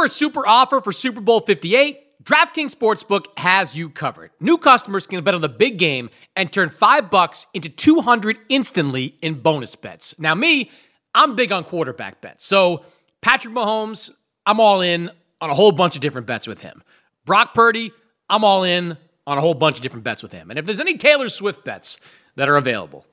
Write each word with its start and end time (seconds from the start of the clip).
For 0.00 0.06
a 0.06 0.08
super 0.08 0.46
offer 0.46 0.80
for 0.80 0.92
Super 0.92 1.20
Bowl 1.20 1.40
58? 1.40 2.24
DraftKings 2.24 2.74
Sportsbook 2.74 3.26
has 3.36 3.76
you 3.76 3.90
covered. 3.90 4.30
New 4.40 4.56
customers 4.56 5.06
can 5.06 5.22
bet 5.22 5.34
on 5.34 5.42
the 5.42 5.48
big 5.48 5.76
game 5.76 6.08
and 6.34 6.50
turn 6.50 6.70
5 6.70 7.10
bucks 7.10 7.46
into 7.52 7.68
200 7.68 8.38
instantly 8.48 9.16
in 9.20 9.42
bonus 9.42 9.76
bets. 9.76 10.14
Now 10.18 10.34
me, 10.34 10.70
I'm 11.14 11.36
big 11.36 11.52
on 11.52 11.64
quarterback 11.64 12.22
bets. 12.22 12.46
So, 12.46 12.86
Patrick 13.20 13.52
Mahomes, 13.52 14.08
I'm 14.46 14.58
all 14.58 14.80
in 14.80 15.10
on 15.38 15.50
a 15.50 15.54
whole 15.54 15.72
bunch 15.72 15.96
of 15.96 16.00
different 16.00 16.26
bets 16.26 16.46
with 16.46 16.60
him. 16.60 16.82
Brock 17.26 17.52
Purdy, 17.52 17.92
I'm 18.30 18.42
all 18.42 18.64
in 18.64 18.96
on 19.26 19.36
a 19.36 19.42
whole 19.42 19.52
bunch 19.52 19.76
of 19.76 19.82
different 19.82 20.04
bets 20.04 20.22
with 20.22 20.32
him. 20.32 20.48
And 20.48 20.58
if 20.58 20.64
there's 20.64 20.80
any 20.80 20.96
Taylor 20.96 21.28
Swift 21.28 21.62
bets 21.62 21.98
that 22.36 22.48
are 22.48 22.56
available, 22.56 23.04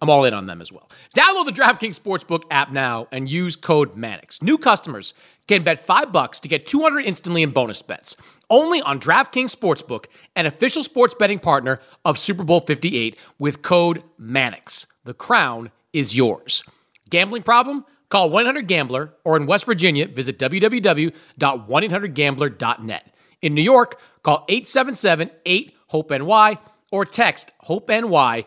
I'm 0.00 0.10
all 0.10 0.24
in 0.24 0.34
on 0.34 0.46
them 0.46 0.60
as 0.60 0.70
well. 0.70 0.88
Download 1.16 1.46
the 1.46 1.52
DraftKings 1.52 2.00
Sportsbook 2.00 2.42
app 2.50 2.70
now 2.70 3.08
and 3.10 3.28
use 3.28 3.56
code 3.56 3.96
Mannix. 3.96 4.40
New 4.42 4.58
customers 4.58 5.14
can 5.46 5.62
bet 5.62 5.80
5 5.80 6.12
bucks 6.12 6.40
to 6.40 6.48
get 6.48 6.66
200 6.66 7.00
instantly 7.00 7.42
in 7.42 7.50
bonus 7.50 7.82
bets. 7.82 8.16
Only 8.50 8.80
on 8.82 9.00
DraftKings 9.00 9.54
Sportsbook, 9.54 10.06
an 10.36 10.46
official 10.46 10.84
sports 10.84 11.14
betting 11.18 11.38
partner 11.38 11.80
of 12.04 12.18
Super 12.18 12.44
Bowl 12.44 12.60
58 12.60 13.16
with 13.38 13.62
code 13.62 14.02
Mannix. 14.18 14.86
The 15.04 15.14
crown 15.14 15.70
is 15.92 16.16
yours. 16.16 16.62
Gambling 17.10 17.42
problem? 17.42 17.84
Call 18.10 18.30
1-800-GAMBLER 18.30 19.12
or 19.24 19.36
in 19.36 19.46
West 19.46 19.66
Virginia, 19.66 20.08
visit 20.08 20.38
www.1800gambler.net. 20.38 23.14
In 23.42 23.54
New 23.54 23.62
York, 23.62 24.00
call 24.22 24.46
877-8-HOPE-NY 24.48 26.58
or 26.90 27.04
text 27.04 27.52
HOPE-NY 27.64 28.46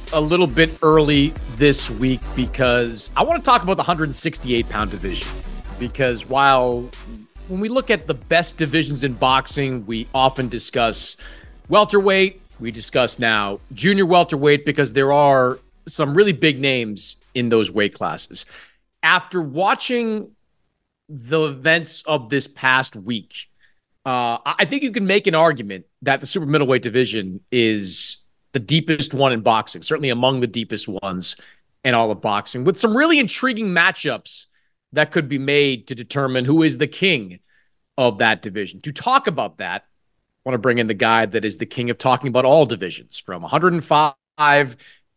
a 0.13 0.19
little 0.19 0.47
bit 0.47 0.77
early 0.83 1.29
this 1.55 1.89
week 1.89 2.19
because 2.35 3.09
I 3.15 3.23
want 3.23 3.41
to 3.41 3.45
talk 3.45 3.63
about 3.63 3.75
the 3.75 3.83
168 3.83 4.67
pound 4.69 4.91
division. 4.91 5.27
Because 5.79 6.27
while 6.27 6.81
when 7.47 7.59
we 7.59 7.69
look 7.69 7.89
at 7.89 8.07
the 8.07 8.13
best 8.13 8.57
divisions 8.57 9.03
in 9.03 9.13
boxing, 9.13 9.85
we 9.85 10.07
often 10.13 10.49
discuss 10.49 11.17
welterweight, 11.69 12.41
we 12.59 12.71
discuss 12.71 13.19
now 13.19 13.59
junior 13.73 14.05
welterweight 14.05 14.65
because 14.65 14.93
there 14.93 15.13
are 15.13 15.59
some 15.87 16.13
really 16.13 16.33
big 16.33 16.59
names 16.59 17.17
in 17.33 17.49
those 17.49 17.71
weight 17.71 17.93
classes. 17.93 18.45
After 19.03 19.41
watching 19.41 20.31
the 21.09 21.45
events 21.45 22.03
of 22.05 22.29
this 22.29 22.47
past 22.47 22.95
week, 22.95 23.33
uh, 24.05 24.37
I 24.45 24.65
think 24.65 24.83
you 24.83 24.91
can 24.91 25.05
make 25.05 25.27
an 25.27 25.35
argument 25.35 25.85
that 26.01 26.21
the 26.21 26.25
super 26.25 26.45
middleweight 26.45 26.81
division 26.81 27.41
is 27.51 28.20
the 28.53 28.59
deepest 28.59 29.13
one 29.13 29.33
in 29.33 29.41
boxing, 29.41 29.81
certainly 29.81 30.09
among 30.09 30.41
the 30.41 30.47
deepest 30.47 30.87
ones 30.87 31.35
in 31.83 31.93
all 31.93 32.11
of 32.11 32.21
boxing, 32.21 32.63
with 32.63 32.77
some 32.77 32.95
really 32.95 33.19
intriguing 33.19 33.67
matchups 33.67 34.47
that 34.93 35.11
could 35.11 35.29
be 35.29 35.37
made 35.37 35.87
to 35.87 35.95
determine 35.95 36.45
who 36.45 36.63
is 36.63 36.77
the 36.77 36.87
king 36.87 37.39
of 37.97 38.17
that 38.19 38.41
division. 38.41 38.81
To 38.81 38.91
talk 38.91 39.27
about 39.27 39.57
that, 39.57 39.83
I 39.83 40.49
want 40.49 40.55
to 40.55 40.59
bring 40.59 40.79
in 40.79 40.87
the 40.87 40.93
guy 40.93 41.25
that 41.25 41.45
is 41.45 41.57
the 41.57 41.65
king 41.65 41.89
of 41.89 41.97
talking 41.97 42.27
about 42.27 42.45
all 42.45 42.65
divisions 42.65 43.17
from 43.17 43.41
105 43.41 44.15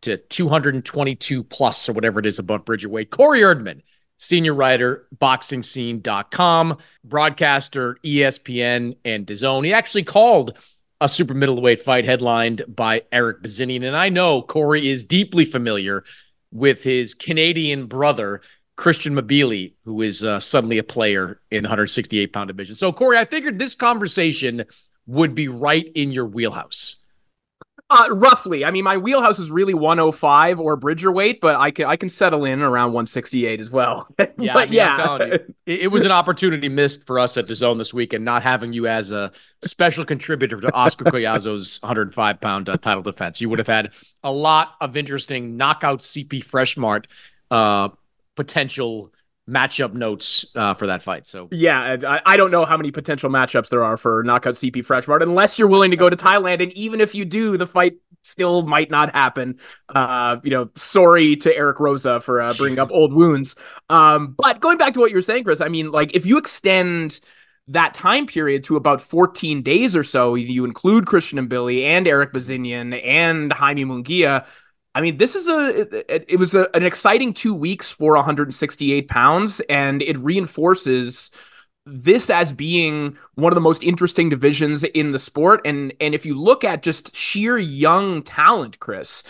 to 0.01 0.17
222 0.17 1.43
plus 1.43 1.89
or 1.89 1.93
whatever 1.93 2.19
it 2.19 2.25
is 2.25 2.39
above 2.39 2.63
Bridger 2.63 2.89
Weight. 2.89 3.09
Corey 3.09 3.41
Erdman, 3.41 3.81
senior 4.17 4.53
writer, 4.53 5.07
boxingscene.com, 5.17 6.77
broadcaster, 7.03 7.97
ESPN, 8.03 8.97
and 9.03 9.25
DAZN. 9.25 9.65
He 9.65 9.73
actually 9.73 10.03
called 10.03 10.57
a 11.05 11.09
super 11.09 11.35
middleweight 11.35 11.81
fight 11.81 12.03
headlined 12.03 12.63
by 12.67 13.03
Erik 13.11 13.43
Bazinyan. 13.43 13.85
And 13.85 13.95
I 13.95 14.09
know 14.09 14.41
Corey 14.41 14.89
is 14.89 15.03
deeply 15.03 15.45
familiar 15.45 16.03
with 16.51 16.83
his 16.83 17.13
Canadian 17.13 17.85
brother, 17.85 18.41
Christian 18.75 19.15
Mbilli, 19.15 19.73
who 19.85 20.01
is 20.01 20.23
uh, 20.23 20.39
suddenly 20.39 20.79
a 20.79 20.83
player 20.83 21.39
in 21.51 21.61
the 21.61 21.69
168 21.69 22.33
pound 22.33 22.47
division. 22.47 22.75
So, 22.75 22.91
Corey, 22.91 23.17
I 23.17 23.25
figured 23.25 23.59
this 23.59 23.75
conversation 23.75 24.65
would 25.05 25.35
be 25.35 25.47
right 25.47 25.85
in 25.93 26.11
your 26.11 26.25
wheelhouse. 26.25 26.97
Uh, 27.87 28.07
roughly. 28.09 28.65
I 28.65 28.71
mean, 28.71 28.83
my 28.83 28.97
wheelhouse 28.97 29.37
is 29.37 29.51
really 29.51 29.75
105 29.75 30.59
or 30.59 30.75
Bridger 30.75 31.11
weight, 31.11 31.39
but 31.39 31.55
I 31.55 31.69
can 31.69 31.85
I 31.85 31.95
can 31.95 32.09
settle 32.09 32.43
in 32.43 32.61
around 32.61 32.93
168 32.93 33.59
as 33.59 33.69
well. 33.69 34.07
yeah, 34.19 34.25
but 34.37 34.55
I 34.55 34.65
mean, 34.65 34.73
yeah. 34.73 35.17
You, 35.17 35.31
it, 35.67 35.79
it, 35.81 35.87
was 35.91 36.03
an 36.03 36.11
opportunity 36.11 36.67
missed 36.67 37.05
for 37.05 37.19
us 37.19 37.37
at 37.37 37.45
DAZN 37.45 37.77
this 37.77 37.93
week, 37.93 38.13
and 38.13 38.25
not 38.25 38.41
having 38.41 38.73
you 38.73 38.87
as 38.87 39.11
a 39.11 39.31
special 39.63 40.03
contributor 40.03 40.59
to 40.61 40.73
Oscar 40.73 41.05
Collazo's 41.05 41.79
105 41.83 42.41
pound 42.41 42.69
uh, 42.69 42.77
title 42.77 43.03
defense. 43.03 43.39
You 43.39 43.49
would 43.49 43.59
have 43.59 43.67
had 43.67 43.91
a 44.23 44.31
lot 44.31 44.73
of 44.81 44.97
interesting 44.97 45.55
knockout 45.55 45.99
CP 45.99 46.43
Freshmart 46.43 47.05
uh, 47.51 47.89
potential 48.35 49.11
matchup 49.49 49.93
notes 49.93 50.45
uh, 50.55 50.73
for 50.73 50.87
that 50.87 51.03
fight. 51.03 51.27
So 51.27 51.47
yeah, 51.51 51.97
I, 52.03 52.21
I, 52.25 52.37
don't 52.37 52.49
know 52.49 52.65
how 52.65 52.77
many 52.77 52.91
potential 52.91 53.29
matchups 53.29 53.69
there 53.69 53.83
are 53.83 53.95
for 53.95 54.23
knockout 54.23 54.55
CP 54.55 54.77
Freshmart, 54.77 55.21
unless 55.21 55.59
you're 55.59 55.67
willing 55.67 55.91
to 55.91 55.97
go 55.97 56.09
to 56.09 56.15
Thailand. 56.15 56.63
And 56.63 56.73
even 56.73 56.99
if 56.99 57.13
you 57.13 57.25
do, 57.25 57.55
the 57.57 57.67
fight 57.67 57.97
still 58.23 58.63
might 58.63 58.89
not 58.89 59.13
happen. 59.13 59.59
Uh, 59.87 60.37
you 60.43 60.49
know, 60.49 60.69
sorry 60.75 61.35
to 61.37 61.55
Erick 61.55 61.79
Rosa 61.79 62.19
for 62.19 62.41
uh, 62.41 62.53
bringing 62.55 62.79
up 62.79 62.91
old 62.91 63.13
wounds. 63.13 63.55
Um, 63.89 64.35
but 64.37 64.61
going 64.61 64.77
back 64.77 64.93
to 64.95 64.99
what 64.99 65.11
you're 65.11 65.21
saying, 65.21 65.43
Chris, 65.43 65.61
I 65.61 65.67
mean, 65.67 65.91
like 65.91 66.15
if 66.15 66.25
you 66.25 66.37
extend 66.37 67.19
that 67.67 67.93
time 67.93 68.27
period 68.27 68.63
to 68.63 68.75
about 68.75 69.01
14 69.01 69.61
days 69.61 69.95
or 69.95 70.03
so, 70.03 70.35
you 70.35 70.65
include 70.65 71.05
Christian 71.05 71.47
Mbilli 71.47 71.83
and 71.83 72.07
Erik 72.07 72.33
Bazinyan 72.33 73.03
and 73.03 73.51
Jaime 73.53 73.85
Munguia. 73.85 74.45
I 74.95 75.01
mean, 75.01 75.17
this 75.17 75.35
is 75.35 75.49
a 75.49 75.81
it, 76.13 76.25
it 76.29 76.39
was 76.39 76.55
a, 76.55 76.73
an 76.73 76.85
exciting 76.85 77.33
two 77.33 77.53
weeks 77.53 77.91
for 77.91 78.15
168 78.15 79.09
pounds, 79.09 79.59
and 79.69 80.01
it 80.01 80.17
reinforces 80.17 81.31
this 81.85 82.29
as 82.29 82.51
being 82.53 83.17
one 83.35 83.51
of 83.51 83.55
the 83.55 83.61
most 83.61 83.83
interesting 83.83 84.29
divisions 84.29 84.85
in 84.85 85.11
the 85.11 85.19
sport. 85.19 85.61
And 85.65 85.93
and 85.99 86.15
if 86.15 86.25
you 86.25 86.39
look 86.39 86.63
at 86.63 86.81
just 86.81 87.13
sheer 87.13 87.57
young 87.57 88.23
talent, 88.23 88.79
Chris, 88.79 89.23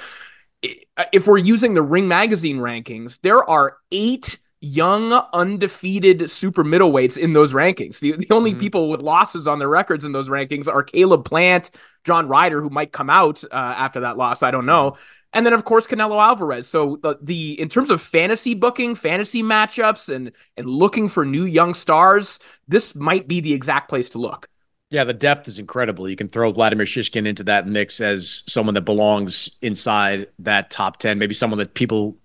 if 1.12 1.26
we're 1.26 1.40
using 1.40 1.74
the 1.74 1.82
Ring 1.82 2.08
Magazine 2.08 2.60
rankings, 2.60 3.20
there 3.22 3.44
are 3.44 3.78
eight 3.92 4.38
young 4.62 5.14
undefeated 5.34 6.30
super 6.32 6.64
middleweights 6.64 7.18
in 7.18 7.34
those 7.34 7.54
rankings. 7.54 8.00
The, 8.00 8.14
the 8.14 8.32
only 8.32 8.52
mm-hmm. 8.52 8.60
people 8.60 8.90
with 8.90 9.02
losses 9.02 9.48
on 9.48 9.60
their 9.60 9.70
records 9.70 10.04
in 10.04 10.12
those 10.12 10.28
rankings 10.28 10.68
are 10.68 10.82
Caleb 10.82 11.26
Plant, 11.26 11.70
John 12.04 12.28
Ryder, 12.28 12.62
who 12.62 12.70
might 12.70 12.92
come 12.92 13.10
out 13.10 13.44
uh, 13.44 13.48
after 13.54 14.02
that 14.02 14.18
loss. 14.18 14.42
I 14.42 14.52
don't 14.52 14.66
know. 14.66 14.98
And 15.34 15.46
then 15.46 15.54
of 15.54 15.66
course 15.66 15.88
Canelo 15.88 16.22
Alvarez. 16.22 16.68
So 16.68 17.00
the, 17.02 17.18
the 17.22 17.60
in 17.60 17.70
terms 17.70 17.90
of 17.90 18.02
fantasy 18.02 18.54
booking, 18.54 18.96
fantasy 18.96 19.44
matchups, 19.44 20.14
and 20.14 20.32
and 20.58 20.68
looking 20.68 21.10
for 21.10 21.26
new 21.26 21.44
young 21.44 21.74
stars, 21.74 22.40
this 22.68 22.96
might 22.96 23.28
be 23.28 23.42
the 23.42 23.54
exact 23.54 23.90
place 23.90 24.10
to 24.12 24.18
look. 24.18 24.48
Yeah, 24.92 25.04
the 25.04 25.14
depth 25.14 25.48
is 25.48 25.60
incredible. 25.60 26.08
You 26.08 26.16
can 26.16 26.30
throw 26.30 26.52
Vladimir 26.52 26.86
Shishkin 26.86 27.28
into 27.28 27.44
that 27.46 27.68
mix 27.68 28.00
as 28.00 28.44
someone 28.48 28.76
that 28.76 28.82
belongs 28.82 29.58
inside 29.62 30.28
that 30.40 30.70
top 30.70 30.98
10, 30.98 31.18
maybe 31.18 31.34
someone 31.34 31.58
that 31.58 31.74
people 31.74 32.18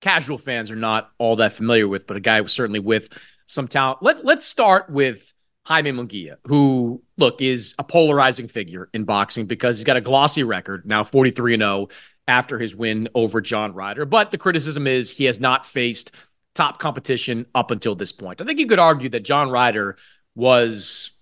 casual 0.00 0.38
fans 0.38 0.70
are 0.70 0.76
not 0.76 1.10
all 1.18 1.36
that 1.36 1.52
familiar 1.52 1.86
with, 1.86 2.06
but 2.06 2.16
a 2.16 2.20
guy 2.20 2.44
certainly 2.46 2.80
with 2.80 3.08
some 3.46 3.68
talent. 3.68 4.02
Let 4.02 4.24
let's 4.24 4.44
start 4.44 4.90
with 4.90 5.32
Jaime 5.64 5.92
Munguia, 5.92 6.36
who 6.46 7.02
look 7.16 7.42
is 7.42 7.74
a 7.78 7.84
polarizing 7.84 8.48
figure 8.48 8.88
in 8.92 9.04
boxing 9.04 9.46
because 9.46 9.78
he's 9.78 9.84
got 9.84 9.96
a 9.96 10.00
glossy 10.00 10.42
record 10.42 10.86
now, 10.86 11.04
43 11.04 11.54
and 11.54 11.60
0 11.60 11.88
after 12.28 12.58
his 12.58 12.74
win 12.74 13.08
over 13.14 13.40
John 13.40 13.72
Ryder. 13.72 14.04
But 14.04 14.30
the 14.30 14.38
criticism 14.38 14.86
is 14.86 15.10
he 15.10 15.24
has 15.24 15.40
not 15.40 15.66
faced 15.66 16.12
top 16.54 16.78
competition 16.78 17.46
up 17.54 17.70
until 17.70 17.94
this 17.94 18.12
point. 18.12 18.40
I 18.40 18.44
think 18.44 18.58
you 18.58 18.66
could 18.66 18.78
argue 18.78 19.08
that 19.10 19.24
John 19.24 19.50
Ryder 19.50 19.96
was 20.34 21.12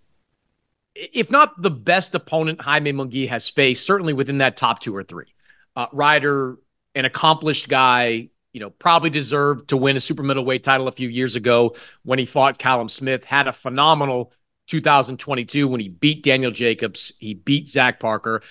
if 0.94 1.30
not 1.30 1.60
the 1.60 1.70
best 1.70 2.14
opponent 2.14 2.60
Jaime 2.60 2.92
Munguia 2.92 3.28
has 3.28 3.48
faced, 3.48 3.84
certainly 3.84 4.12
within 4.12 4.38
that 4.38 4.56
top 4.56 4.80
two 4.80 4.94
or 4.94 5.02
three. 5.02 5.34
Uh, 5.74 5.86
Ryder, 5.92 6.56
an 6.94 7.04
accomplished 7.04 7.68
guy, 7.68 8.28
you 8.52 8.60
know, 8.60 8.70
probably 8.70 9.10
deserved 9.10 9.68
to 9.70 9.76
win 9.76 9.96
a 9.96 10.00
super 10.00 10.22
middleweight 10.22 10.62
title 10.62 10.86
a 10.86 10.92
few 10.92 11.08
years 11.08 11.34
ago 11.34 11.74
when 12.04 12.20
he 12.20 12.26
fought 12.26 12.58
Callum 12.58 12.88
Smith. 12.88 13.24
Had 13.24 13.48
a 13.48 13.52
phenomenal 13.52 14.32
2022 14.68 15.66
when 15.66 15.80
he 15.80 15.88
beat 15.88 16.22
Daniel 16.22 16.52
Jacobs, 16.52 17.12
he 17.18 17.34
beat 17.34 17.68
Zach 17.68 17.98
Parker, 17.98 18.42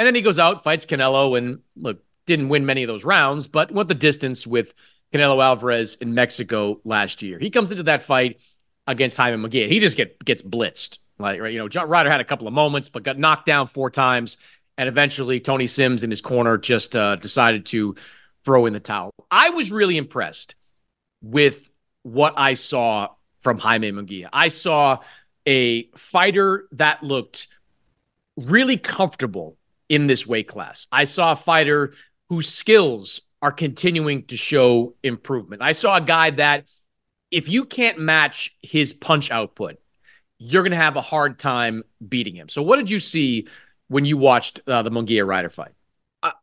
and 0.00 0.06
then 0.06 0.14
he 0.14 0.22
goes 0.22 0.38
out, 0.38 0.64
fights 0.64 0.86
Canelo, 0.86 1.36
and 1.36 1.60
look, 1.76 2.02
didn't 2.24 2.48
win 2.48 2.64
many 2.64 2.82
of 2.82 2.88
those 2.88 3.04
rounds, 3.04 3.48
but 3.48 3.70
went 3.70 3.86
the 3.86 3.94
distance 3.94 4.46
with 4.46 4.72
Canelo 5.12 5.44
Alvarez 5.44 5.96
in 5.96 6.14
Mexico 6.14 6.80
last 6.84 7.20
year. 7.20 7.38
He 7.38 7.50
comes 7.50 7.70
into 7.70 7.82
that 7.82 8.00
fight 8.00 8.40
against 8.86 9.18
Jaime 9.18 9.36
Munguia. 9.36 9.68
He 9.68 9.78
just 9.78 9.98
get 9.98 10.24
gets 10.24 10.40
blitzed. 10.40 11.00
Like 11.18 11.38
right, 11.38 11.52
you 11.52 11.58
know, 11.58 11.68
John 11.68 11.86
Ryder 11.86 12.10
had 12.10 12.22
a 12.22 12.24
couple 12.24 12.48
of 12.48 12.54
moments, 12.54 12.88
but 12.88 13.02
got 13.02 13.18
knocked 13.18 13.44
down 13.44 13.66
four 13.66 13.90
times, 13.90 14.38
and 14.78 14.88
eventually 14.88 15.38
Tony 15.38 15.66
Sims 15.66 16.02
in 16.02 16.08
his 16.08 16.22
corner 16.22 16.56
just 16.56 16.96
uh, 16.96 17.16
decided 17.16 17.66
to 17.66 17.94
throw 18.46 18.64
in 18.64 18.72
the 18.72 18.80
towel. 18.80 19.10
I 19.30 19.50
was 19.50 19.70
really 19.70 19.98
impressed 19.98 20.54
with 21.20 21.68
what 22.04 22.32
I 22.38 22.54
saw 22.54 23.08
from 23.40 23.58
Jaime 23.58 23.92
Munguia. 23.92 24.30
I 24.32 24.48
saw 24.48 25.00
a 25.46 25.90
fighter 25.90 26.68
that 26.72 27.02
looked 27.02 27.48
really 28.38 28.78
comfortable 28.78 29.58
in 29.90 30.06
this 30.06 30.26
weight 30.26 30.48
class. 30.48 30.86
I 30.90 31.04
saw 31.04 31.32
a 31.32 31.36
fighter 31.36 31.92
whose 32.30 32.48
skills 32.48 33.20
are 33.42 33.52
continuing 33.52 34.24
to 34.26 34.36
show 34.36 34.94
improvement. 35.02 35.60
I 35.60 35.72
saw 35.72 35.96
a 35.96 36.00
guy 36.00 36.30
that 36.30 36.64
if 37.30 37.48
you 37.48 37.64
can't 37.64 37.98
match 37.98 38.56
his 38.62 38.92
punch 38.92 39.30
output, 39.30 39.76
you're 40.38 40.62
going 40.62 40.70
to 40.70 40.76
have 40.76 40.96
a 40.96 41.02
hard 41.02 41.38
time 41.38 41.82
beating 42.06 42.36
him. 42.36 42.48
So 42.48 42.62
what 42.62 42.76
did 42.76 42.88
you 42.88 43.00
see 43.00 43.48
when 43.88 44.04
you 44.04 44.16
watched 44.16 44.60
uh, 44.66 44.82
the 44.82 44.90
Munguia 44.90 45.26
Ryder 45.26 45.50
fight? 45.50 45.72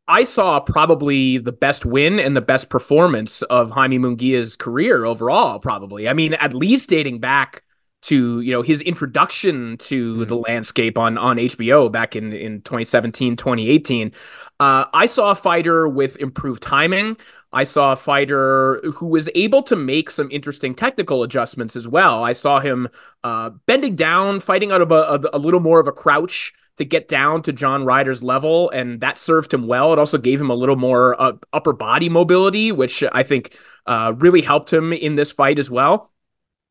I 0.08 0.24
saw 0.24 0.60
probably 0.60 1.38
the 1.38 1.52
best 1.52 1.86
win 1.86 2.20
and 2.20 2.36
the 2.36 2.42
best 2.42 2.68
performance 2.68 3.44
of 3.44 3.72
Jaime 3.72 4.00
Munguia's 4.00 4.56
career 4.56 5.06
overall. 5.06 5.60
Probably, 5.60 6.10
I 6.10 6.14
mean, 6.14 6.34
at 6.34 6.54
least 6.54 6.90
dating 6.90 7.20
back 7.20 7.62
to 8.04 8.42
you 8.42 8.52
know 8.52 8.62
his 8.62 8.82
introduction 8.82 9.78
to 9.78 10.18
mm. 10.18 10.28
the 10.28 10.36
landscape 10.36 10.98
on 10.98 11.18
on 11.18 11.38
HBO 11.38 11.92
back 11.92 12.16
in 12.16 12.32
in 12.32 12.62
2017 12.62 13.36
2018 13.36 14.12
uh, 14.60 14.86
I 14.94 15.06
saw 15.06 15.32
a 15.32 15.36
fighter 15.36 15.88
with 15.88 16.16
improved 16.18 16.62
timing 16.62 17.18
I 17.52 17.64
saw 17.64 17.94
a 17.94 17.96
fighter 17.96 18.82
who 18.96 19.08
was 19.08 19.30
able 19.34 19.64
to 19.64 19.76
make 19.76 20.12
some 20.12 20.30
interesting 20.32 20.76
technical 20.76 21.24
adjustments 21.24 21.76
as 21.76 21.88
well 21.88 22.24
I 22.24 22.34
saw 22.34 22.60
him 22.60 22.88
uh, 23.24 23.50
bending 23.66 23.96
down 23.96 24.40
fighting 24.40 24.72
out 24.72 24.82
of 24.82 24.92
a, 24.92 24.96
a, 25.34 25.38
a 25.38 25.40
little 25.40 25.60
more 25.60 25.80
of 25.80 25.88
a 25.88 25.92
crouch 25.92 26.54
to 26.78 26.86
get 26.86 27.08
down 27.08 27.42
to 27.44 27.52
John 27.52 27.86
Ryder's 27.86 28.24
level, 28.24 28.70
and 28.70 29.02
that 29.02 29.18
served 29.18 29.54
him 29.54 29.68
well. 29.68 29.94
It 29.94 30.00
also 30.00 30.18
gave 30.18 30.40
him 30.40 30.50
a 30.50 30.56
little 30.56 30.76
more 30.76 31.20
uh, 31.20 31.34
upper 31.52 31.74
body 31.74 32.08
mobility, 32.08 32.72
which 32.72 33.04
I 33.12 33.24
think 33.24 33.58
uh, 33.86 34.14
really 34.16 34.42
helped 34.42 34.72
him 34.72 34.94
in 34.94 35.16
this 35.16 35.32
fight 35.32 35.60
as 35.60 35.72
well. 35.72 36.12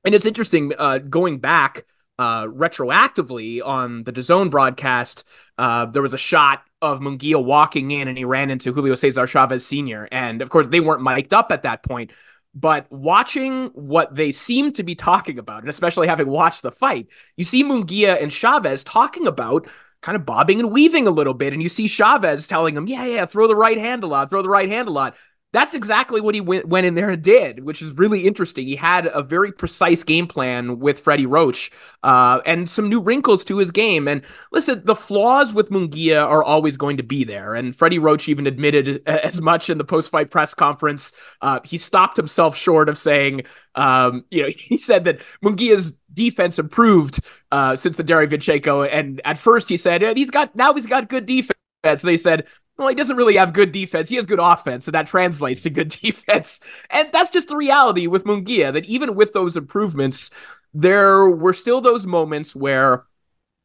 And 0.07 0.15
it's 0.15 0.25
interesting 0.25 0.73
uh, 0.79 0.99
going 0.99 1.41
back 1.41 1.85
uh, 2.17 2.45
retroactively 2.45 3.61
on 3.63 4.05
the 4.05 4.13
DAZN 4.13 4.51
broadcast. 4.53 5.25
Uh, 5.59 5.87
there 5.87 6.01
was 6.01 6.15
a 6.15 6.19
shot 6.19 6.63
of 6.81 7.01
Munguia 7.01 7.43
walking 7.43 7.91
in, 7.91 8.07
and 8.07 8.17
he 8.17 8.25
ran 8.25 8.49
into 8.49 8.73
Julio 8.73 8.95
Cesar 8.95 9.27
Chavez 9.27 9.67
Sr. 9.67 10.09
And 10.13 10.43
of 10.43 10.51
course, 10.51 10.69
they 10.69 10.79
weren't 10.79 11.03
mic'd 11.03 11.35
up 11.35 11.51
at 11.51 11.65
that 11.65 11.83
point. 11.83 12.13
But 12.55 12.91
watching 12.91 13.67
what 13.75 14.15
they 14.15 14.31
seem 14.31 14.73
to 14.75 14.85
be 14.85 14.95
talking 14.95 15.41
about, 15.41 15.63
and 15.63 15.69
especially 15.69 16.07
having 16.07 16.29
watched 16.29 16.63
the 16.63 16.71
fight, 16.71 17.09
you 17.37 17.45
see 17.45 17.65
Munguia 17.65 18.23
and 18.23 18.33
Chavez 18.33 18.85
talking 18.85 19.27
about 19.27 19.69
kind 20.03 20.15
of 20.15 20.25
bobbing 20.25 20.61
and 20.61 20.71
weaving 20.71 21.09
a 21.09 21.11
little 21.11 21.35
bit. 21.35 21.53
And 21.53 21.61
you 21.61 21.69
see 21.69 21.89
Chavez 21.89 22.47
telling 22.47 22.77
him, 22.77 22.87
yeah, 22.87 23.05
yeah, 23.07 23.27
throw 23.27 23.49
the 23.49 23.57
right 23.57 23.77
hand 23.77 24.05
a 24.05 24.07
lot, 24.07 24.31
throw 24.31 24.43
the 24.43 24.49
right 24.49 24.69
hand 24.69 24.87
a 24.87 24.93
lot. 24.93 25.17
That's 25.57 25.73
exactly 25.73 26.21
what 26.21 26.35
he 26.35 26.43
went, 26.43 26.69
went 26.69 26.85
in 26.85 26.97
there 26.97 27.09
and 27.09 27.23
did, 27.23 27.65
which 27.65 27.81
is 27.81 27.91
really 27.93 28.27
interesting. 28.27 28.67
He 28.67 28.77
had 28.77 29.07
a 29.07 29.23
very 29.23 29.51
precise 29.51 30.05
game 30.05 30.27
plan 30.27 30.81
with 30.81 31.01
Freddie 31.01 31.25
Roach 31.25 31.71
uh, 32.03 32.41
and 32.45 32.69
some 32.69 32.91
new 32.91 33.01
wrinkles 33.01 33.43
to 33.47 33.57
his 33.57 33.71
game. 33.71 34.07
And 34.07 34.21
listen, 34.53 34.83
the 34.85 34.95
flaws 34.95 35.55
with 35.55 35.71
Munguia 35.71 36.23
are 36.23 36.45
always 36.45 36.77
going 36.77 36.99
to 36.99 37.03
be 37.03 37.25
there. 37.25 37.55
And 37.55 37.75
Freddie 37.75 37.99
Roach 37.99 38.29
even 38.29 38.47
admitted 38.47 39.03
as 39.09 39.41
much 39.41 39.71
in 39.71 39.79
the 39.79 39.85
post 39.85 40.11
fight 40.11 40.31
press 40.31 40.53
conference. 40.53 41.15
Uh, 41.41 41.61
he 41.65 41.79
stopped 41.79 42.19
himself 42.19 42.55
short 42.55 42.91
of 42.91 42.99
saying, 42.99 43.41
um, 43.77 44.27
you 44.31 44.43
know, 44.43 44.49
he 44.55 44.77
said 44.77 45.05
that 45.05 45.23
Munguia's 45.43 45.95
defense 46.13 46.59
improved 46.59 47.21
uh, 47.51 47.77
since 47.77 47.97
the 47.97 48.03
Derry 48.03 48.29
Derevyanchenko. 48.29 48.91
And 48.93 49.23
at 49.25 49.39
first 49.39 49.71
he 49.71 49.79
said, 49.79 50.03
he's 50.19 50.31
got 50.31 50.55
now 50.55 50.75
he's 50.75 50.87
got 50.87 51.09
good 51.09 51.25
defense. 51.25 51.57
They 52.03 52.19
said, 52.19 52.47
well, 52.79 52.89
he 52.89 52.95
doesn't 52.95 53.17
really 53.17 53.37
have 53.37 53.53
good 53.53 53.73
defense. 53.73 54.09
He 54.09 54.17
has 54.17 54.27
good 54.27 54.41
offense, 54.41 54.85
so 54.85 54.91
that 54.91 55.07
translates 55.07 55.63
to 55.63 55.71
good 55.71 55.89
defense. 56.03 56.61
And 56.91 57.09
that's 57.13 57.31
just 57.31 57.49
the 57.49 57.57
reality 57.57 58.07
with 58.07 58.25
Munguia 58.25 58.73
that 58.73 58.85
even 58.85 59.15
with 59.15 59.33
those 59.33 59.57
improvements, 59.57 60.31
there 60.75 61.29
were 61.31 61.55
still 61.55 61.81
those 61.81 62.07
moments 62.07 62.55
where 62.55 63.05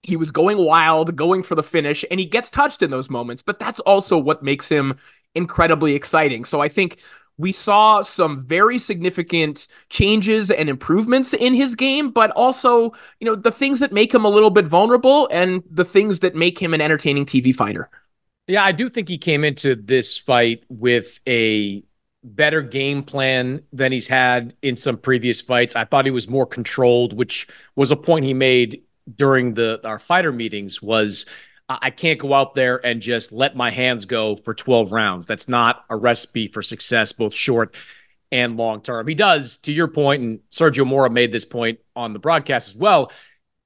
he 0.03 0.15
was 0.15 0.31
going 0.31 0.57
wild, 0.57 1.15
going 1.15 1.43
for 1.43 1.55
the 1.55 1.63
finish, 1.63 2.05
and 2.09 2.19
he 2.19 2.25
gets 2.25 2.49
touched 2.49 2.81
in 2.81 2.89
those 2.89 3.09
moments. 3.09 3.43
But 3.43 3.59
that's 3.59 3.79
also 3.81 4.17
what 4.17 4.43
makes 4.43 4.67
him 4.69 4.97
incredibly 5.35 5.93
exciting. 5.93 6.45
So 6.45 6.61
I 6.61 6.69
think 6.69 6.99
we 7.37 7.51
saw 7.51 8.01
some 8.01 8.45
very 8.45 8.77
significant 8.79 9.67
changes 9.89 10.51
and 10.51 10.69
improvements 10.69 11.33
in 11.33 11.53
his 11.53 11.75
game, 11.75 12.11
but 12.11 12.31
also, 12.31 12.91
you 13.19 13.25
know, 13.25 13.35
the 13.35 13.51
things 13.51 13.79
that 13.79 13.91
make 13.91 14.13
him 14.13 14.25
a 14.25 14.29
little 14.29 14.49
bit 14.49 14.67
vulnerable 14.67 15.27
and 15.31 15.63
the 15.69 15.85
things 15.85 16.19
that 16.19 16.35
make 16.35 16.59
him 16.59 16.73
an 16.73 16.81
entertaining 16.81 17.25
TV 17.25 17.53
fighter. 17.53 17.89
Yeah, 18.51 18.65
I 18.65 18.73
do 18.73 18.89
think 18.89 19.07
he 19.07 19.17
came 19.17 19.45
into 19.45 19.75
this 19.75 20.17
fight 20.17 20.65
with 20.67 21.21
a 21.25 21.85
better 22.21 22.61
game 22.61 23.01
plan 23.01 23.63
than 23.71 23.93
he's 23.93 24.09
had 24.09 24.53
in 24.61 24.75
some 24.75 24.97
previous 24.97 25.39
fights. 25.39 25.73
I 25.73 25.85
thought 25.85 26.03
he 26.03 26.11
was 26.11 26.27
more 26.27 26.45
controlled, 26.45 27.13
which 27.13 27.47
was 27.77 27.91
a 27.91 27.95
point 27.95 28.25
he 28.25 28.33
made 28.33 28.81
during 29.15 29.53
the 29.53 29.79
our 29.85 29.99
fighter 29.99 30.33
meetings 30.33 30.81
was 30.81 31.25
I 31.69 31.91
can't 31.91 32.19
go 32.19 32.33
out 32.33 32.53
there 32.53 32.85
and 32.85 33.01
just 33.01 33.31
let 33.31 33.55
my 33.55 33.71
hands 33.71 34.05
go 34.05 34.35
for 34.35 34.53
12 34.53 34.91
rounds. 34.91 35.25
That's 35.25 35.47
not 35.47 35.85
a 35.89 35.95
recipe 35.95 36.49
for 36.49 36.61
success 36.61 37.13
both 37.13 37.33
short 37.33 37.73
and 38.33 38.57
long 38.57 38.81
term. 38.81 39.07
He 39.07 39.15
does, 39.15 39.59
to 39.59 39.71
your 39.71 39.87
point, 39.87 40.23
and 40.23 40.39
Sergio 40.51 40.85
Mora 40.85 41.09
made 41.09 41.31
this 41.31 41.45
point 41.45 41.79
on 41.95 42.11
the 42.11 42.19
broadcast 42.19 42.67
as 42.67 42.75
well. 42.75 43.13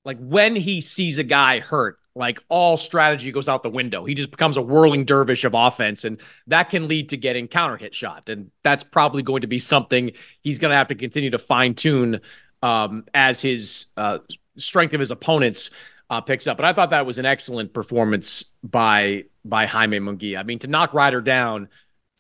Like 0.04 0.20
when 0.20 0.56
he 0.56 0.80
sees 0.80 1.18
a 1.18 1.24
guy 1.24 1.58
hurt, 1.58 1.98
like 2.16 2.42
all 2.48 2.78
strategy 2.78 3.32
goes 3.32 3.50
out 3.50 3.62
the 3.62 3.70
window. 3.70 4.06
He 4.06 4.14
just 4.14 4.32
becomes 4.32 4.56
a 4.58 4.62
whirling 4.62 5.04
dervish 5.06 5.44
of 5.44 5.54
offense, 5.54 6.06
and 6.06 6.20
that 6.48 6.70
can 6.70 6.88
lead 6.88 7.10
to 7.10 7.18
getting 7.18 7.48
counter 7.48 7.78
hit 7.78 7.94
shot. 7.94 8.30
And 8.30 8.52
that's 8.64 8.84
probably 8.84 9.22
going 9.22 9.42
to 9.42 9.48
be 9.48 9.60
something 9.60 10.12
he's 10.42 10.58
going 10.58 10.72
to 10.72 10.78
have 10.78 10.88
to 10.88 10.96
continue 10.96 11.30
to 11.32 11.40
fine 11.40 11.76
tune 11.76 12.22
um, 12.64 13.06
as 13.14 13.42
his 13.42 13.88
uh, 13.98 14.20
strength 14.56 14.94
of 14.94 15.00
his 15.00 15.12
opponents 15.12 15.72
uh, 16.10 16.22
picks 16.22 16.48
up. 16.48 16.58
But 16.58 16.66
I 16.66 16.74
thought 16.74 16.92
that 16.92 17.06
was 17.06 17.18
an 17.18 17.26
excellent 17.26 17.74
performance 17.74 18.46
by 18.64 19.26
by 19.44 19.66
Jaime 19.66 20.00
Munguia. 20.00 20.40
I 20.40 20.44
mean, 20.44 20.60
to 20.60 20.68
knock 20.68 20.94
Ryder 20.94 21.22
down 21.22 21.68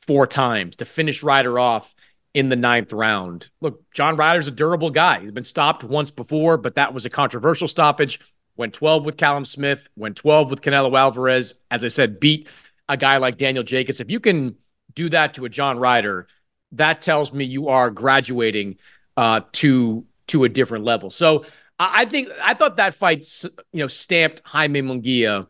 four 0.01 0.27
times, 0.27 0.75
to 0.77 0.85
finish 0.85 1.23
Ryder 1.23 1.57
off 1.57 1.95
in 2.33 2.49
the 2.49 2.55
ninth 2.55 2.91
round. 2.91 3.49
Look, 3.61 3.89
John 3.91 4.17
Ryder's 4.17 4.47
a 4.47 4.51
durable 4.51 4.89
guy. 4.89 5.21
He's 5.21 5.31
been 5.31 5.45
stopped 5.45 5.85
once 5.85 6.11
before, 6.11 6.57
but 6.57 6.75
that 6.75 6.93
was 6.93 7.05
a 7.05 7.09
controversial 7.09 7.69
stoppage. 7.69 8.19
Went 8.57 8.73
12 8.73 9.05
with 9.05 9.17
Callum 9.17 9.45
Smith, 9.45 9.89
went 9.95 10.15
12 10.15 10.49
with 10.49 10.61
Canelo 10.61 10.97
Alvarez. 10.97 11.55
As 11.69 11.83
I 11.83 11.89
said, 11.89 12.19
beat 12.19 12.47
a 12.87 12.97
guy 12.97 13.17
like 13.17 13.37
Daniel 13.37 13.63
Jacobs. 13.63 13.99
If 13.99 14.09
you 14.09 14.19
can 14.19 14.55
do 14.93 15.09
that 15.09 15.33
to 15.33 15.45
a 15.45 15.49
John 15.49 15.77
Ryder, 15.77 16.27
that 16.73 17.01
tells 17.01 17.33
me 17.33 17.45
you 17.45 17.67
are 17.67 17.89
graduating 17.89 18.77
uh, 19.17 19.41
to 19.53 20.05
to 20.27 20.43
a 20.43 20.49
different 20.49 20.85
level. 20.85 21.09
So 21.09 21.45
I 21.77 22.05
think 22.05 22.29
I 22.41 22.53
thought 22.53 22.77
that 22.77 22.95
fight, 22.95 23.27
you 23.73 23.79
know, 23.83 23.87
stamped 23.87 24.41
Jaime 24.45 24.81
Munguia 24.81 25.47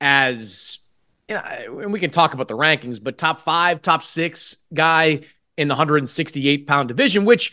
as, 0.00 0.78
you 1.28 1.34
know, 1.34 1.78
and 1.80 1.92
we 1.92 2.00
can 2.00 2.10
talk 2.10 2.32
about 2.32 2.48
the 2.48 2.56
rankings, 2.56 3.02
but 3.02 3.18
top 3.18 3.40
five, 3.40 3.82
top 3.82 4.02
six 4.02 4.56
guy 4.72 5.20
in 5.56 5.68
the 5.68 5.72
168 5.72 6.66
pound 6.66 6.88
division, 6.88 7.24
which, 7.24 7.52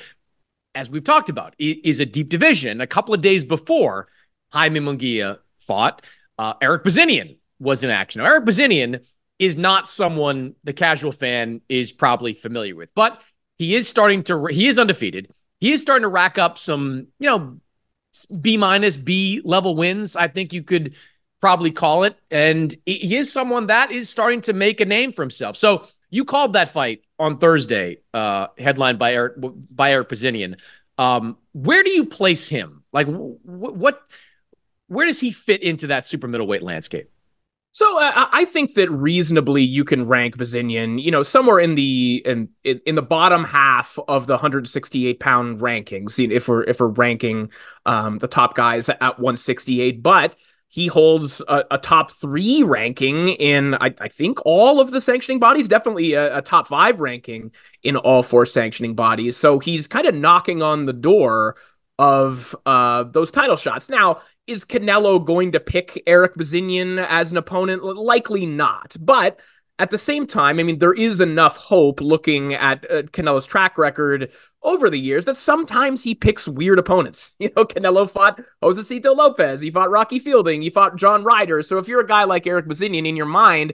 as 0.73 0.89
we've 0.89 1.03
talked 1.03 1.29
about, 1.29 1.55
is 1.59 1.99
a 1.99 2.05
deep 2.05 2.29
division. 2.29 2.79
A 2.79 2.87
couple 2.87 3.13
of 3.13 3.21
days 3.21 3.43
before 3.43 4.07
Jaime 4.55 4.79
Munguia 4.79 5.39
fought, 5.59 6.01
uh, 6.39 6.53
Erik 6.61 6.83
Bazinyan 6.83 7.37
was 7.59 7.83
in 7.83 7.89
action. 7.89 8.21
Now, 8.21 8.29
Erik 8.29 8.45
Bazinyan 8.45 9.05
is 9.37 9.57
not 9.57 9.89
someone 9.89 10.55
the 10.63 10.73
casual 10.73 11.11
fan 11.11 11.61
is 11.67 11.91
probably 11.91 12.33
familiar 12.33 12.75
with, 12.75 12.89
but 12.95 13.21
he 13.57 13.75
is 13.75 13.87
starting 13.87 14.23
to, 14.23 14.45
he 14.45 14.67
is 14.67 14.79
undefeated. 14.79 15.29
He 15.59 15.73
is 15.73 15.81
starting 15.81 16.03
to 16.03 16.07
rack 16.09 16.37
up 16.37 16.57
some, 16.57 17.07
you 17.19 17.27
know, 17.29 17.59
B 18.39 18.55
minus 18.55 18.95
B 18.95 19.41
level 19.43 19.75
wins. 19.75 20.15
I 20.15 20.29
think 20.29 20.53
you 20.53 20.63
could 20.63 20.95
probably 21.41 21.71
call 21.71 22.03
it. 22.03 22.15
And 22.31 22.73
he 22.85 23.17
is 23.17 23.31
someone 23.31 23.67
that 23.67 23.91
is 23.91 24.09
starting 24.09 24.41
to 24.41 24.53
make 24.53 24.79
a 24.79 24.85
name 24.85 25.11
for 25.11 25.21
himself. 25.21 25.57
So 25.57 25.85
you 26.09 26.23
called 26.23 26.53
that 26.53 26.69
fight 26.69 27.01
on 27.19 27.39
Thursday, 27.39 27.97
uh, 28.13 28.47
headlined 28.57 28.99
by 28.99 29.13
Erik 29.13 29.33
by 29.69 29.91
Erik 29.91 30.09
Bazinyan. 30.09 30.59
Um, 30.97 31.37
where 31.51 31.83
do 31.83 31.89
you 31.89 32.05
place 32.05 32.47
him? 32.47 32.83
Like, 32.93 33.07
wh- 33.07 33.45
what, 33.45 34.01
where 34.87 35.05
does 35.05 35.19
he 35.19 35.31
fit 35.31 35.63
into 35.63 35.87
that 35.87 36.05
super 36.05 36.27
middleweight 36.27 36.61
landscape? 36.61 37.09
So 37.75 38.01
uh, 38.01 38.29
I 38.31 38.45
think 38.45 38.75
that 38.75 38.89
reasonably 38.89 39.61
you 39.61 39.83
can 39.83 40.07
rank 40.07 40.37
Bazinyan, 40.37 41.01
you 41.03 41.11
know, 41.11 41.23
somewhere 41.23 41.59
in 41.59 41.75
the 41.75 42.23
in 42.25 42.47
in 42.63 42.95
the 42.95 43.01
bottom 43.01 43.43
half 43.43 43.99
of 44.07 44.27
the 44.27 44.35
168 44.35 45.19
pound 45.19 45.59
rankings. 45.59 46.17
If 46.33 46.47
we're 46.47 46.63
if 46.63 46.79
we're 46.79 46.87
ranking 46.87 47.51
um, 47.85 48.19
the 48.19 48.29
top 48.29 48.55
guys 48.55 48.87
at 48.87 49.01
168, 49.01 50.01
but 50.01 50.37
he 50.69 50.87
holds 50.87 51.41
a, 51.49 51.65
a 51.71 51.77
top 51.77 52.11
three 52.11 52.63
ranking 52.63 53.29
in 53.29 53.75
I, 53.75 53.93
I, 53.99 54.07
think 54.07 54.39
all 54.45 54.79
of 54.79 54.91
the 54.91 55.01
sanctioning 55.01 55.39
bodies, 55.39 55.67
definitely 55.67 56.13
a, 56.13 56.37
a 56.37 56.41
top 56.41 56.67
five 56.67 56.99
ranking 56.99 57.51
in 57.83 57.97
all 57.97 58.23
four 58.23 58.45
sanctioning 58.45 58.95
bodies. 58.95 59.37
So 59.37 59.59
he's 59.59 59.87
kind 59.87 60.07
of 60.07 60.15
knocking 60.15 60.61
on 60.61 60.85
the 60.85 60.93
door 60.93 61.57
of 61.97 62.55
uh, 62.65 63.03
those 63.03 63.31
title 63.31 63.55
shots. 63.55 63.89
Now, 63.89 64.21
is 64.47 64.65
Canelo 64.65 65.23
going 65.23 65.53
to 65.53 65.59
pick 65.59 66.01
Erik 66.05 66.35
Bazinyan 66.35 67.03
as 67.07 67.31
an 67.31 67.37
opponent? 67.37 67.83
Likely 67.83 68.45
not. 68.45 68.95
But 68.99 69.39
at 69.77 69.91
the 69.91 69.97
same 69.97 70.25
time, 70.25 70.59
I 70.59 70.63
mean, 70.63 70.79
there 70.79 70.93
is 70.93 71.19
enough 71.19 71.57
hope 71.57 71.99
looking 71.99 72.53
at 72.53 72.89
uh, 72.89 73.01
Canelo's 73.03 73.45
track 73.45 73.77
record 73.77 74.31
over 74.63 74.89
the 74.89 74.99
years 74.99 75.25
that 75.25 75.35
sometimes 75.35 76.03
he 76.03 76.15
picks 76.15 76.47
weird 76.47 76.79
opponents. 76.79 77.33
You 77.39 77.51
know, 77.55 77.65
Canelo 77.65 78.09
fought 78.09 78.41
Josesito 78.63 79.15
Lopez, 79.15 79.61
he 79.61 79.69
fought 79.69 79.91
Rocky 79.91 80.19
Fielding, 80.19 80.61
he 80.61 80.69
fought 80.69 80.95
John 80.95 81.23
Ryder. 81.23 81.61
So 81.61 81.77
if 81.77 81.87
you're 81.87 81.99
a 81.99 82.07
guy 82.07 82.23
like 82.23 82.47
Erik 82.47 82.65
Bazinyan 82.65 83.07
in 83.07 83.15
your 83.15 83.25
mind, 83.25 83.73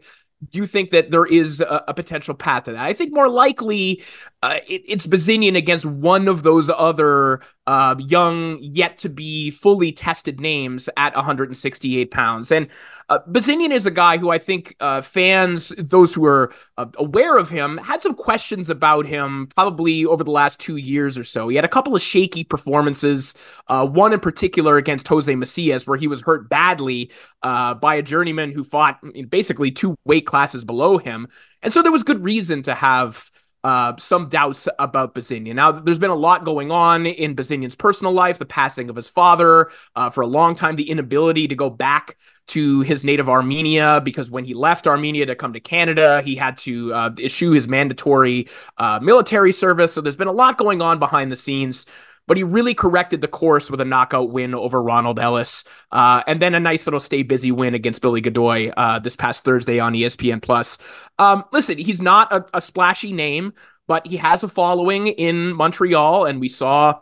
do 0.50 0.58
you 0.58 0.66
think 0.66 0.90
that 0.90 1.12
there 1.12 1.25
is 1.25 1.62
a, 1.62 1.84
a, 1.88 1.94
potential 1.94 2.34
path 2.34 2.63
to 2.63 2.72
that? 2.72 2.84
I 2.84 2.94
think 2.94 3.13
more 3.13 3.30
likely 3.30 4.01
uh, 4.42 4.58
it, 4.68 4.82
it's 4.88 5.06
Bazinyan 5.06 5.56
against 5.56 5.86
one 5.86 6.28
of 6.28 6.42
those 6.42 6.70
other 6.70 7.42
uh, 7.68 7.96
young, 8.00 8.58
yet 8.60 8.98
to 9.00 9.10
be 9.10 9.50
fully 9.50 9.91
tested 9.91 10.39
names 10.39 10.89
at 10.98 11.15
168 11.15 12.12
pounds. 12.12 12.51
And 12.51 12.68
uh, 13.10 13.20
Bazinyan 13.30 13.72
is 13.72 13.86
a 13.86 13.91
guy 13.91 14.18
who 14.18 14.30
I 14.30 14.39
think 14.39 14.75
uh, 14.80 15.01
fans, 15.01 15.70
those 15.77 16.13
who 16.13 16.25
are 16.25 16.53
uh, 16.77 16.88
aware 16.96 17.38
of 17.38 17.50
him, 17.50 17.77
had 17.77 18.01
some 18.01 18.15
questions 18.15 18.70
about 18.70 19.06
him 19.06 19.48
probably 19.53 20.06
over 20.06 20.24
the 20.24 20.32
last 20.32 20.60
two 20.60 20.77
years 20.77 21.18
or 21.18 21.24
so. 21.24 21.50
He 21.50 21.56
had 21.56 21.65
a 21.65 21.70
couple 21.70 21.96
of 21.96 22.01
shaky 22.01 22.44
performances, 22.44 23.34
uh, 23.68 23.86
one 23.86 24.13
in 24.13 24.20
particular 24.20 24.77
against 24.77 25.08
Jose 25.08 25.34
Macias, 25.36 25.86
where 25.86 25.98
he 25.98 26.08
was 26.08 26.22
hurt 26.22 26.50
badly 26.50 27.12
uh, 27.44 27.74
by 27.75 27.96
a 27.96 28.01
journeyman 28.01 28.51
who 28.51 28.63
fought 28.63 29.00
basically 29.30 29.72
two 29.72 29.96
weight 30.06 30.25
classes 30.25 30.63
below 30.63 30.98
him. 30.98 31.27
And 31.62 31.72
so 31.74 31.84
there 31.84 31.91
was 31.91 32.03
good 32.03 32.24
reason 32.24 32.63
to 32.63 32.74
have 32.74 33.30
uh, 33.63 33.94
some 33.98 34.30
doubts 34.30 34.68
about 34.80 35.13
Bazinyan. 35.13 35.56
Now, 35.56 35.72
there's 35.72 36.00
been 36.00 36.10
a 36.10 36.15
lot 36.15 36.46
going 36.46 36.72
on 36.72 37.06
in 37.06 37.36
Bazinyan's 37.36 37.75
personal 37.75 38.13
life, 38.13 38.39
the 38.39 38.46
passing 38.46 38.89
of 38.89 38.96
his 38.96 39.08
father, 39.08 39.70
uh, 39.96 40.10
for 40.10 40.22
a 40.22 40.27
long 40.27 40.56
time, 40.56 40.75
the 40.75 40.89
inability 40.89 41.48
to 41.48 41.56
go 41.56 41.70
back 41.70 42.18
to 42.48 42.82
his 42.82 43.03
native 43.03 43.30
Armenia 43.30 44.01
because 44.03 44.30
when 44.30 44.44
he 44.44 44.53
left 44.53 44.88
Armenia 44.88 45.25
to 45.25 45.36
come 45.36 45.53
to 45.53 45.60
Canada, 45.60 46.22
he 46.22 46.36
had 46.36 46.58
to 46.58 46.94
uh, 46.94 47.10
issue 47.18 47.51
his 47.51 47.68
mandatory 47.68 48.48
uh, 48.77 49.00
military 49.01 49.53
service. 49.53 49.94
So 49.94 50.01
there's 50.01 50.18
been 50.18 50.27
a 50.27 50.34
lot 50.34 50.58
going 50.58 50.82
on 50.82 51.00
behind 51.00 51.32
the 51.32 51.36
scenes. 51.36 51.86
But 52.32 52.38
he 52.38 52.46
really 52.46 52.74
corrected 52.74 53.20
the 53.20 53.28
course 53.28 53.70
with 53.70 53.82
a 53.82 53.84
knockout 53.84 54.30
win 54.30 54.56
over 54.56 54.82
Ronald 54.82 55.20
Ellis, 55.20 55.66
uh, 55.92 56.24
and 56.26 56.42
then 56.42 56.56
a 56.56 56.62
nice 56.62 56.88
little 56.88 57.02
stay 57.02 57.24
busy 57.24 57.52
win 57.52 57.74
against 57.76 58.02
Billy 58.02 58.22
Godoy 58.22 58.70
uh, 58.78 59.00
this 59.00 59.18
past 59.18 59.44
Thursday 59.44 59.80
on 59.80 59.92
ESPN 59.92 60.42
Plus. 60.42 60.78
Um, 61.20 61.44
listen, 61.52 61.78
he's 61.78 62.02
not 62.02 62.32
a, 62.32 62.46
a 62.54 62.62
splashy 62.62 63.12
name, 63.12 63.52
but 63.86 64.08
he 64.08 64.16
has 64.16 64.46
a 64.46 64.48
following 64.48 65.08
in 65.08 65.54
Montreal, 65.54 66.26
and 66.26 66.40
we 66.40 66.48
saw 66.48 67.02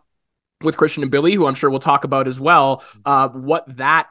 with 0.63 0.77
Christian 0.77 1.07
Mbilli, 1.07 1.35
who 1.35 1.45
I'm 1.45 1.53
sure 1.53 1.69
we'll 1.69 1.77
talk 1.77 2.05
about 2.05 2.27
as 2.27 2.39
well, 2.39 2.83
uh, 3.05 3.29
what 3.29 3.65
that 3.77 4.07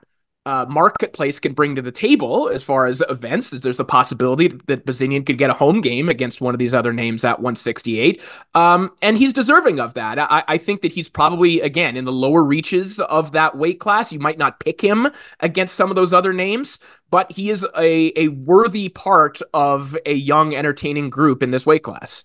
uh, 0.49 0.65
marketplace 0.67 1.39
can 1.39 1.53
bring 1.53 1.77
to 1.77 1.83
the 1.83 1.93
table 1.93 2.49
as 2.49 2.65
far 2.65 2.87
as 2.87 3.03
events. 3.11 3.51
There's 3.51 3.77
the 3.77 3.85
possibility 3.85 4.49
that 4.67 4.87
Bazinyan 4.87 5.27
could 5.27 5.37
get 5.37 5.51
a 5.51 5.53
home 5.53 5.83
game 5.83 6.09
against 6.09 6.41
one 6.41 6.55
of 6.55 6.59
these 6.59 6.73
other 6.73 6.91
names 6.91 7.23
at 7.23 7.41
168. 7.41 8.19
Um, 8.55 8.91
and 9.03 9.19
he's 9.19 9.35
deserving 9.35 9.79
of 9.79 9.93
that. 9.93 10.19
I, 10.19 10.43
I, 10.49 10.57
think 10.57 10.81
that 10.81 10.93
he's 10.93 11.11
probably, 11.11 11.61
again, 11.61 11.99
in 11.99 12.07
the 12.07 12.13
lower 12.13 12.43
reaches 12.43 12.99
of 12.99 13.33
that 13.33 13.59
weight 13.59 13.79
class. 13.79 14.11
You 14.11 14.21
might 14.21 14.39
not 14.39 14.59
pick 14.59 14.81
him 14.81 15.09
against 15.41 15.75
some 15.75 15.91
of 15.91 15.97
those 15.97 16.15
other 16.15 16.33
names, 16.33 16.79
but 17.11 17.31
he 17.31 17.51
is 17.51 17.67
a, 17.77 18.19
a 18.19 18.29
worthy 18.29 18.89
part 18.89 19.41
of 19.53 19.99
a 20.07 20.15
young, 20.15 20.55
entertaining 20.55 21.11
group 21.11 21.43
in 21.43 21.51
this 21.51 21.67
weight 21.67 21.83
class. 21.83 22.25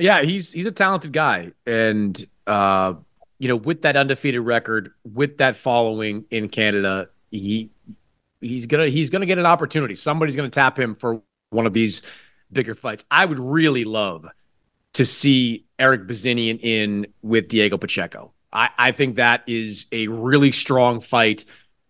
Yeah, 0.00 0.22
he's 0.22 0.50
he's 0.50 0.66
a 0.66 0.72
talented 0.72 1.12
guy. 1.12 1.52
And 1.66 2.20
uh, 2.48 2.94
you 3.38 3.46
know, 3.46 3.56
with 3.56 3.82
that 3.82 3.96
undefeated 3.96 4.40
record, 4.40 4.92
with 5.04 5.36
that 5.38 5.54
following 5.54 6.24
in 6.32 6.48
Canada, 6.48 7.10
he 7.38 7.70
he's 8.40 8.66
gonna 8.66 8.86
he's 8.86 9.10
gonna 9.10 9.26
get 9.26 9.38
an 9.38 9.46
opportunity. 9.46 9.96
Somebody's 9.96 10.36
gonna 10.36 10.50
tap 10.50 10.78
him 10.78 10.94
for 10.94 11.22
one 11.50 11.66
of 11.66 11.72
these 11.72 12.02
bigger 12.52 12.74
fights. 12.74 13.04
I 13.10 13.24
would 13.24 13.38
really 13.38 13.84
love 13.84 14.26
to 14.94 15.04
see 15.04 15.66
Erik 15.78 16.06
Bazinyan 16.06 16.60
in 16.62 17.06
with 17.22 17.48
Diego 17.48 17.76
Pacheco. 17.76 18.32
I, 18.52 18.70
I 18.78 18.92
think 18.92 19.16
that 19.16 19.42
is 19.46 19.86
a 19.90 20.06
really 20.06 20.52
strong 20.52 21.00
fight 21.00 21.44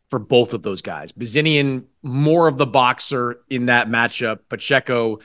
for 0.09 0.19
both 0.19 0.55
of 0.55 0.63
those 0.63 0.81
guys. 0.81 1.13
Bazinyan 1.13 1.85
more 2.03 2.49
of 2.49 2.57
the 2.57 2.67
boxer 2.67 3.41
in 3.51 3.67
that 3.67 3.89
matchup. 3.89 4.41
Pacheco 4.49 5.19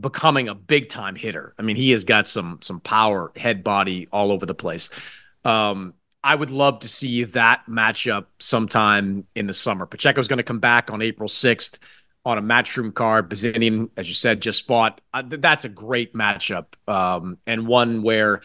becoming 0.00 0.48
a 0.48 0.54
big 0.54 0.88
time 0.88 1.14
hitter. 1.14 1.54
I 1.58 1.62
mean, 1.62 1.76
he 1.76 1.90
has 1.90 2.04
got 2.04 2.26
some 2.26 2.58
some 2.62 2.80
power, 2.80 3.32
head, 3.36 3.62
body 3.62 4.08
all 4.10 4.32
over 4.32 4.46
the 4.46 4.54
place. 4.54 4.90
Um, 5.44 5.94
I 6.24 6.34
would 6.34 6.50
love 6.50 6.80
to 6.80 6.88
see 6.88 7.24
that 7.24 7.62
matchup 7.68 8.26
sometime 8.38 9.26
in 9.34 9.46
the 9.46 9.54
summer. 9.54 9.86
Pacheco's 9.86 10.28
going 10.28 10.38
to 10.38 10.44
come 10.44 10.60
back 10.60 10.90
on 10.90 11.02
April 11.02 11.28
6th 11.28 11.78
on 12.24 12.38
a 12.38 12.42
matchroom 12.42 12.94
card. 12.94 13.28
Bazinyan, 13.28 13.90
as 13.96 14.08
you 14.08 14.14
said, 14.14 14.40
just 14.40 14.66
fought. 14.66 15.00
Uh, 15.12 15.22
that's 15.26 15.64
a 15.64 15.68
great 15.68 16.14
matchup 16.14 16.66
um, 16.88 17.38
and 17.46 17.66
one 17.66 18.02
where, 18.02 18.42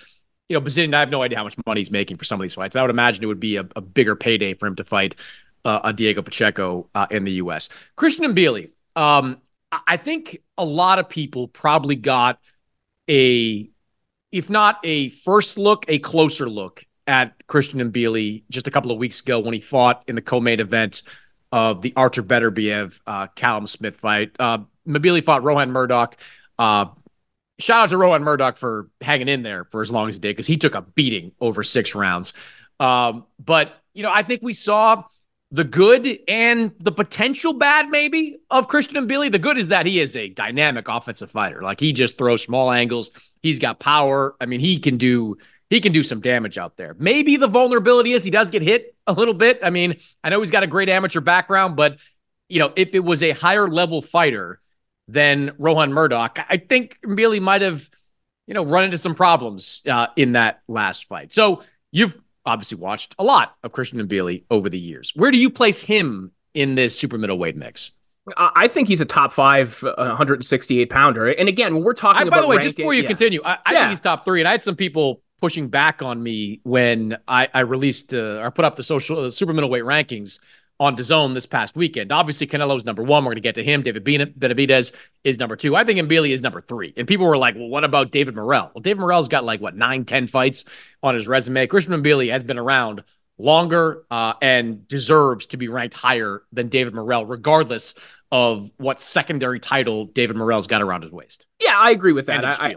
you 0.50 0.56
know, 0.56 0.62
Bazinyan, 0.62 0.96
I 0.96 1.02
have 1.02 1.12
no 1.12 1.22
idea 1.22 1.38
how 1.38 1.44
much 1.44 1.56
money 1.66 1.82
he's 1.82 1.92
making 1.92 2.18
for 2.18 2.24
some 2.24 2.40
of 2.40 2.44
these 2.44 2.56
fights. 2.56 2.76
I 2.76 2.82
would 2.82 2.90
imagine 2.90 3.24
it 3.24 3.28
would 3.28 3.40
be 3.40 3.58
a, 3.58 3.68
a 3.76 3.82
bigger 3.82 4.16
payday 4.16 4.56
for 4.56 4.66
him 4.66 4.76
to 4.78 4.84
fight 4.84 5.16
uh, 5.64 5.82
a 5.84 5.94
Diego 5.94 6.22
Pacheco 6.22 6.90
uh, 6.96 7.08
in 7.12 7.26
the 7.26 7.34
U.S. 7.34 7.70
Christian 7.96 8.34
Mbilli, 8.34 8.72
um, 8.96 9.42
I 9.86 9.98
think 9.98 10.42
a 10.58 10.66
lot 10.66 10.98
of 10.98 11.10
people 11.10 11.48
probably 11.50 11.98
got 11.98 12.40
a 13.10 13.70
if 14.32 14.50
not 14.50 14.80
a 14.84 15.10
first 15.10 15.58
look, 15.58 15.86
a 15.88 16.00
closer 16.00 16.50
look 16.50 16.86
at 17.08 17.34
Christian 17.48 17.82
and 17.82 17.94
Mbilli 17.94 18.44
just 18.50 18.68
a 18.68 18.72
couple 18.72 18.92
of 18.92 18.98
weeks 18.98 19.22
ago 19.22 19.40
when 19.40 19.54
he 19.54 19.60
fought 19.60 20.04
in 20.08 20.16
the 20.16 20.22
co-main 20.22 20.60
event 20.60 21.04
of 21.52 21.82
the 21.82 21.94
Artur 21.96 22.24
Beterbiev 22.24 23.00
uh, 23.08 23.28
Callum 23.28 23.68
Smith 23.68 23.98
fight. 23.98 24.32
Uh, 24.40 24.60
Mbilli 24.88 25.24
fought 25.24 25.44
Rohan 25.44 25.72
Murdoch. 25.72 26.18
Uh, 26.60 26.86
shout 27.60 27.84
out 27.84 27.90
to 27.90 27.98
Rohan 27.98 28.24
Murdoch 28.24 28.58
for 28.58 28.90
hanging 29.02 29.30
in 29.30 29.44
there 29.44 29.64
for 29.66 29.82
as 29.82 29.92
long 29.92 30.10
as 30.10 30.16
he 30.16 30.20
did 30.20 30.36
because 30.36 30.48
he 30.48 30.58
took 30.58 30.76
a 30.76 30.82
beating 30.82 31.32
over 31.40 31.64
six 31.64 31.96
rounds. 31.96 32.34
Um, 32.80 33.26
but 33.44 33.74
you 33.94 34.04
know, 34.04 34.12
I 34.12 34.24
think 34.24 34.42
we 34.44 34.54
saw 34.54 35.04
the 35.52 35.64
good 35.64 36.20
and 36.28 36.74
the 36.80 36.92
potential 36.92 37.54
bad, 37.54 37.90
maybe, 37.90 38.38
of 38.52 38.68
Christian 38.68 38.98
and 38.98 39.10
Mbilli. 39.10 39.32
The 39.32 39.40
good 39.40 39.58
is 39.58 39.70
that 39.70 39.86
he 39.86 40.00
is 40.00 40.16
a 40.16 40.30
dynamic 40.30 40.88
offensive 40.90 41.32
fighter. 41.32 41.62
Like 41.62 41.80
he 41.80 41.94
just 41.94 42.18
throws 42.18 42.42
small 42.42 42.70
angles. 42.70 43.12
He's 43.42 43.60
got 43.60 43.80
power. 43.80 44.36
I 44.42 44.46
mean, 44.46 44.60
he 44.60 44.80
can 44.80 44.98
do 44.98 45.38
he 45.70 45.82
can 45.82 45.92
do 45.92 46.04
some 46.04 46.22
damage 46.22 46.58
out 46.58 46.78
there. 46.78 46.96
Maybe 46.98 47.38
the 47.38 47.48
vulnerability 47.48 48.14
is 48.14 48.24
he 48.24 48.32
does 48.32 48.50
get 48.50 48.62
hit 48.62 48.96
a 49.06 49.14
little 49.14 49.34
bit. 49.34 49.60
I 49.64 49.70
mean, 49.70 49.98
I 50.24 50.30
know 50.30 50.40
he's 50.40 50.52
got 50.52 50.64
a 50.64 50.68
great 50.68 50.90
amateur 50.90 51.20
background, 51.22 51.76
but 51.76 51.98
you 52.50 52.60
know, 52.60 52.72
if 52.76 52.94
it 52.94 53.02
was 53.02 53.22
a 53.22 53.32
higher 53.32 53.68
level 53.70 54.02
fighter 54.02 54.62
than 55.08 55.52
Rohan 55.58 55.92
Murdoch, 55.92 56.40
I 56.50 56.58
think 56.58 57.00
Mbilli 57.02 57.42
might 57.42 57.62
have, 57.62 57.90
you 58.46 58.54
know, 58.54 58.64
run 58.64 58.86
into 58.86 58.98
some 58.98 59.16
problems 59.16 59.82
uh, 59.90 60.08
in 60.16 60.34
that 60.34 60.62
last 60.68 61.08
fight. 61.08 61.34
So 61.34 61.64
you've 61.92 62.18
obviously 62.46 62.78
watched 62.78 63.16
a 63.20 63.24
lot 63.24 63.56
of 63.64 63.74
Christian 63.74 64.06
Mbilli 64.08 64.44
over 64.50 64.70
the 64.70 64.80
years. 64.80 65.12
Where 65.16 65.32
do 65.32 65.38
you 65.38 65.50
place 65.50 65.82
him 65.82 66.32
in 66.54 66.76
this 66.76 66.98
super 66.98 67.18
middleweight 67.18 67.58
mix? 67.58 67.92
I 68.36 68.68
think 68.68 68.90
he's 68.90 69.00
a 69.00 69.06
top 69.06 69.32
five 69.32 69.82
uh, 69.86 69.94
168 69.96 70.90
pounder. 70.90 71.28
And 71.28 71.48
again, 71.48 71.74
when 71.74 71.84
we're 71.84 71.94
talking 71.94 72.24
I, 72.24 72.28
about 72.28 72.38
by 72.38 72.42
the 72.42 72.48
way, 72.48 72.56
ranking, 72.58 72.70
just 72.70 72.78
before 72.78 72.94
you 72.94 73.04
yeah. 73.04 73.08
continue, 73.08 73.42
I, 73.44 73.58
I 73.66 73.72
yeah. 73.72 73.80
think 73.80 73.90
he's 73.92 74.00
top 74.02 74.26
three. 74.26 74.42
And 74.42 74.48
I 74.48 74.52
had 74.52 74.62
some 74.62 74.76
people 74.76 75.22
pushing 75.40 75.68
back 75.68 76.02
on 76.02 76.22
me 76.22 76.60
when 76.64 77.18
I, 77.28 77.48
I 77.54 77.60
released 77.62 78.14
uh, 78.14 78.42
or 78.42 78.52
put 78.52 78.66
up 78.66 78.76
the 78.76 78.84
social 78.84 79.26
uh, 79.26 79.30
super 79.30 79.54
middleweight 79.54 79.84
rankings 79.84 80.40
on 80.80 80.96
DAZN 80.96 81.34
this 81.34 81.46
past 81.46 81.76
weekend. 81.76 82.12
Obviously, 82.12 82.46
Canelo's 82.46 82.86
number 82.86 83.02
one. 83.02 83.24
We're 83.24 83.30
going 83.30 83.38
to 83.38 83.42
get 83.42 83.56
to 83.56 83.64
him. 83.64 83.82
David 83.82 84.06
Benavidez 84.06 84.92
is 85.24 85.40
number 85.40 85.56
two. 85.56 85.76
I 85.76 85.84
think 85.84 86.00
Mbilli 86.00 86.30
is 86.30 86.42
number 86.42 86.62
three. 86.62 86.94
And 86.96 87.08
people 87.08 87.26
were 87.26 87.38
like, 87.38 87.56
well, 87.56 87.68
what 87.68 87.84
about 87.84 88.12
David 88.12 88.36
Morrell? 88.36 88.72
Well, 88.74 88.82
David 88.82 89.00
Morrell's 89.00 89.28
got 89.28 89.44
like, 89.44 89.60
what, 89.60 89.76
nine, 89.76 90.06
ten 90.06 90.28
fights 90.28 90.66
on 91.02 91.16
his 91.16 91.28
resume. 91.28 91.66
Christian 91.68 92.02
Mbilli 92.02 92.32
has 92.32 92.44
been 92.44 92.60
around 92.60 93.04
longer 93.40 94.04
uh, 94.12 94.34
and 94.42 94.88
deserves 94.88 95.48
to 95.48 95.58
be 95.58 95.68
ranked 95.68 95.96
higher 95.96 96.44
than 96.52 96.70
David 96.70 96.94
Morrell, 96.94 97.26
regardless 97.26 97.96
of 98.32 98.72
what 98.78 99.00
secondary 99.00 99.60
title 99.60 100.06
David 100.06 100.36
Morrell's 100.36 100.68
got 100.68 100.82
around 100.82 101.04
his 101.04 101.12
waist. 101.12 101.48
Yeah, 101.60 101.76
I 101.76 101.92
agree 101.92 102.14
with 102.14 102.28
that. 102.28 102.46
I, 102.46 102.70
I 102.70 102.76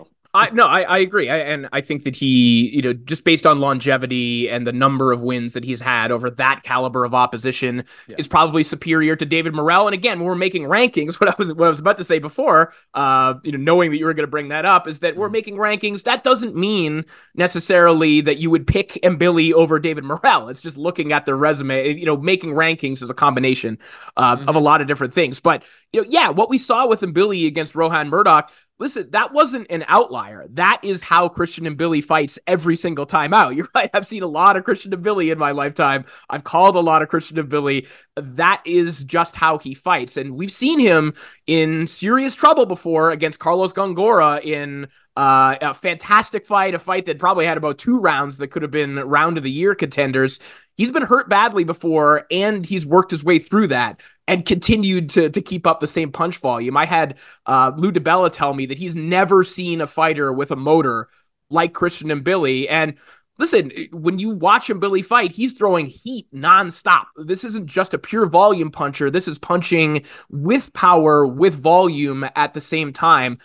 no, 0.53 0.65
I, 0.65 0.83
I 0.83 0.99
agree, 0.99 1.29
I, 1.29 1.39
and 1.39 1.69
I 1.73 1.81
think 1.81 2.05
that 2.05 2.15
he, 2.15 2.71
you 2.73 2.83
know, 2.83 2.93
just 2.93 3.25
based 3.25 3.47
on 3.47 3.59
longevity 3.59 4.49
and 4.49 4.65
the 4.65 4.73
number 4.73 5.11
of 5.11 5.23
wins 5.23 5.55
that 5.55 5.65
he's 5.65 5.81
had 5.81 6.13
over 6.13 6.31
that 6.31 6.63
caliber 6.63 7.05
of 7.05 7.15
opposition, 7.15 7.85
yeah. 8.07 8.15
is 8.17 8.29
probably 8.29 8.63
superior 8.63 9.17
to 9.17 9.27
David 9.27 9.55
Morrell. 9.55 9.89
And 9.89 9.95
again, 9.95 10.21
when 10.21 10.29
we're 10.29 10.37
making 10.37 10.65
rankings, 10.65 11.15
what 11.21 11.31
I 11.31 11.35
was 11.37 11.53
what 11.53 11.67
I 11.67 11.69
was 11.69 11.81
about 11.81 11.97
to 11.97 12.05
say 12.05 12.21
before, 12.21 12.73
uh, 12.95 13.35
you 13.43 13.51
know, 13.51 13.59
knowing 13.59 13.91
that 13.91 13.99
you 13.99 14.05
were 14.05 14.15
going 14.15 14.27
to 14.27 14.31
bring 14.31 14.49
that 14.49 14.65
up, 14.65 14.87
is 14.87 15.01
that 15.01 15.17
we're 15.17 15.27
mm-hmm. 15.27 15.33
making 15.33 15.57
rankings. 15.57 16.05
That 16.05 16.23
doesn't 16.23 16.55
mean 16.55 17.05
necessarily 17.35 18.21
that 18.21 18.39
you 18.39 18.51
would 18.51 18.69
pick 18.69 18.93
Mbilli 19.03 19.53
over 19.53 19.81
David 19.81 20.05
Morrell. 20.05 20.49
It's 20.49 20.63
just 20.63 20.77
looking 20.77 21.13
at 21.13 21.27
their 21.27 21.37
resume. 21.37 21.95
You 21.95 22.07
know, 22.07 22.17
making 22.17 22.51
rankings 22.51 23.03
is 23.03 23.11
a 23.11 23.15
combination 23.15 23.79
uh, 24.17 24.37
mm-hmm. 24.37 24.49
of 24.49 24.55
a 24.55 24.61
lot 24.61 24.81
of 24.81 24.87
different 24.87 25.13
things. 25.13 25.41
But 25.41 25.65
you 25.93 26.03
know, 26.03 26.07
yeah, 26.09 26.29
what 26.29 26.49
we 26.49 26.59
saw 26.59 26.87
with 26.87 27.01
Mbilli 27.01 27.49
against 27.49 27.75
Rohan 27.75 28.09
Murdoch 28.09 28.53
Listen, 28.81 29.11
that 29.11 29.35
wasn't 29.35 29.71
an 29.71 29.85
outlier. 29.89 30.47
That 30.55 30.81
is 30.83 31.03
how 31.03 31.29
Christian 31.29 31.67
Mbilli 31.77 32.03
fights 32.03 32.39
every 32.47 32.77
single 32.77 33.05
time 33.05 33.35
out. 33.35 33.55
You're 33.55 33.69
right. 33.75 33.91
I've 33.93 34.07
seen 34.07 34.23
a 34.23 34.27
lot 34.27 34.57
of 34.57 34.65
Christian 34.65 34.91
Mbilli 34.91 35.31
in 35.31 35.39
my 35.39 35.51
lifetime. 35.51 36.07
I've 36.31 36.45
called 36.45 36.77
a 36.77 36.81
lot 36.81 37.03
of 37.03 37.11
Christian 37.11 37.37
Mbilli. 37.37 37.87
That 38.17 38.63
is 38.65 39.05
just 39.05 39.37
how 39.37 39.59
he 39.59 39.75
fights. 39.75 40.17
And 40.17 40.35
we've 40.35 40.51
seen 40.51 40.81
him 40.81 41.13
in 41.47 41.87
serious 41.87 42.35
trouble 42.35 42.65
before 42.65 43.11
against 43.11 43.39
Carlos 43.39 43.75
Gongora 43.75 44.43
in 44.43 44.89
uh, 45.15 45.57
a 45.61 45.75
fantastic 45.75 46.47
fight, 46.47 46.75
a 46.75 46.79
fight 46.79 47.05
that 47.05 47.19
probably 47.19 47.45
had 47.45 47.59
about 47.59 47.77
two 47.77 48.01
rounds 48.01 48.39
that 48.39 48.49
could 48.49 48.63
have 48.63 48.71
been 48.71 48.97
round 48.97 49.37
of 49.37 49.45
the 49.45 49.51
year 49.51 49.75
contenders. 49.75 50.39
He's 50.77 50.91
been 50.91 51.03
hurt 51.03 51.29
badly 51.29 51.65
before, 51.65 52.27
and 52.31 52.65
he's 52.65 52.87
worked 52.87 53.11
his 53.11 53.23
way 53.23 53.39
through 53.39 53.67
that 53.67 54.01
and 54.31 54.47
continued 54.47 55.11
to 55.11 55.29
to 55.29 55.43
keep 55.43 55.67
up 55.67 55.81
the 55.81 55.89
same 55.89 56.13
punch 56.13 56.39
volume. 56.39 56.77
I 56.77 56.85
had 56.87 57.19
uh, 57.47 57.73
Lou 57.77 57.91
DiBella 57.91 58.33
tell 58.33 58.55
me 58.55 58.65
that 58.67 58.79
he's 58.79 58.95
never 58.95 59.43
seen 59.43 59.81
a 59.81 59.89
fighter 59.89 60.33
with 60.33 60.53
a 60.53 60.57
motor 60.57 61.09
like 61.51 61.75
Christian 61.75 62.09
Mbilli. 62.23 62.69
And 62.71 62.95
listen, 63.39 63.73
when 63.91 64.21
you 64.21 64.31
watch 64.31 64.69
Mbilli 64.69 65.05
fight, 65.05 65.33
he's 65.33 65.55
throwing 65.55 65.87
heat 65.87 66.29
nonstop. 66.33 67.07
This 67.17 67.43
isn't 67.43 67.67
just 67.67 67.93
a 67.93 67.99
pure 67.99 68.27
volume 68.27 68.71
puncher. 68.71 69.11
This 69.11 69.27
is 69.27 69.37
punching 69.37 70.05
with 70.29 70.73
power, 70.75 71.27
with 71.27 71.61
volume 71.61 72.25
at 72.37 72.55
the 72.55 72.61
same 72.61 72.93
time. 72.93 73.39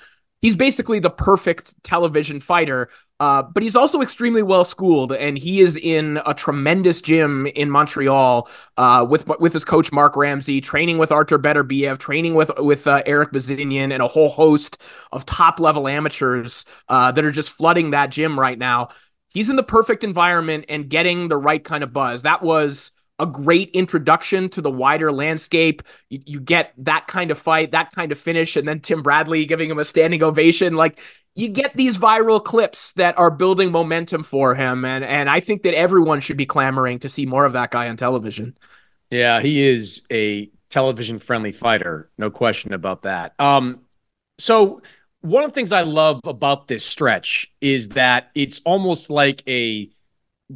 He's 0.43 0.55
basically 0.55 0.99
the 0.99 1.09
perfect 1.09 1.83
television 1.83 2.39
fighter 2.39 2.91
uh, 3.19 3.41
but 3.41 3.63
he's 3.63 3.75
also 3.77 4.01
extremely 4.01 4.43
well 4.43 4.65
schooled, 4.65 5.13
and 5.13 5.37
he 5.37 5.61
is 5.61 5.77
in 5.77 6.19
a 6.25 6.33
tremendous 6.33 7.01
gym 7.01 7.47
in 7.47 7.69
Montreal 7.69 8.49
uh, 8.75 9.05
with 9.09 9.25
with 9.39 9.53
his 9.53 9.63
coach 9.63 9.91
Marc 9.91 10.17
Ramsay, 10.17 10.59
training 10.59 10.97
with 10.97 11.13
Artur 11.13 11.39
Beterbiev, 11.39 11.97
training 11.97 12.33
with 12.33 12.51
with 12.57 12.87
uh, 12.87 13.03
Erik 13.05 13.31
Bazinyan, 13.31 13.93
and 13.93 14.01
a 14.01 14.07
whole 14.07 14.29
host 14.29 14.81
of 15.13 15.25
top 15.25 15.61
level 15.61 15.87
amateurs 15.87 16.65
uh, 16.89 17.11
that 17.13 17.23
are 17.23 17.31
just 17.31 17.51
flooding 17.51 17.91
that 17.91 18.11
gym 18.11 18.37
right 18.37 18.59
now. 18.59 18.89
He's 19.29 19.49
in 19.49 19.55
the 19.55 19.63
perfect 19.63 20.03
environment 20.03 20.65
and 20.67 20.89
getting 20.89 21.29
the 21.29 21.37
right 21.37 21.63
kind 21.63 21.83
of 21.83 21.93
buzz. 21.93 22.23
That 22.23 22.41
was 22.41 22.91
a 23.17 23.25
great 23.25 23.69
introduction 23.71 24.49
to 24.49 24.61
the 24.61 24.71
wider 24.71 25.11
landscape. 25.11 25.81
You, 26.09 26.19
you, 26.25 26.39
get 26.41 26.73
that 26.79 27.07
kind 27.07 27.31
of 27.31 27.37
fight, 27.37 27.71
that 27.71 27.91
kind 27.91 28.11
of 28.11 28.17
finish, 28.17 28.57
and 28.57 28.67
then 28.67 28.81
Tim 28.81 29.01
Bradley 29.01 29.45
giving 29.45 29.69
him 29.69 29.79
a 29.79 29.85
standing 29.85 30.21
ovation. 30.21 30.75
Like 30.75 30.99
you 31.35 31.49
get 31.49 31.75
these 31.75 31.97
viral 31.97 32.41
clips 32.41 32.93
that 32.93 33.17
are 33.17 33.29
building 33.29 33.71
momentum 33.71 34.23
for 34.23 34.55
him, 34.55 34.85
and 34.85 35.03
and 35.03 35.29
I 35.29 35.41
think 35.41 35.63
that 35.63 35.75
everyone 35.75 36.21
should 36.21 36.37
be 36.37 36.45
clamoring 36.45 36.99
to 36.99 37.09
see 37.09 37.25
more 37.25 37.45
of 37.45 37.53
that 37.53 37.71
guy 37.71 37.89
on 37.89 37.97
television. 37.97 38.57
Yeah, 39.11 39.41
he 39.41 39.61
is 39.61 40.03
a 40.11 40.49
television 40.69 41.19
friendly 41.19 41.51
fighter, 41.51 42.09
no 42.17 42.31
question 42.31 42.73
about 42.73 43.03
that. 43.03 43.33
Um, 43.39 43.81
so 44.39 44.81
one 45.21 45.43
of 45.43 45.51
the 45.51 45.55
things 45.55 45.71
I 45.71 45.81
love 45.81 46.21
about 46.23 46.67
this 46.67 46.85
stretch 46.85 47.51
is 47.61 47.89
that 47.89 48.31
it's 48.33 48.61
almost 48.65 49.09
like 49.09 49.43
a 49.47 49.89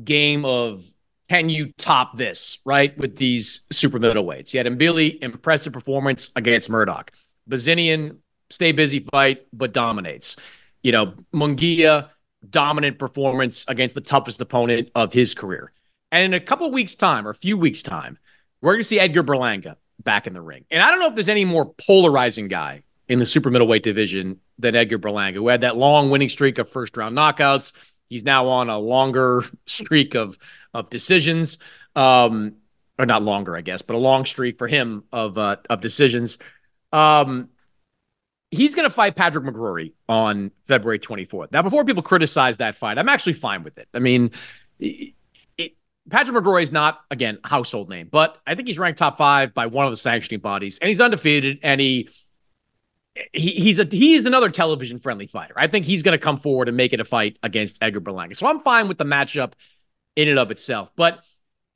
game 0.04 0.46
of 0.46 0.86
can 1.30 1.50
you 1.50 1.74
top 1.78 2.18
this, 2.18 2.58
right? 2.66 2.98
With 2.98 3.18
these 3.18 3.62
super 3.72 4.00
middleweights. 4.00 4.54
You 4.54 4.60
had 4.60 4.68
Mbilli, 4.68 5.22
impressive 5.22 5.74
performance 5.74 6.32
against 6.36 6.70
Murdoch. 6.70 7.12
Bazinyan, 7.48 8.18
stay 8.50 8.72
busy 8.72 9.00
fight, 9.00 9.46
but 9.54 9.74
dominates 9.74 10.38
you 10.84 10.92
know, 10.92 11.14
Munguia 11.34 12.10
dominant 12.48 13.00
performance 13.00 13.66
against 13.68 13.96
the 13.96 14.02
toughest 14.02 14.40
opponent 14.42 14.90
of 14.96 15.14
his 15.14 15.34
career. 15.34 15.72
And 16.12 16.24
in 16.24 16.34
a 16.34 16.40
couple 16.40 16.72
weeks' 16.72 16.96
time 16.96 17.28
or 17.28 17.32
a 17.32 17.36
few 17.36 17.58
weeks' 17.58 17.84
time, 17.84 18.18
we're 18.62 18.74
going 18.74 18.82
to 18.82 18.88
see 18.88 19.00
Edgar 19.00 19.24
Berlanga 19.24 19.76
back 20.04 20.28
in 20.28 20.34
the 20.34 20.42
ring. 20.42 20.66
And 20.72 20.82
I 20.82 20.90
don't 20.90 21.00
know 21.00 21.08
if 21.08 21.16
there's 21.16 21.30
any 21.30 21.46
more 21.46 21.66
polarizing 21.66 22.48
guy 22.48 22.84
in 23.08 23.20
the 23.20 23.26
super 23.26 23.50
middleweight 23.50 23.84
division 23.84 24.40
than 24.58 24.76
Edgar 24.76 25.00
Berlanga, 25.00 25.36
who 25.36 25.48
had 25.48 25.62
that 25.62 25.78
long 25.78 26.10
winning 26.10 26.30
streak 26.30 26.58
of 26.58 26.70
first 26.70 26.96
round 26.98 27.18
knockouts. 27.18 27.74
He's 28.08 28.24
now 28.24 28.48
on 28.48 28.70
a 28.70 28.78
longer 28.78 29.44
streak 29.66 30.16
of 30.16 30.38
of 30.74 30.90
decisions, 30.90 31.58
um, 31.96 32.56
or 32.98 33.06
not 33.06 33.24
longer, 33.24 33.56
I 33.56 33.62
guess, 33.62 33.82
but 33.82 33.96
a 33.96 34.00
long 34.00 34.26
streak 34.26 34.58
for 34.58 34.68
him 34.68 35.04
of 35.12 35.38
uh, 35.38 35.58
of 35.70 35.82
decisions. 35.82 36.38
Um, 36.92 37.50
he's 38.52 38.76
going 38.76 38.88
to 38.90 38.94
fight 38.94 39.16
Patrick 39.16 39.46
McCrory 39.46 39.94
on 40.08 40.52
February 40.64 41.00
24th. 41.00 41.52
Now, 41.52 41.62
before 41.62 41.86
people 41.86 42.04
criticize 42.04 42.58
that 42.58 42.76
fight, 42.76 42.98
I'm 42.98 43.10
actually 43.10 43.34
fine 43.34 43.64
with 43.64 43.78
it. 43.78 43.88
I 43.94 44.00
mean, 44.00 44.32
it, 44.80 45.14
it, 45.58 45.74
Patrick 46.10 46.36
McCrory 46.36 46.64
is 46.64 46.72
not, 46.72 47.00
again, 47.12 47.40
household 47.44 47.90
name, 47.90 48.10
but 48.12 48.38
I 48.48 48.56
think 48.56 48.68
he's 48.68 48.80
ranked 48.80 49.00
top 49.00 49.18
five 49.18 49.54
by 49.54 49.68
one 49.68 49.86
of 49.86 49.92
the 49.92 49.98
sanctioning 49.98 50.42
bodies, 50.42 50.80
and 50.80 50.88
he's 50.88 51.02
undefeated, 51.02 51.60
and 51.64 51.80
he. 51.80 52.10
He, 53.34 53.52
he's 53.52 53.80
a 53.80 53.84
he 53.84 54.14
is 54.14 54.26
another 54.26 54.50
television 54.50 54.98
friendly 54.98 55.28
fighter. 55.28 55.54
I 55.58 55.68
think 55.68 55.84
he's 55.84 56.04
going 56.04 56.18
to 56.18 56.24
come 56.24 56.38
forward 56.38 56.70
and 56.70 56.78
make 56.78 56.94
it 56.94 57.02
a 57.02 57.04
fight 57.04 57.38
against 57.44 57.84
Edgar 57.84 58.00
Berlanga. 58.00 58.38
So 58.38 58.48
I'm 58.48 58.62
fine 58.62 58.88
with 58.88 58.98
the 58.98 59.04
matchup 59.04 59.54
in 60.16 60.30
and 60.30 60.40
of 60.40 60.52
itself. 60.52 60.94
But 60.96 61.26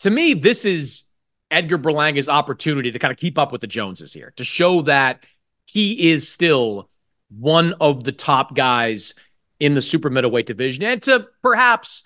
to 0.01 0.09
me, 0.09 0.35
this 0.35 0.63
is 0.63 1.03
Edgar 1.51 1.77
Berlanga's 1.77 2.29
opportunity 2.29 2.91
to 2.91 2.99
kind 2.99 3.11
of 3.11 3.17
keep 3.17 3.37
up 3.37 3.51
with 3.51 3.59
the 3.59 3.67
Joneses 3.67 4.13
here, 4.13 4.31
to 4.37 4.45
show 4.45 4.83
that 4.83 5.25
he 5.73 6.11
is 6.11 6.29
still 6.29 6.87
one 7.29 7.73
of 7.81 8.03
the 8.03 8.11
top 8.11 8.55
guys 8.55 9.15
in 9.59 9.73
the 9.73 9.81
super 9.81 10.11
middleweight 10.11 10.45
division 10.45 10.83
and 10.83 11.01
to 11.01 11.27
perhaps, 11.41 12.03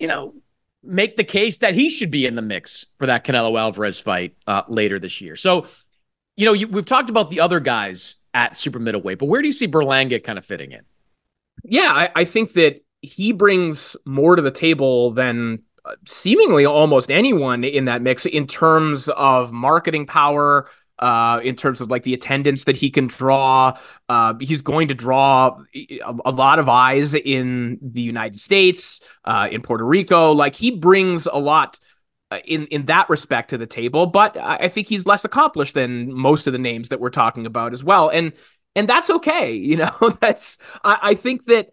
you 0.00 0.08
know, 0.08 0.34
make 0.82 1.16
the 1.16 1.22
case 1.22 1.58
that 1.58 1.74
he 1.74 1.88
should 1.88 2.10
be 2.10 2.26
in 2.26 2.34
the 2.34 2.42
mix 2.42 2.86
for 2.98 3.06
that 3.06 3.24
Canelo 3.24 3.56
Alvarez 3.56 4.00
fight 4.00 4.34
uh, 4.48 4.62
later 4.66 4.98
this 4.98 5.20
year. 5.20 5.36
So, 5.36 5.68
you 6.36 6.44
know, 6.44 6.52
you, 6.52 6.66
we've 6.66 6.84
talked 6.84 7.10
about 7.10 7.30
the 7.30 7.38
other 7.38 7.60
guys 7.60 8.16
at 8.34 8.56
super 8.56 8.80
middleweight, 8.80 9.20
but 9.20 9.26
where 9.26 9.40
do 9.40 9.46
you 9.46 9.52
see 9.52 9.68
Berlanga 9.68 10.22
kind 10.24 10.38
of 10.38 10.44
fitting 10.44 10.72
in? 10.72 10.80
Yeah, 11.62 11.92
I, 11.92 12.10
I 12.16 12.24
think 12.24 12.54
that 12.54 12.84
he 13.02 13.30
brings 13.30 13.96
more 14.04 14.34
to 14.34 14.42
the 14.42 14.50
table 14.50 15.12
than 15.12 15.62
uh, 15.84 15.92
seemingly 16.08 16.66
almost 16.66 17.08
anyone 17.08 17.62
in 17.62 17.84
that 17.84 18.02
mix 18.02 18.26
in 18.26 18.48
terms 18.48 19.08
of 19.10 19.52
marketing 19.52 20.06
power, 20.06 20.68
uh, 21.00 21.40
in 21.42 21.56
terms 21.56 21.80
of 21.80 21.90
like 21.90 22.02
the 22.02 22.14
attendance 22.14 22.64
that 22.64 22.76
he 22.76 22.90
can 22.90 23.06
draw. 23.06 23.76
Uh, 24.08 24.34
he's 24.38 24.62
going 24.62 24.88
to 24.88 24.94
draw 24.94 25.58
a, 25.74 26.00
a, 26.26 26.30
lot 26.30 26.58
of 26.58 26.68
eyes 26.68 27.14
in 27.14 27.78
the 27.80 28.02
United 28.02 28.38
States, 28.38 29.00
uh, 29.24 29.48
in 29.50 29.62
Puerto 29.62 29.84
Rico. 29.84 30.32
Like 30.32 30.54
he 30.54 30.70
brings 30.70 31.26
a 31.26 31.38
lot 31.38 31.78
uh, 32.30 32.38
in 32.44 32.66
in 32.66 32.86
that 32.86 33.08
respect 33.08 33.50
to 33.50 33.58
the 33.58 33.66
table, 33.66 34.06
but 34.06 34.36
I 34.36 34.68
think 34.68 34.86
he's 34.86 35.06
less 35.06 35.24
accomplished 35.24 35.74
than 35.74 36.12
most 36.12 36.46
of 36.46 36.52
the 36.52 36.58
names 36.58 36.90
that 36.90 37.00
we're 37.00 37.10
talking 37.10 37.46
about 37.46 37.72
as 37.72 37.82
well. 37.82 38.08
And 38.10 38.32
and 38.76 38.88
that's 38.88 39.10
okay. 39.10 39.52
You 39.70 39.76
know, 39.76 40.16
that's 40.20 40.58
I, 40.84 40.98
I 41.02 41.14
think 41.14 41.46
that 41.46 41.70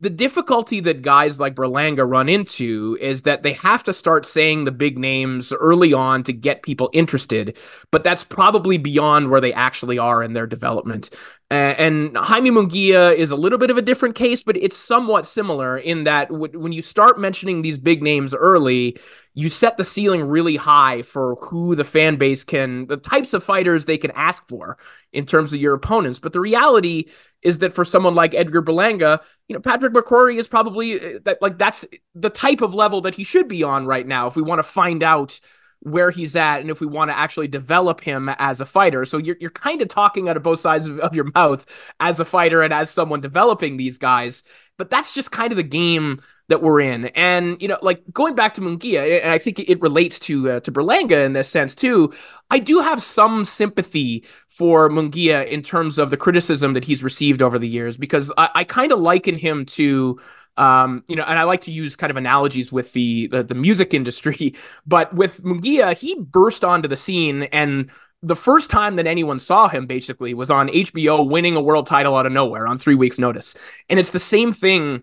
the 0.00 0.10
difficulty 0.10 0.80
that 0.80 1.02
guys 1.02 1.40
like 1.40 1.54
Berlanga 1.54 2.08
run 2.08 2.28
into 2.28 2.98
is 3.00 3.22
that 3.22 3.42
they 3.42 3.52
have 3.54 3.84
to 3.84 3.92
start 3.92 4.26
saying 4.26 4.64
the 4.64 4.72
big 4.72 4.98
names 4.98 5.52
early 5.52 5.92
on 5.92 6.22
to 6.24 6.32
get 6.32 6.62
people 6.62 6.90
interested, 6.92 7.56
but 7.90 8.04
that's 8.04 8.24
probably 8.24 8.78
beyond 8.78 9.30
where 9.30 9.40
they 9.40 9.52
actually 9.52 9.98
are 9.98 10.22
in 10.22 10.32
their 10.32 10.46
development. 10.46 11.10
And 11.50 12.16
Jaime 12.16 12.50
Munguia 12.50 13.14
is 13.14 13.30
a 13.30 13.36
little 13.36 13.58
bit 13.58 13.70
of 13.70 13.78
a 13.78 13.82
different 13.82 14.16
case, 14.16 14.42
but 14.42 14.56
it's 14.56 14.76
somewhat 14.76 15.26
similar 15.26 15.78
in 15.78 16.04
that 16.04 16.30
when 16.30 16.72
you 16.72 16.82
start 16.82 17.20
mentioning 17.20 17.62
these 17.62 17.78
big 17.78 18.02
names 18.02 18.34
early, 18.34 18.96
you 19.34 19.48
set 19.48 19.76
the 19.76 19.84
ceiling 19.84 20.22
really 20.22 20.56
high 20.56 21.02
for 21.02 21.34
who 21.36 21.74
the 21.74 21.84
fan 21.84 22.16
base 22.16 22.44
can, 22.44 22.86
the 22.86 22.96
types 22.96 23.34
of 23.34 23.42
fighters 23.42 23.84
they 23.84 23.98
can 23.98 24.12
ask 24.12 24.46
for 24.48 24.78
in 25.12 25.26
terms 25.26 25.52
of 25.52 25.60
your 25.60 25.74
opponents. 25.74 26.20
But 26.20 26.32
the 26.32 26.40
reality 26.40 27.06
is 27.42 27.58
that 27.58 27.74
for 27.74 27.84
someone 27.84 28.14
like 28.14 28.32
Edgar 28.32 28.62
Berlanga, 28.62 29.20
you 29.48 29.54
know, 29.54 29.60
Patrick 29.60 29.92
McCrory 29.92 30.38
is 30.38 30.46
probably 30.46 31.16
uh, 31.16 31.18
that 31.24 31.42
like 31.42 31.58
that's 31.58 31.84
the 32.14 32.30
type 32.30 32.62
of 32.62 32.74
level 32.74 33.00
that 33.02 33.16
he 33.16 33.24
should 33.24 33.48
be 33.48 33.64
on 33.64 33.86
right 33.86 34.06
now 34.06 34.28
if 34.28 34.36
we 34.36 34.42
want 34.42 34.60
to 34.60 34.62
find 34.62 35.02
out 35.02 35.40
where 35.80 36.10
he's 36.10 36.34
at 36.34 36.60
and 36.60 36.70
if 36.70 36.80
we 36.80 36.86
want 36.86 37.10
to 37.10 37.18
actually 37.18 37.48
develop 37.48 38.00
him 38.00 38.30
as 38.38 38.60
a 38.60 38.66
fighter. 38.66 39.04
So 39.04 39.18
you're 39.18 39.36
you're 39.40 39.50
kind 39.50 39.82
of 39.82 39.88
talking 39.88 40.28
out 40.28 40.36
of 40.36 40.44
both 40.44 40.60
sides 40.60 40.86
of, 40.86 41.00
of 41.00 41.14
your 41.14 41.30
mouth 41.34 41.66
as 41.98 42.20
a 42.20 42.24
fighter 42.24 42.62
and 42.62 42.72
as 42.72 42.88
someone 42.88 43.20
developing 43.20 43.76
these 43.76 43.98
guys. 43.98 44.44
But 44.78 44.90
that's 44.90 45.12
just 45.12 45.30
kind 45.30 45.52
of 45.52 45.56
the 45.56 45.62
game 45.62 46.22
that 46.48 46.62
we're 46.62 46.80
in. 46.80 47.06
And 47.06 47.60
you 47.60 47.68
know, 47.68 47.78
like 47.82 48.02
going 48.12 48.34
back 48.34 48.54
to 48.54 48.60
Munguia, 48.60 49.22
and 49.22 49.30
I 49.30 49.38
think 49.38 49.58
it 49.60 49.80
relates 49.80 50.18
to 50.20 50.50
uh, 50.50 50.60
to 50.60 50.72
Berlanga 50.72 51.24
in 51.24 51.32
this 51.32 51.48
sense 51.48 51.74
too. 51.74 52.12
I 52.50 52.58
do 52.58 52.80
have 52.80 53.02
some 53.02 53.44
sympathy 53.44 54.24
for 54.46 54.88
Munguia 54.88 55.46
in 55.46 55.62
terms 55.62 55.98
of 55.98 56.10
the 56.10 56.16
criticism 56.16 56.74
that 56.74 56.84
he's 56.84 57.02
received 57.02 57.42
over 57.42 57.58
the 57.58 57.68
years 57.68 57.96
because 57.96 58.32
I, 58.36 58.50
I 58.54 58.64
kind 58.64 58.92
of 58.92 58.98
liken 58.98 59.36
him 59.36 59.66
to 59.66 60.20
um, 60.56 61.02
you 61.08 61.16
know, 61.16 61.24
and 61.24 61.36
I 61.36 61.42
like 61.42 61.62
to 61.62 61.72
use 61.72 61.96
kind 61.96 62.12
of 62.12 62.16
analogies 62.16 62.70
with 62.70 62.92
the, 62.92 63.26
the, 63.26 63.42
the 63.42 63.56
music 63.56 63.92
industry, 63.94 64.54
but 64.86 65.12
with 65.12 65.42
Munguia, 65.42 65.96
he 65.96 66.16
burst 66.20 66.64
onto 66.64 66.86
the 66.86 66.94
scene 66.94 67.44
and 67.44 67.90
the 68.22 68.36
first 68.36 68.70
time 68.70 68.96
that 68.96 69.06
anyone 69.06 69.38
saw 69.38 69.68
him 69.68 69.86
basically 69.86 70.32
was 70.32 70.50
on 70.50 70.68
HBO 70.68 71.28
winning 71.28 71.56
a 71.56 71.60
world 71.60 71.86
title 71.86 72.16
out 72.16 72.24
of 72.24 72.32
nowhere 72.32 72.66
on 72.66 72.78
three 72.78 72.94
weeks' 72.94 73.18
notice. 73.18 73.54
And 73.90 74.00
it's 74.00 74.12
the 74.12 74.18
same 74.18 74.50
thing 74.50 75.02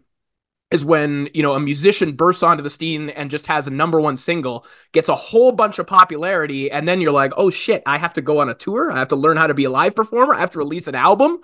is 0.71 0.85
when 0.85 1.29
you 1.33 1.43
know 1.43 1.53
a 1.53 1.59
musician 1.59 2.13
bursts 2.15 2.43
onto 2.43 2.63
the 2.63 2.69
scene 2.69 3.09
and 3.09 3.29
just 3.29 3.47
has 3.47 3.67
a 3.67 3.69
number 3.69 3.99
one 3.99 4.17
single 4.17 4.65
gets 4.93 5.09
a 5.09 5.15
whole 5.15 5.51
bunch 5.51 5.77
of 5.79 5.85
popularity 5.85 6.71
and 6.71 6.87
then 6.87 7.01
you're 7.01 7.11
like 7.11 7.33
oh 7.37 7.49
shit 7.49 7.83
i 7.85 7.97
have 7.97 8.13
to 8.13 8.21
go 8.21 8.39
on 8.39 8.49
a 8.49 8.53
tour? 8.53 8.91
I 8.91 8.99
have 8.99 9.09
to 9.09 9.15
learn 9.15 9.37
how 9.37 9.47
to 9.47 9.53
be 9.53 9.65
a 9.65 9.69
live 9.69 9.95
performer? 9.95 10.33
I 10.33 10.39
have 10.39 10.51
to 10.51 10.59
release 10.59 10.87
an 10.87 10.95
album? 10.95 11.39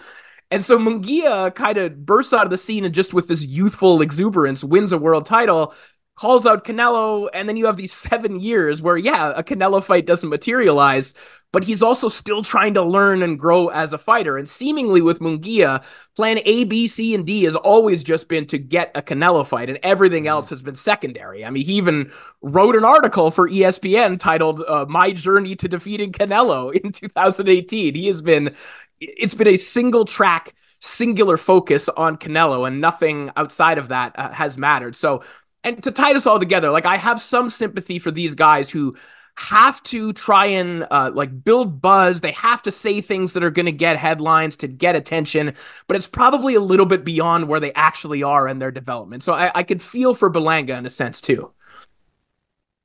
And 0.50 0.64
so 0.64 0.80
munguia 0.80 1.54
kind 1.54 1.78
of 1.78 2.06
bursts 2.06 2.34
out 2.34 2.46
of 2.46 2.50
the 2.50 2.58
scene 2.58 2.86
and 2.86 2.96
just 2.96 3.14
with 3.14 3.28
this 3.28 3.46
youthful 3.46 4.02
exuberance 4.02 4.64
wins 4.64 4.94
a 4.94 4.98
world 4.98 5.26
title 5.26 5.74
calls 6.16 6.48
out 6.48 6.66
canelo 6.66 7.30
and 7.34 7.48
then 7.48 7.58
you 7.58 7.68
have 7.68 7.78
these 7.78 7.94
seven 8.10 8.40
years 8.40 8.82
where 8.82 8.98
yeah 8.98 9.34
a 9.36 9.44
canelo 9.44 9.84
fight 9.84 10.06
doesn't 10.06 10.30
materialize 10.30 11.14
but 11.54 11.64
he's 11.64 11.82
also 11.82 12.10
still 12.10 12.44
trying 12.44 12.74
to 12.74 12.82
learn 12.82 13.24
and 13.24 13.40
grow 13.40 13.70
as 13.70 13.94
a 13.94 13.98
fighter. 13.98 14.38
And 14.38 14.50
seemingly 14.50 15.02
with 15.02 15.20
Munguia, 15.20 15.84
plan 16.16 16.40
A, 16.46 16.66
B, 16.66 16.88
C, 16.88 17.16
and 17.16 17.26
D 17.26 17.44
has 17.44 17.56
always 17.56 18.04
just 18.04 18.28
been 18.28 18.46
to 18.48 18.58
get 18.58 18.92
a 18.96 19.02
Canelo 19.02 19.46
fight, 19.46 19.70
and 19.70 19.80
everything 19.82 20.24
mm-hmm. 20.24 20.30
else 20.32 20.50
has 20.50 20.62
been 20.62 20.76
secondary. 20.76 21.46
I 21.46 21.50
mean, 21.50 21.66
he 21.66 21.74
even 21.74 22.12
wrote 22.42 22.76
an 22.76 22.84
article 22.84 23.32
for 23.32 23.50
ESPN 23.50 24.20
titled 24.20 24.62
uh, 24.68 24.86
"My 24.90 25.12
Journey 25.12 25.56
to 25.56 25.68
Defeating 25.68 26.12
Canelo" 26.12 26.74
in 26.84 26.92
2018. 26.92 27.96
He 27.96 28.08
has 28.08 28.22
been, 28.22 28.54
it's 29.00 29.34
been 29.34 29.48
a 29.48 29.58
single 29.58 30.06
track, 30.06 30.54
singular 30.80 31.38
focus 31.38 31.88
on 31.90 32.18
Canelo, 32.18 32.68
and 32.68 32.82
nothing 32.82 33.32
outside 33.38 33.78
of 33.78 33.88
that 33.88 34.18
uh, 34.20 34.32
has 34.32 34.58
mattered. 34.58 34.96
So. 34.96 35.24
And 35.64 35.84
to 35.84 35.92
tie 35.92 36.14
this 36.14 36.26
all 36.26 36.40
together, 36.40 36.70
like 36.70 36.86
I 36.86 36.96
have 36.96 37.20
some 37.20 37.50
sympathy 37.50 38.00
for 38.00 38.10
these 38.10 38.36
guys 38.36 38.70
who 38.70 38.96
have 39.38 39.82
to 39.84 40.14
try 40.14 40.48
and 40.48 40.88
uh, 40.90 41.12
like 41.14 41.44
build 41.44 41.80
buzz. 41.80 42.22
They 42.22 42.32
have 42.32 42.62
to 42.64 42.72
say 42.72 43.02
things 43.02 43.34
that 43.34 43.44
are 43.44 43.52
going 43.52 43.68
to 43.68 43.72
get 43.72 43.96
headlines 43.96 44.58
to 44.58 44.68
get 44.68 44.96
attention, 44.96 45.54
but 45.88 45.96
it's 45.96 46.08
probably 46.08 46.56
a 46.56 46.60
little 46.60 46.88
bit 46.88 47.06
beyond 47.06 47.48
where 47.48 47.60
they 47.60 47.72
actually 47.74 48.24
are 48.24 48.48
in 48.48 48.58
their 48.58 48.72
development. 48.72 49.22
So 49.22 49.34
I, 49.34 49.52
I 49.54 49.64
could 49.64 49.82
feel 49.82 50.16
for 50.16 50.32
Berlanga 50.32 50.76
in 50.76 50.88
a 50.88 50.90
sense 50.90 51.22
too. 51.22 51.52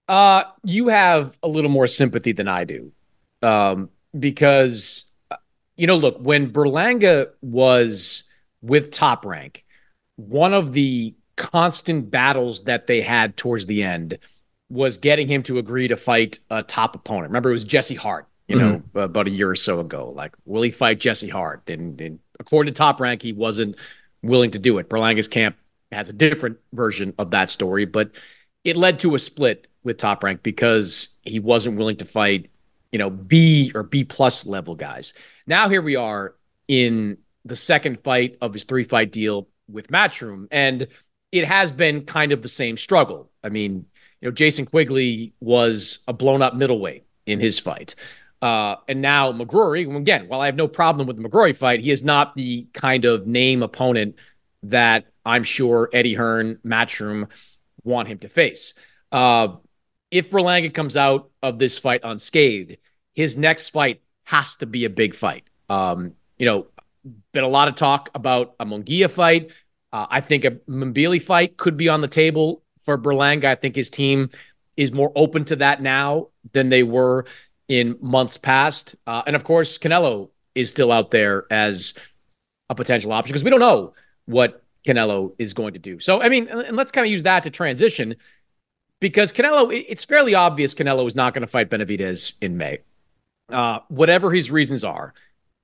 Uh, 0.09 0.45
you 0.63 0.89
have 0.89 1.39
a 1.43 1.49
little 1.49 1.71
more 1.71 1.87
sympathy 1.87 2.33
than 2.33 2.49
I 2.49 2.65
do, 2.65 2.93
um, 3.41 3.89
because 4.19 5.07
uh, 5.31 5.37
you 5.77 5.87
know, 5.87 5.97
look, 5.97 6.19
when 6.19 6.53
Berlanga 6.53 7.31
was 7.41 8.25
with 8.61 8.91
Top 8.91 9.25
Rank, 9.25 9.65
one 10.17 10.53
of 10.53 10.75
the 10.75 11.15
constant 11.37 12.11
battles 12.11 12.65
that 12.65 12.87
they 12.87 13.01
had 13.01 13.39
towards 13.39 13.65
the 13.65 13.83
end 13.83 14.19
was 14.73 14.97
getting 14.97 15.29
him 15.29 15.43
to 15.43 15.59
agree 15.59 15.87
to 15.87 15.97
fight 15.99 16.41
a 16.49 16.63
top 16.63 16.97
opponent. 16.97 17.29
Remember, 17.29 17.51
it 17.51 17.55
was 17.55 17.65
Jesse 17.65 17.95
Hart, 17.95 18.27
you 18.49 18.57
know, 18.57 18.77
mm-hmm. 18.79 18.99
about 18.99 19.27
a 19.27 19.31
year 19.31 19.51
or 19.51 19.55
so 19.55 19.81
ago. 19.81 20.11
Like, 20.17 20.35
will 20.47 20.63
he 20.63 20.71
fight 20.71 20.99
Jesse 20.99 21.29
Hart? 21.29 21.69
And, 21.69 22.01
and, 22.01 22.19
according 22.41 22.73
to 22.73 22.77
Top 22.77 22.99
Rank, 22.99 23.21
he 23.21 23.35
wasn't 23.35 23.77
willing 24.23 24.51
to 24.53 24.59
do 24.59 24.79
it. 24.79 24.89
Berlanga's 24.89 25.29
camp 25.29 25.57
has 25.93 26.09
a 26.09 26.15
different 26.15 26.57
version 26.73 27.13
of 27.19 27.33
that 27.33 27.51
story, 27.51 27.85
but 27.85 28.13
it 28.65 28.77
led 28.77 28.99
to 29.01 29.15
a 29.15 29.19
split 29.19 29.67
with 29.85 29.99
Top 29.99 30.25
Rank 30.25 30.43
because 30.43 31.11
he 31.21 31.39
wasn't 31.39 31.77
willing 31.77 31.97
to 31.99 32.07
fight, 32.07 32.51
you 32.91 32.99
know, 32.99 33.11
B 33.11 33.73
or 33.75 33.83
B 33.83 34.05
plus 34.05 34.47
level 34.47 34.75
guys. 34.75 35.13
Now 35.47 35.69
here 35.69 35.83
we 35.83 35.97
are 35.97 36.35
in 36.67 37.19
the 37.45 37.57
second 37.57 38.01
fight 38.01 38.39
of 38.41 38.55
his 38.55 38.65
three 38.65 38.85
fight 38.85 39.13
deal 39.13 39.49
with 39.69 39.89
Matchroom, 39.89 40.49
and 40.51 40.89
it 41.31 41.45
has 41.45 41.71
been 41.73 42.07
kind 42.07 42.33
of 42.33 42.41
the 42.41 42.49
same 42.49 42.77
struggle. 42.79 43.31
I 43.45 43.51
mean, 43.51 43.85
you 44.23 44.29
know, 44.29 44.33
Jason 44.33 44.65
Quigley 44.65 45.35
was 45.41 45.99
a 46.07 46.13
blown 46.13 46.41
up 46.43 46.55
middleweight 46.55 47.05
in 47.27 47.41
his 47.41 47.59
fight. 47.59 47.97
Uh, 48.41 48.77
and 48.89 49.03
now 49.03 49.33
McCrory, 49.33 49.95
again, 49.97 50.29
while 50.29 50.41
I 50.41 50.47
have 50.47 50.57
no 50.57 50.69
problem 50.69 51.07
with 51.07 51.21
the 51.21 51.29
McCrory 51.29 51.55
fight, 51.55 51.81
he 51.81 51.91
is 51.91 52.03
not 52.03 52.35
the 52.37 52.67
kind 52.73 53.05
of 53.05 53.27
name 53.27 53.63
opponent 53.63 54.17
that 54.63 55.07
I'm 55.25 55.43
sure 55.43 55.91
Eddie 55.93 56.15
Hearn, 56.15 56.59
Matchroom 56.65 57.29
want 57.85 58.09
him 58.09 58.19
to 58.19 58.29
face. 58.29 58.75
Uh, 59.11 59.57
if 60.11 60.31
Berlanga 60.31 60.73
comes 60.73 60.97
out 60.97 61.31
of 61.43 61.59
this 61.59 61.79
fight 61.79 62.01
unscathed, 62.05 62.77
his 63.15 63.37
next 63.37 63.71
fight 63.71 64.03
has 64.25 64.57
to 64.57 64.67
be 64.67 64.85
a 64.85 64.91
big 64.91 65.15
fight. 65.17 65.45
Um, 65.69 66.13
you 66.39 66.47
know, 66.47 66.67
been 67.33 67.45
a 67.45 67.49
lot 67.49 67.69
of 67.69 67.75
talk 67.75 68.11
about 68.15 68.55
a 68.61 68.67
Munguia 68.67 69.11
fight. 69.11 69.51
Uh, 69.93 70.07
I 70.09 70.21
think 70.21 70.45
a 70.45 70.53
Mbilli 70.53 71.21
fight 71.21 71.57
could 71.57 71.77
be 71.77 71.89
on 71.89 72.01
the 72.01 72.09
table 72.09 72.62
for 72.83 72.99
Berlanga. 72.99 73.47
I 73.47 73.55
think 73.55 73.77
his 73.77 73.91
team 73.91 74.31
is 74.77 74.93
more 74.93 75.13
open 75.15 75.45
to 75.47 75.57
that 75.57 75.83
now 75.83 76.29
than 76.53 76.69
they 76.69 76.83
were 76.83 77.27
in 77.69 77.97
months 78.01 78.37
past. 78.37 78.97
Uh, 79.07 79.23
and 79.27 79.37
of 79.37 79.45
course, 79.45 79.79
Canelo 79.79 80.31
is 80.55 80.71
still 80.71 80.93
out 80.93 81.11
there 81.11 81.47
as 81.51 81.95
a 82.69 82.75
potential 82.75 83.13
option 83.13 83.33
because 83.33 83.45
we 83.45 83.51
don't 83.51 83.61
know 83.61 83.95
what 84.27 84.63
Canelo 84.87 85.35
is 85.39 85.55
going 85.55 85.75
to 85.75 85.79
do. 85.79 86.01
So, 86.01 86.23
I 86.23 86.29
mean, 86.29 86.49
and 86.49 86.77
let's 86.77 86.91
kind 86.91 87.07
of 87.07 87.11
use 87.11 87.23
that 87.23 87.45
to 87.45 87.51
transition 87.51 88.17
because 89.01 89.33
Canelo, 89.33 89.73
it's 89.89 90.05
fairly 90.05 90.35
obvious 90.35 90.75
Canelo 90.75 91.07
is 91.07 91.15
not 91.15 91.35
going 91.35 91.43
to 91.43 91.47
fight 91.47 91.71
Benavidez 91.71 92.35
in 92.41 92.57
May. 92.57 92.79
Uh, 93.49 93.81
whatever 93.89 94.31
his 94.31 94.51
reasons 94.51 94.85
are, 94.85 95.15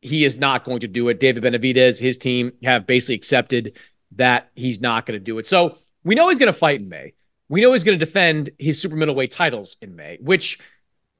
he 0.00 0.24
is 0.24 0.36
not 0.36 0.64
going 0.64 0.80
to 0.80 0.88
do 0.88 1.08
it. 1.08 1.18
David 1.20 1.42
Benavidez, 1.42 1.98
his 1.98 2.18
team 2.18 2.52
have 2.62 2.86
basically 2.86 3.14
accepted 3.14 3.76
that 4.12 4.50
he's 4.54 4.80
not 4.80 5.06
going 5.06 5.18
to 5.18 5.24
do 5.24 5.38
it. 5.38 5.46
So, 5.46 5.76
we 6.08 6.14
know 6.14 6.30
he's 6.30 6.38
going 6.38 6.50
to 6.50 6.58
fight 6.58 6.80
in 6.80 6.88
May. 6.88 7.12
We 7.50 7.60
know 7.60 7.74
he's 7.74 7.82
going 7.82 7.98
to 7.98 8.04
defend 8.04 8.50
his 8.58 8.80
super 8.80 8.96
middleweight 8.96 9.30
titles 9.30 9.76
in 9.82 9.94
May, 9.94 10.16
which, 10.22 10.58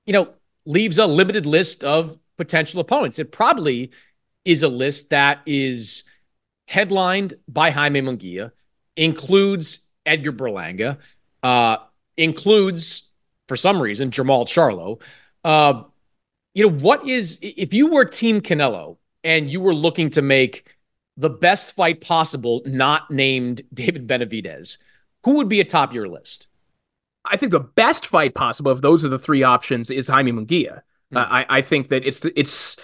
you 0.07 0.15
know, 0.15 0.31
leaves 0.65 0.97
a 0.97 1.07
limited 1.07 1.45
list 1.45 1.85
of 1.85 2.19
potential 2.39 2.81
opponents. 2.81 3.19
It 3.19 3.31
probably 3.31 3.91
is 4.47 4.63
a 4.63 4.69
list 4.69 5.11
that 5.11 5.41
is 5.45 6.05
headlined 6.67 7.35
by 7.47 7.71
Jaime 7.71 8.01
Munguia, 8.01 8.53
includes 8.97 9.81
Edgar 10.07 10.33
Berlanga, 10.33 10.97
uh, 11.43 11.77
includes, 12.17 13.03
for 13.47 13.57
some 13.57 13.83
reason, 13.83 14.11
Jermall 14.11 14.47
Charlo. 14.47 15.03
Uh, 15.45 15.83
you 16.55 16.67
know, 16.67 16.75
what 16.75 17.07
is, 17.07 17.39
if 17.43 17.75
you 17.75 17.89
were 17.89 18.07
Team 18.07 18.41
Canelo 18.41 18.97
and 19.23 19.51
you 19.51 19.61
were 19.61 19.75
looking 19.75 20.09
to 20.11 20.23
make 20.23 20.78
the 21.19 21.29
best 21.29 21.73
fight 21.73 22.01
possible, 22.01 22.63
not 22.65 23.11
named 23.11 23.63
David 23.75 24.07
Benavidez, 24.07 24.79
who 25.25 25.35
would 25.35 25.49
be 25.49 25.61
atop 25.61 25.93
your 25.93 26.09
list? 26.09 26.47
I 27.29 27.37
think 27.37 27.53
the 27.53 27.61
best 27.61 28.07
fight 28.07 28.35
possible, 28.35 28.71
if 28.71 28.81
those 28.81 29.05
are 29.05 29.09
the 29.09 29.19
three 29.19 29.43
options, 29.43 29.91
is 29.91 30.09
Jaime 30.09 30.33
Munguia. 30.33 30.83
Mm. 31.13 31.17
Uh, 31.19 31.27
I, 31.29 31.47
I 31.49 31.63
think 31.63 31.89
that 31.89 32.07
it's 32.07 32.21
the, 32.21 32.39
it's 32.39 32.77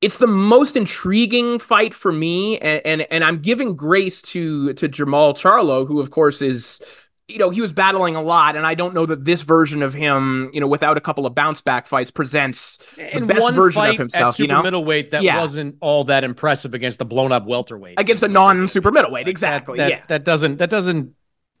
it's 0.00 0.16
the 0.18 0.26
most 0.26 0.76
intriguing 0.76 1.58
fight 1.58 1.94
for 1.94 2.12
me, 2.12 2.58
and, 2.58 2.82
and 2.84 3.06
and 3.10 3.24
I'm 3.24 3.40
giving 3.40 3.76
grace 3.76 4.20
to 4.22 4.74
to 4.74 4.88
Jermall 4.88 5.34
Charlo, 5.34 5.86
who 5.86 6.00
of 6.00 6.10
course 6.10 6.42
is 6.42 6.82
you 7.28 7.38
know, 7.38 7.48
he 7.48 7.60
was 7.60 7.72
battling 7.72 8.16
a 8.16 8.22
lot, 8.22 8.54
and 8.54 8.66
I 8.66 8.74
don't 8.74 8.92
know 8.92 9.06
that 9.06 9.24
this 9.24 9.40
version 9.42 9.82
of 9.82 9.94
him, 9.94 10.50
you 10.52 10.60
know, 10.60 10.66
without 10.66 10.98
a 10.98 11.00
couple 11.00 11.24
of 11.24 11.34
bounce 11.34 11.62
back 11.62 11.86
fights, 11.86 12.10
presents 12.10 12.76
the 12.96 13.14
and 13.14 13.26
best 13.26 13.54
version 13.54 13.84
of 13.86 13.96
himself. 13.96 14.38
you 14.38 14.46
know, 14.46 14.62
middleweight 14.62 15.10
that 15.12 15.22
yeah. 15.22 15.40
wasn't 15.40 15.76
all 15.80 16.04
that 16.04 16.22
impressive 16.22 16.74
against 16.74 16.98
the 16.98 17.04
blown 17.06 17.32
up 17.32 17.46
welterweight 17.46 17.98
against 17.98 18.22
a 18.22 18.28
non 18.28 18.68
super 18.68 18.90
middleweight. 18.90 19.26
Exactly. 19.26 19.78
That, 19.78 19.84
that, 19.84 19.90
yeah, 19.90 20.02
that 20.08 20.24
doesn't 20.24 20.58
that 20.58 20.68
doesn't 20.68 21.14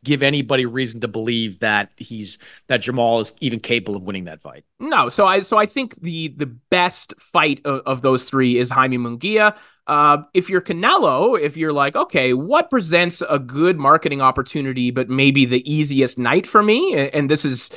give 0.04 0.22
anybody 0.22 0.66
reason 0.66 1.00
to 1.00 1.08
believe 1.08 1.60
that 1.60 1.90
he's 1.96 2.38
that 2.68 2.82
Jermall 2.82 3.22
is 3.22 3.32
even 3.40 3.58
capable 3.58 3.96
of 3.96 4.02
winning 4.02 4.24
that 4.24 4.42
fight. 4.42 4.64
No, 4.78 5.08
so 5.08 5.26
I 5.26 5.40
so 5.40 5.56
I 5.56 5.64
think 5.64 6.00
the 6.02 6.28
the 6.28 6.46
best 6.46 7.14
fight 7.18 7.62
of, 7.64 7.80
of 7.86 8.02
those 8.02 8.24
three 8.24 8.58
is 8.58 8.70
Jaime 8.70 8.98
Munguia. 8.98 9.56
Uh, 9.86 10.18
if 10.32 10.48
you're 10.48 10.62
Canelo, 10.62 11.38
if 11.38 11.56
you're 11.56 11.72
like, 11.72 11.94
okay, 11.94 12.32
what 12.32 12.70
presents 12.70 13.22
a 13.28 13.38
good 13.38 13.78
marketing 13.78 14.22
opportunity, 14.22 14.90
but 14.90 15.10
maybe 15.10 15.44
the 15.44 15.70
easiest 15.70 16.18
night 16.18 16.46
for 16.46 16.62
me, 16.62 17.08
and 17.12 17.30
this 17.30 17.44
is 17.44 17.70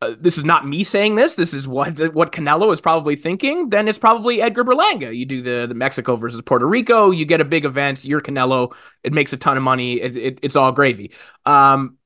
uh, 0.00 0.14
this 0.20 0.38
is 0.38 0.44
not 0.44 0.64
me 0.66 0.84
saying 0.84 1.16
this. 1.16 1.34
This 1.34 1.52
is 1.52 1.66
what 1.66 1.98
what 2.14 2.30
Canelo 2.30 2.72
is 2.72 2.80
probably 2.80 3.16
thinking. 3.16 3.70
Then 3.70 3.88
it's 3.88 3.98
probably 3.98 4.40
Edgar 4.40 4.64
Berlanga. 4.64 5.16
You 5.16 5.26
do 5.26 5.42
the 5.42 5.66
the 5.66 5.74
Mexico 5.74 6.16
versus 6.16 6.40
Puerto 6.42 6.66
Rico. 6.66 7.10
You 7.10 7.24
get 7.24 7.40
a 7.40 7.44
big 7.44 7.64
event. 7.64 8.04
You're 8.04 8.20
Canelo. 8.20 8.74
It 9.02 9.12
makes 9.12 9.32
a 9.32 9.36
ton 9.36 9.56
of 9.56 9.62
money. 9.62 10.00
It, 10.00 10.16
it, 10.16 10.38
it's 10.42 10.56
all 10.56 10.70
gravy. 10.70 11.12
Um, 11.44 11.96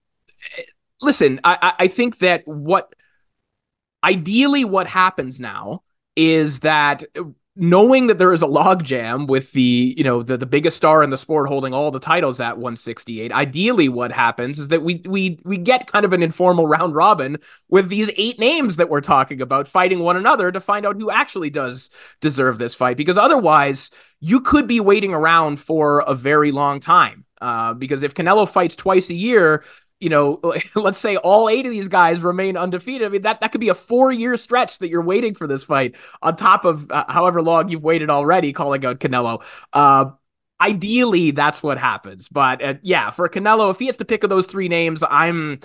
listen, 1.02 1.40
I, 1.44 1.74
I 1.78 1.88
think 1.88 2.18
that 2.18 2.42
what 2.46 2.94
ideally 4.02 4.64
what 4.64 4.86
happens 4.86 5.38
now 5.40 5.82
is 6.16 6.60
that 6.60 7.04
knowing 7.54 8.06
that 8.06 8.16
there 8.16 8.32
is 8.32 8.40
a 8.40 8.46
logjam 8.46 9.26
with 9.26 9.52
the 9.52 9.94
you 9.96 10.02
know 10.02 10.22
the, 10.22 10.38
the 10.38 10.46
biggest 10.46 10.76
star 10.76 11.02
in 11.02 11.10
the 11.10 11.18
sport 11.18 11.48
holding 11.48 11.74
all 11.74 11.90
the 11.90 12.00
titles 12.00 12.40
at 12.40 12.56
168 12.56 13.30
ideally 13.30 13.90
what 13.90 14.10
happens 14.10 14.58
is 14.58 14.68
that 14.68 14.82
we 14.82 15.02
we 15.04 15.38
we 15.44 15.58
get 15.58 15.90
kind 15.92 16.06
of 16.06 16.14
an 16.14 16.22
informal 16.22 16.66
round 16.66 16.94
robin 16.94 17.36
with 17.68 17.90
these 17.90 18.10
eight 18.16 18.38
names 18.38 18.76
that 18.76 18.88
we're 18.88 19.00
talking 19.00 19.40
about 19.40 19.68
fighting 19.68 20.00
one 20.00 20.16
another 20.16 20.50
to 20.50 20.60
find 20.60 20.86
out 20.86 20.96
who 20.96 21.10
actually 21.10 21.50
does 21.50 21.90
deserve 22.20 22.58
this 22.58 22.74
fight. 22.74 22.96
Because 22.96 23.18
otherwise 23.18 23.90
you 24.20 24.40
could 24.40 24.66
be 24.66 24.80
waiting 24.80 25.14
around 25.14 25.58
for 25.58 26.00
a 26.00 26.14
very 26.14 26.52
long 26.52 26.80
time. 26.80 27.24
Uh, 27.40 27.74
because 27.74 28.04
if 28.04 28.14
Canelo 28.14 28.48
fights 28.48 28.76
twice 28.76 29.10
a 29.10 29.14
year 29.14 29.64
you 30.02 30.08
know, 30.08 30.40
let's 30.74 30.98
say 30.98 31.16
all 31.16 31.48
eight 31.48 31.64
of 31.64 31.72
these 31.72 31.88
guys 31.88 32.20
remain 32.20 32.56
undefeated. 32.56 33.06
I 33.06 33.10
mean, 33.10 33.22
that, 33.22 33.40
that 33.40 33.52
could 33.52 33.60
be 33.60 33.68
a 33.68 33.74
four 33.74 34.10
year 34.10 34.36
stretch 34.36 34.78
that 34.80 34.88
you're 34.88 35.04
waiting 35.04 35.34
for 35.34 35.46
this 35.46 35.62
fight 35.62 35.94
on 36.20 36.36
top 36.36 36.64
of 36.64 36.90
uh, 36.90 37.04
however 37.08 37.40
long 37.40 37.68
you've 37.68 37.84
waited 37.84 38.10
already 38.10 38.52
calling 38.52 38.84
out 38.84 38.98
Canelo. 38.98 39.42
Uh, 39.72 40.10
ideally, 40.60 41.30
that's 41.30 41.62
what 41.62 41.78
happens. 41.78 42.28
But 42.28 42.62
uh, 42.62 42.74
yeah, 42.82 43.10
for 43.10 43.28
Canelo, 43.28 43.70
if 43.70 43.78
he 43.78 43.86
has 43.86 43.96
to 43.98 44.04
pick 44.04 44.24
of 44.24 44.30
those 44.30 44.46
three 44.46 44.68
names, 44.68 45.02
I'm. 45.08 45.60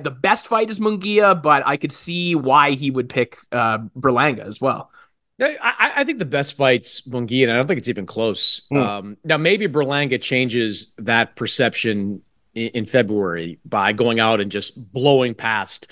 the 0.00 0.10
best 0.10 0.46
fight 0.46 0.70
is 0.70 0.78
Munguia, 0.78 1.40
but 1.42 1.66
I 1.66 1.76
could 1.76 1.92
see 1.92 2.34
why 2.34 2.70
he 2.70 2.90
would 2.90 3.08
pick 3.08 3.36
uh, 3.52 3.78
Berlanga 3.98 4.46
as 4.46 4.60
well. 4.60 4.90
I, 5.38 5.92
I, 5.96 6.04
think 6.04 6.18
the 6.18 6.24
best 6.24 6.56
fight's 6.56 7.02
Munguia, 7.02 7.42
and 7.42 7.52
I 7.52 7.56
don't 7.56 7.66
think 7.66 7.76
it's 7.76 7.90
even 7.90 8.06
close. 8.06 8.62
Mm. 8.72 8.80
Um, 8.80 9.16
now, 9.22 9.36
maybe 9.36 9.68
Berlanga 9.68 10.18
changes 10.18 10.92
that 10.96 11.36
perception 11.36 12.22
in, 12.56 12.86
February 12.86 13.58
by 13.64 13.92
going 13.92 14.18
out 14.18 14.40
and 14.40 14.50
just 14.50 14.92
blowing 14.92 15.34
past 15.34 15.88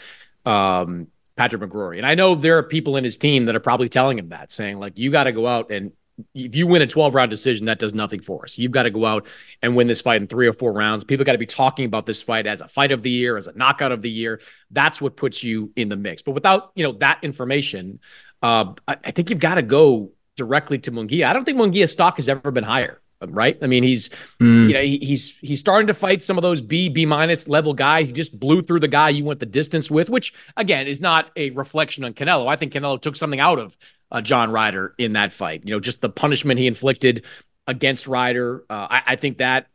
um, 0.46 1.08
Patrick 1.36 1.62
McCrory. 1.62 1.98
And 1.98 2.06
I 2.06 2.14
know 2.14 2.34
there 2.34 2.58
are 2.58 2.62
people 2.62 2.96
in 2.96 3.04
his 3.04 3.18
team 3.18 3.44
that 3.46 3.54
are 3.54 3.60
probably 3.60 3.88
telling 3.88 4.18
him 4.18 4.30
that, 4.30 4.50
saying 4.50 4.78
like, 4.78 4.98
you 4.98 5.10
got 5.10 5.24
to 5.24 5.32
go 5.32 5.46
out 5.46 5.70
and 5.70 5.92
if 6.32 6.54
you 6.54 6.68
win 6.68 6.80
a 6.80 6.86
12 6.86 7.12
round 7.12 7.30
decision, 7.30 7.66
that 7.66 7.80
does 7.80 7.92
nothing 7.92 8.20
for 8.20 8.44
us. 8.44 8.56
You've 8.56 8.70
got 8.70 8.84
to 8.84 8.90
go 8.90 9.04
out 9.04 9.26
and 9.62 9.74
win 9.74 9.88
this 9.88 10.00
fight 10.00 10.22
in 10.22 10.28
three 10.28 10.46
or 10.46 10.52
four 10.52 10.72
rounds. 10.72 11.02
People 11.02 11.24
got 11.24 11.32
to 11.32 11.38
be 11.38 11.46
talking 11.46 11.86
about 11.86 12.06
this 12.06 12.22
fight 12.22 12.46
as 12.46 12.60
a 12.60 12.68
fight 12.68 12.92
of 12.92 13.02
the 13.02 13.10
year, 13.10 13.36
as 13.36 13.48
a 13.48 13.52
knockout 13.52 13.90
of 13.90 14.00
the 14.00 14.10
year. 14.10 14.40
That's 14.70 15.00
what 15.00 15.16
puts 15.16 15.42
you 15.42 15.72
in 15.74 15.88
the 15.88 15.96
mix. 15.96 16.22
But 16.22 16.32
without, 16.32 16.70
you 16.76 16.84
know, 16.84 16.92
that 16.98 17.18
information, 17.24 17.98
uh, 18.42 18.74
I, 18.86 18.96
I 19.04 19.10
think 19.10 19.30
you've 19.30 19.40
got 19.40 19.56
to 19.56 19.62
go 19.62 20.12
directly 20.36 20.78
to 20.78 20.92
Munguia. 20.92 21.26
I 21.26 21.32
don't 21.32 21.44
think 21.44 21.58
Munguia's 21.58 21.90
stock 21.90 22.16
has 22.16 22.28
ever 22.28 22.52
been 22.52 22.64
higher 22.64 23.00
right? 23.32 23.56
I 23.62 23.66
mean, 23.66 23.82
he's 23.82 24.10
mm. 24.40 24.68
you 24.68 24.74
know 24.74 24.82
he, 24.82 24.98
he's 24.98 25.36
he's 25.38 25.60
starting 25.60 25.86
to 25.86 25.94
fight 25.94 26.22
some 26.22 26.38
of 26.38 26.42
those 26.42 26.60
B 26.60 26.88
B 26.88 27.06
minus 27.06 27.48
level 27.48 27.74
guys. 27.74 28.06
He 28.06 28.12
just 28.12 28.38
blew 28.38 28.62
through 28.62 28.80
the 28.80 28.88
guy 28.88 29.08
you 29.08 29.24
went 29.24 29.40
the 29.40 29.46
distance 29.46 29.90
with, 29.90 30.10
which 30.10 30.34
again 30.56 30.86
is 30.86 31.00
not 31.00 31.30
a 31.36 31.50
reflection 31.50 32.04
on 32.04 32.14
Canelo. 32.14 32.48
I 32.48 32.56
think 32.56 32.72
Canelo 32.72 33.00
took 33.00 33.16
something 33.16 33.40
out 33.40 33.58
of 33.58 33.76
uh, 34.10 34.20
John 34.20 34.50
Ryder 34.50 34.94
in 34.98 35.14
that 35.14 35.32
fight. 35.32 35.62
You 35.64 35.74
know, 35.74 35.80
just 35.80 36.00
the 36.00 36.08
punishment 36.08 36.60
he 36.60 36.66
inflicted 36.66 37.24
against 37.66 38.06
Ryder. 38.06 38.64
Uh, 38.70 38.86
I, 38.90 39.02
I, 39.06 39.16
think 39.16 39.38
that 39.38 39.66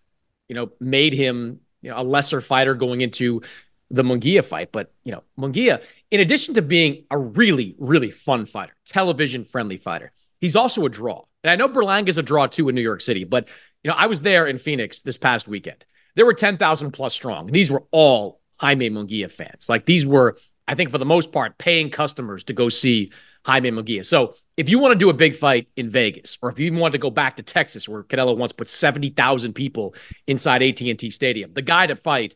you 0.47 0.55
know 0.55 0.71
made 0.79 1.13
him 1.13 1.59
you 1.81 1.89
know, 1.89 1.99
a 1.99 2.03
lesser 2.03 2.41
fighter 2.41 2.73
going 2.73 3.01
into 3.01 3.41
the 3.89 4.03
Munguia 4.03 4.43
fight. 4.43 4.71
But 4.71 4.93
you 5.03 5.11
know, 5.11 5.23
Munguia, 5.37 5.81
in 6.11 6.19
addition 6.19 6.53
to 6.55 6.61
being 6.61 7.05
a 7.11 7.17
really 7.17 7.75
really 7.79 8.11
fun 8.11 8.45
fighter, 8.45 8.75
television 8.85 9.43
friendly 9.43 9.77
fighter, 9.77 10.11
he's 10.39 10.55
also 10.55 10.85
a 10.85 10.89
draw. 10.89 11.25
And 11.43 11.51
I 11.51 11.55
know 11.55 11.69
Berlanga 11.69 12.09
is 12.09 12.17
a 12.17 12.23
draw 12.23 12.47
too 12.47 12.69
in 12.69 12.75
New 12.75 12.81
York 12.81 13.01
City, 13.01 13.23
but 13.23 13.47
you 13.83 13.89
know, 13.89 13.95
I 13.97 14.07
was 14.07 14.21
there 14.21 14.47
in 14.47 14.57
Phoenix 14.57 15.01
this 15.01 15.17
past 15.17 15.47
weekend. 15.47 15.85
There 16.15 16.25
were 16.25 16.33
10,000 16.33 16.91
plus 16.91 17.13
strong. 17.13 17.47
And 17.47 17.55
these 17.55 17.71
were 17.71 17.83
all 17.91 18.41
Jaime 18.57 18.89
Munguia 18.89 19.31
fans. 19.31 19.69
Like 19.69 19.85
these 19.85 20.05
were, 20.05 20.37
I 20.67 20.75
think 20.75 20.89
for 20.89 20.97
the 20.97 21.05
most 21.05 21.31
part, 21.31 21.57
paying 21.57 21.89
customers 21.89 22.43
to 22.45 22.53
go 22.53 22.69
see 22.69 23.11
Jaime 23.45 23.71
Munguia. 23.71 24.05
So 24.05 24.35
if 24.57 24.69
you 24.69 24.79
want 24.79 24.91
to 24.91 24.99
do 24.99 25.09
a 25.09 25.13
big 25.13 25.35
fight 25.35 25.69
in 25.77 25.89
Vegas, 25.89 26.37
or 26.41 26.49
if 26.49 26.59
you 26.59 26.65
even 26.65 26.79
want 26.79 26.91
to 26.91 26.97
go 26.97 27.09
back 27.09 27.37
to 27.37 27.43
Texas, 27.43 27.87
where 27.87 28.03
Canelo 28.03 28.35
once 28.35 28.51
put 28.51 28.67
70,000 28.67 29.53
people 29.53 29.95
inside 30.27 30.61
AT&T 30.61 31.09
Stadium, 31.11 31.53
the 31.53 31.61
guy 31.61 31.87
to 31.87 31.95
fight 31.95 32.35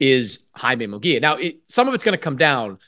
is 0.00 0.46
Jaime 0.56 0.86
Munguia. 0.86 1.20
Now, 1.20 1.36
it, 1.36 1.60
some 1.68 1.86
of 1.86 1.94
it's 1.94 2.02
going 2.02 2.18
to 2.18 2.22
come 2.22 2.36
down 2.36 2.78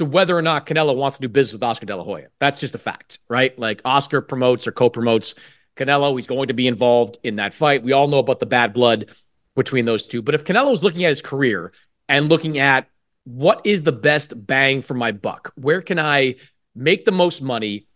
to 0.00 0.06
whether 0.06 0.36
or 0.36 0.40
not 0.40 0.66
Canelo 0.66 0.96
wants 0.96 1.18
to 1.18 1.20
do 1.20 1.28
business 1.28 1.52
with 1.52 1.62
Oscar 1.62 1.84
De 1.84 1.94
La 1.94 2.02
Hoya. 2.02 2.28
That's 2.38 2.58
just 2.58 2.74
a 2.74 2.78
fact, 2.78 3.18
right? 3.28 3.56
Like 3.58 3.82
Oscar 3.84 4.22
promotes 4.22 4.66
or 4.66 4.72
co-promotes 4.72 5.34
Canelo. 5.76 6.16
He's 6.16 6.26
going 6.26 6.48
to 6.48 6.54
be 6.54 6.66
involved 6.66 7.18
in 7.22 7.36
that 7.36 7.52
fight. 7.52 7.82
We 7.82 7.92
all 7.92 8.08
know 8.08 8.18
about 8.18 8.40
the 8.40 8.46
bad 8.46 8.72
blood 8.72 9.10
between 9.54 9.84
those 9.84 10.06
two. 10.06 10.22
But 10.22 10.34
if 10.34 10.44
Canelo 10.44 10.72
is 10.72 10.82
looking 10.82 11.04
at 11.04 11.10
his 11.10 11.20
career 11.20 11.72
and 12.08 12.30
looking 12.30 12.58
at 12.58 12.88
what 13.24 13.60
is 13.64 13.82
the 13.82 13.92
best 13.92 14.46
bang 14.46 14.80
for 14.80 14.94
my 14.94 15.12
buck, 15.12 15.52
where 15.54 15.82
can 15.82 15.98
I 15.98 16.36
make 16.74 17.04
the 17.04 17.12
most 17.12 17.42
money, 17.42 17.86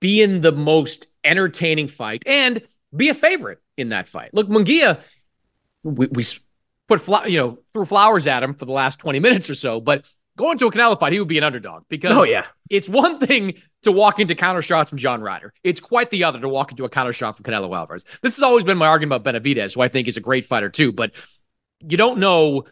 be 0.00 0.22
in 0.22 0.40
the 0.40 0.52
most 0.52 1.08
entertaining 1.22 1.88
fight, 1.88 2.22
and 2.24 2.62
be 2.96 3.10
a 3.10 3.14
favorite 3.14 3.58
in 3.76 3.90
that 3.90 4.08
fight. 4.08 4.32
Look, 4.32 4.48
Munguia, 4.48 5.00
we, 5.82 6.06
we 6.06 6.24
put 6.88 7.28
you 7.28 7.38
know 7.38 7.58
threw 7.74 7.84
flowers 7.84 8.26
at 8.26 8.42
him 8.42 8.54
for 8.54 8.64
the 8.64 8.72
last 8.72 8.98
20 8.98 9.20
minutes 9.20 9.50
or 9.50 9.54
so, 9.54 9.78
but 9.78 10.06
going 10.36 10.58
to 10.58 10.66
a 10.66 10.70
Canelo 10.70 10.98
fight, 10.98 11.12
he 11.12 11.18
would 11.18 11.28
be 11.28 11.38
an 11.38 11.44
underdog 11.44 11.84
because 11.88 12.16
oh, 12.16 12.22
yeah. 12.22 12.46
it's 12.70 12.88
one 12.88 13.18
thing 13.18 13.54
to 13.82 13.92
walk 13.92 14.18
into 14.18 14.34
counter 14.34 14.62
shots 14.62 14.90
from 14.90 14.98
John 14.98 15.20
Ryder. 15.20 15.52
It's 15.62 15.80
quite 15.80 16.10
the 16.10 16.24
other 16.24 16.40
to 16.40 16.48
walk 16.48 16.70
into 16.70 16.84
a 16.84 16.88
counter 16.88 17.12
shot 17.12 17.36
from 17.36 17.44
Canelo 17.44 17.76
Alvarez. 17.76 18.04
This 18.22 18.36
has 18.36 18.42
always 18.42 18.64
been 18.64 18.78
my 18.78 18.86
argument 18.86 19.20
about 19.20 19.34
Benavidez, 19.34 19.74
who 19.74 19.82
I 19.82 19.88
think 19.88 20.08
is 20.08 20.16
a 20.16 20.20
great 20.20 20.46
fighter 20.46 20.70
too, 20.70 20.92
but 20.92 21.12
you 21.80 21.96
don't 21.96 22.18
know 22.18 22.64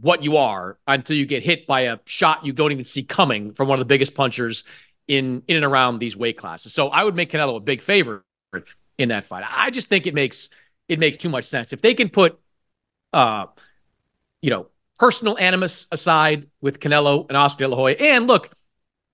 what 0.00 0.22
you 0.22 0.36
are 0.36 0.78
until 0.86 1.16
you 1.16 1.26
get 1.26 1.44
hit 1.44 1.66
by 1.66 1.82
a 1.82 1.98
shot 2.04 2.44
you 2.44 2.52
don't 2.52 2.72
even 2.72 2.84
see 2.84 3.04
coming 3.04 3.52
from 3.52 3.68
one 3.68 3.78
of 3.78 3.80
the 3.80 3.92
biggest 3.92 4.14
punchers 4.14 4.64
in 5.06 5.42
in 5.46 5.56
and 5.56 5.64
around 5.64 5.98
these 5.98 6.16
weight 6.16 6.36
classes. 6.36 6.72
So 6.72 6.88
I 6.88 7.04
would 7.04 7.14
make 7.14 7.30
Canelo 7.30 7.56
a 7.56 7.60
big 7.60 7.80
favorite 7.80 8.22
in 8.98 9.10
that 9.10 9.24
fight. 9.24 9.44
I 9.48 9.70
just 9.70 9.88
think 9.88 10.06
it 10.06 10.14
makes 10.14 10.48
it 10.88 10.98
makes 10.98 11.18
too 11.18 11.28
much 11.28 11.44
sense. 11.44 11.72
If 11.72 11.80
they 11.80 11.94
can 11.94 12.08
put 12.08 12.38
uh 13.12 13.46
you 14.42 14.50
know, 14.50 14.66
personal 14.98 15.36
animus 15.38 15.86
aside 15.90 16.48
with 16.60 16.80
Canelo 16.80 17.26
and 17.28 17.36
Oscar 17.36 17.64
De 17.64 17.68
La 17.68 17.76
Hoya. 17.76 17.96
And 17.98 18.26
look, 18.26 18.50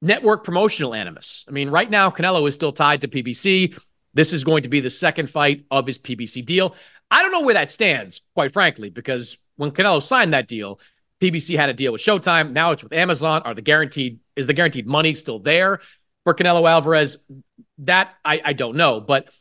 network 0.03 0.45
promotional 0.45 0.95
animus. 0.95 1.45
I 1.49 1.53
mean, 1.53 1.71
right 1.71 1.91
now, 1.91 2.11
Canelo 2.11 2.47
is 2.49 2.55
still 2.55 2.73
tied 2.73 3.03
to 3.03 3.09
PBC. 3.09 3.79
This 4.15 4.33
is 4.33 4.45
going 4.45 4.63
to 4.63 4.69
be 4.69 4.81
the 4.81 4.91
second 4.91 5.31
fight 5.31 5.65
of 5.71 5.87
his 5.87 5.99
PBC 5.99 6.45
deal. 6.45 6.75
I 7.11 7.23
don't 7.23 7.33
know 7.33 7.43
where 7.43 7.55
that 7.55 7.71
stands, 7.71 8.23
quite 8.35 8.53
frankly, 8.53 8.91
because 8.91 9.39
when 9.57 9.71
Canelo 9.73 10.03
signed 10.03 10.33
that 10.33 10.49
deal, 10.49 10.81
PBC 11.21 11.57
had 11.57 11.69
a 11.69 11.75
deal 11.75 11.93
with 11.93 12.01
Showtime. 12.01 12.53
Now 12.53 12.71
it's 12.71 12.83
with 12.83 12.93
Amazon. 12.93 13.43
Are 13.45 13.55
the 13.55 13.63
guaranteed 13.63 14.21
is 14.37 14.47
the 14.47 14.55
guaranteed 14.55 14.87
money 14.87 15.15
still 15.15 15.39
there 15.39 15.81
for 16.25 16.35
Canelo 16.35 16.69
Alvarez? 16.69 17.19
That 17.79 18.15
I, 18.25 18.41
I 18.45 18.53
don't 18.53 18.77
know. 18.77 19.01
But 19.01 19.33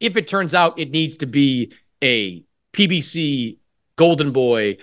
if 0.00 0.16
it 0.16 0.26
turns 0.26 0.54
out 0.54 0.78
it 0.78 0.90
needs 0.90 1.18
to 1.18 1.26
be 1.26 1.72
a 2.02 2.44
PBC 2.72 3.58
Golden 3.96 4.32
Boy 4.32 4.78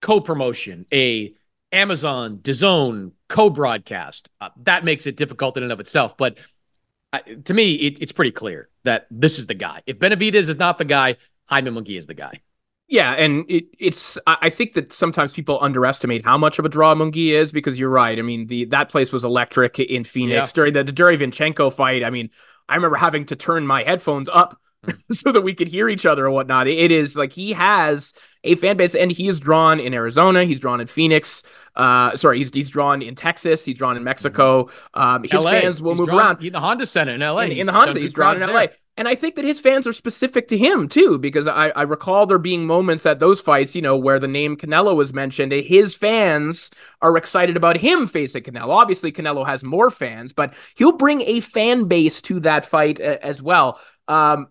co-promotion, 0.00 0.86
a 0.92 1.34
Amazon, 1.72 2.38
DAZN, 2.38 3.12
co-broadcast. 3.28 4.30
Uh, 4.40 4.50
that 4.62 4.84
makes 4.84 5.06
it 5.06 5.16
difficult 5.16 5.56
in 5.56 5.62
and 5.62 5.72
of 5.72 5.80
itself. 5.80 6.16
But 6.16 6.38
I, 7.12 7.20
to 7.20 7.54
me, 7.54 7.74
it, 7.74 8.00
it's 8.00 8.12
pretty 8.12 8.32
clear 8.32 8.68
that 8.84 9.06
this 9.10 9.38
is 9.38 9.46
the 9.46 9.54
guy. 9.54 9.82
If 9.86 9.98
Benavidez 9.98 10.48
is 10.48 10.56
not 10.56 10.78
the 10.78 10.84
guy, 10.84 11.16
Jaime 11.46 11.70
Munguia 11.70 11.98
is 11.98 12.06
the 12.06 12.14
guy. 12.14 12.40
Yeah, 12.90 13.12
and 13.12 13.44
it, 13.50 13.66
it's 13.78 14.16
I 14.26 14.48
think 14.48 14.72
that 14.72 14.94
sometimes 14.94 15.34
people 15.34 15.58
underestimate 15.60 16.24
how 16.24 16.38
much 16.38 16.58
of 16.58 16.64
a 16.64 16.70
draw 16.70 16.94
Munguia 16.94 17.34
is 17.34 17.52
because 17.52 17.78
you're 17.78 17.90
right. 17.90 18.18
I 18.18 18.22
mean, 18.22 18.46
the 18.46 18.64
that 18.66 18.88
place 18.88 19.12
was 19.12 19.24
electric 19.24 19.78
in 19.78 20.04
Phoenix 20.04 20.48
yeah. 20.48 20.54
during 20.54 20.72
the, 20.72 20.84
the 20.84 20.92
Derevyanchenko 20.92 21.70
fight. 21.74 22.02
I 22.02 22.08
mean, 22.08 22.30
I 22.66 22.76
remember 22.76 22.96
having 22.96 23.26
to 23.26 23.36
turn 23.36 23.66
my 23.66 23.82
headphones 23.82 24.30
up. 24.30 24.58
so 25.12 25.32
that 25.32 25.42
we 25.42 25.54
could 25.54 25.68
hear 25.68 25.88
each 25.88 26.06
other 26.06 26.26
or 26.26 26.30
whatnot. 26.30 26.68
It 26.68 26.90
is 26.90 27.16
like 27.16 27.32
he 27.32 27.52
has 27.52 28.12
a 28.44 28.54
fan 28.54 28.76
base, 28.76 28.94
and 28.94 29.10
he 29.10 29.28
is 29.28 29.40
drawn 29.40 29.80
in 29.80 29.94
Arizona. 29.94 30.44
He's 30.44 30.60
drawn 30.60 30.80
in 30.80 30.86
Phoenix. 30.86 31.42
Uh, 31.74 32.16
sorry, 32.16 32.38
he's 32.38 32.52
he's 32.52 32.70
drawn 32.70 33.02
in 33.02 33.14
Texas. 33.14 33.64
He's 33.64 33.78
drawn 33.78 33.96
in 33.96 34.04
Mexico. 34.04 34.68
Um, 34.94 35.22
his 35.22 35.44
LA. 35.44 35.50
fans 35.50 35.80
will 35.80 35.92
he's 35.92 36.00
move 36.00 36.08
drawn, 36.08 36.20
around 36.20 36.44
in 36.44 36.52
the 36.52 36.60
Honda 36.60 36.86
Center 36.86 37.14
in 37.14 37.20
LA. 37.20 37.42
In, 37.42 37.52
in 37.52 37.66
the 37.66 37.72
Honda, 37.72 37.98
he's 37.98 38.12
drawn 38.12 38.36
in 38.36 38.42
LA. 38.42 38.66
There. 38.66 38.76
And 38.98 39.06
I 39.06 39.14
think 39.14 39.36
that 39.36 39.44
his 39.44 39.60
fans 39.60 39.86
are 39.86 39.92
specific 39.92 40.48
to 40.48 40.58
him 40.58 40.88
too, 40.88 41.20
because 41.20 41.46
I, 41.46 41.68
I 41.68 41.82
recall 41.82 42.26
there 42.26 42.36
being 42.36 42.66
moments 42.66 43.06
at 43.06 43.20
those 43.20 43.40
fights, 43.40 43.76
you 43.76 43.80
know, 43.80 43.96
where 43.96 44.18
the 44.18 44.26
name 44.26 44.56
Canelo 44.56 44.96
was 44.96 45.14
mentioned. 45.14 45.52
His 45.52 45.94
fans 45.94 46.72
are 47.00 47.16
excited 47.16 47.56
about 47.56 47.76
him 47.76 48.08
facing 48.08 48.42
Canelo. 48.42 48.70
Obviously, 48.70 49.12
Canelo 49.12 49.46
has 49.46 49.62
more 49.62 49.92
fans, 49.92 50.32
but 50.32 50.52
he'll 50.74 50.96
bring 50.96 51.20
a 51.22 51.38
fan 51.38 51.84
base 51.84 52.20
to 52.22 52.40
that 52.40 52.66
fight 52.66 53.00
uh, 53.00 53.18
as 53.22 53.40
well. 53.40 53.78
Um, 54.08 54.48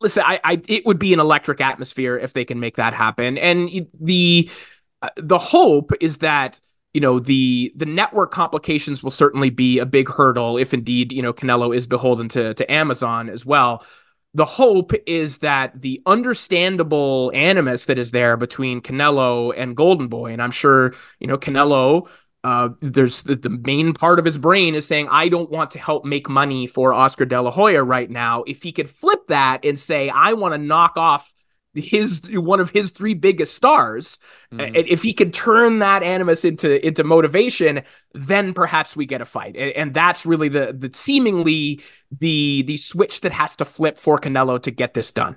listen, 0.00 0.22
I, 0.26 0.40
I, 0.44 0.62
it 0.68 0.84
would 0.86 0.98
be 0.98 1.12
an 1.12 1.20
electric 1.20 1.60
atmosphere 1.60 2.16
if 2.18 2.32
they 2.32 2.44
can 2.44 2.60
make 2.60 2.76
that 2.76 2.94
happen. 2.94 3.38
And 3.38 3.88
the, 4.00 4.50
uh, 5.02 5.10
the 5.16 5.38
hope 5.38 5.92
is 6.00 6.18
that 6.18 6.60
you 6.96 7.00
know 7.00 7.18
the 7.18 7.74
the 7.76 7.84
network 7.84 8.30
complications 8.30 9.02
will 9.02 9.10
certainly 9.10 9.50
be 9.50 9.78
a 9.78 9.84
big 9.84 10.08
hurdle 10.08 10.56
if 10.56 10.72
indeed 10.72 11.12
you 11.12 11.20
know 11.20 11.34
Canelo 11.34 11.76
is 11.76 11.86
beholden 11.86 12.26
to 12.30 12.54
to 12.54 12.72
Amazon 12.72 13.28
as 13.28 13.44
well. 13.44 13.84
The 14.32 14.46
hope 14.46 14.92
is 15.06 15.38
that 15.38 15.78
the 15.82 16.00
understandable 16.06 17.30
animus 17.34 17.84
that 17.84 17.98
is 17.98 18.12
there 18.12 18.38
between 18.38 18.80
Canelo 18.80 19.52
and 19.54 19.76
Golden 19.76 20.08
Boy, 20.08 20.32
and 20.32 20.40
I'm 20.40 20.50
sure 20.50 20.94
you 21.20 21.26
know 21.26 21.36
Canelo. 21.36 22.08
Uh, 22.46 22.68
there's 22.80 23.24
the, 23.24 23.34
the 23.34 23.50
main 23.50 23.92
part 23.92 24.20
of 24.20 24.24
his 24.24 24.38
brain 24.38 24.76
is 24.76 24.86
saying, 24.86 25.08
I 25.10 25.28
don't 25.28 25.50
want 25.50 25.72
to 25.72 25.80
help 25.80 26.04
make 26.04 26.28
money 26.28 26.68
for 26.68 26.94
Oscar 26.94 27.24
De 27.24 27.42
La 27.42 27.50
Hoya 27.50 27.82
right 27.82 28.08
now. 28.08 28.44
If 28.44 28.62
he 28.62 28.70
could 28.70 28.88
flip 28.88 29.26
that 29.26 29.64
and 29.64 29.76
say, 29.76 30.10
I 30.10 30.34
want 30.34 30.54
to 30.54 30.58
knock 30.58 30.96
off 30.96 31.32
his 31.74 32.22
one 32.30 32.60
of 32.60 32.70
his 32.70 32.92
three 32.92 33.14
biggest 33.14 33.56
stars. 33.56 34.20
Mm-hmm. 34.52 34.76
If 34.76 35.02
he 35.02 35.12
could 35.12 35.34
turn 35.34 35.80
that 35.80 36.04
animus 36.04 36.44
into 36.44 36.86
into 36.86 37.02
motivation, 37.02 37.82
then 38.14 38.54
perhaps 38.54 38.94
we 38.94 39.06
get 39.06 39.20
a 39.20 39.24
fight. 39.24 39.56
And, 39.56 39.72
and, 39.72 39.92
that's 39.92 40.24
really 40.24 40.48
the 40.48 40.72
the 40.72 40.92
seemingly 40.94 41.82
the 42.16 42.62
the 42.62 42.76
switch 42.76 43.22
that 43.22 43.32
has 43.32 43.56
to 43.56 43.64
flip 43.64 43.98
for 43.98 44.18
Canelo 44.18 44.62
to 44.62 44.70
get 44.70 44.94
this 44.94 45.10
done. 45.10 45.36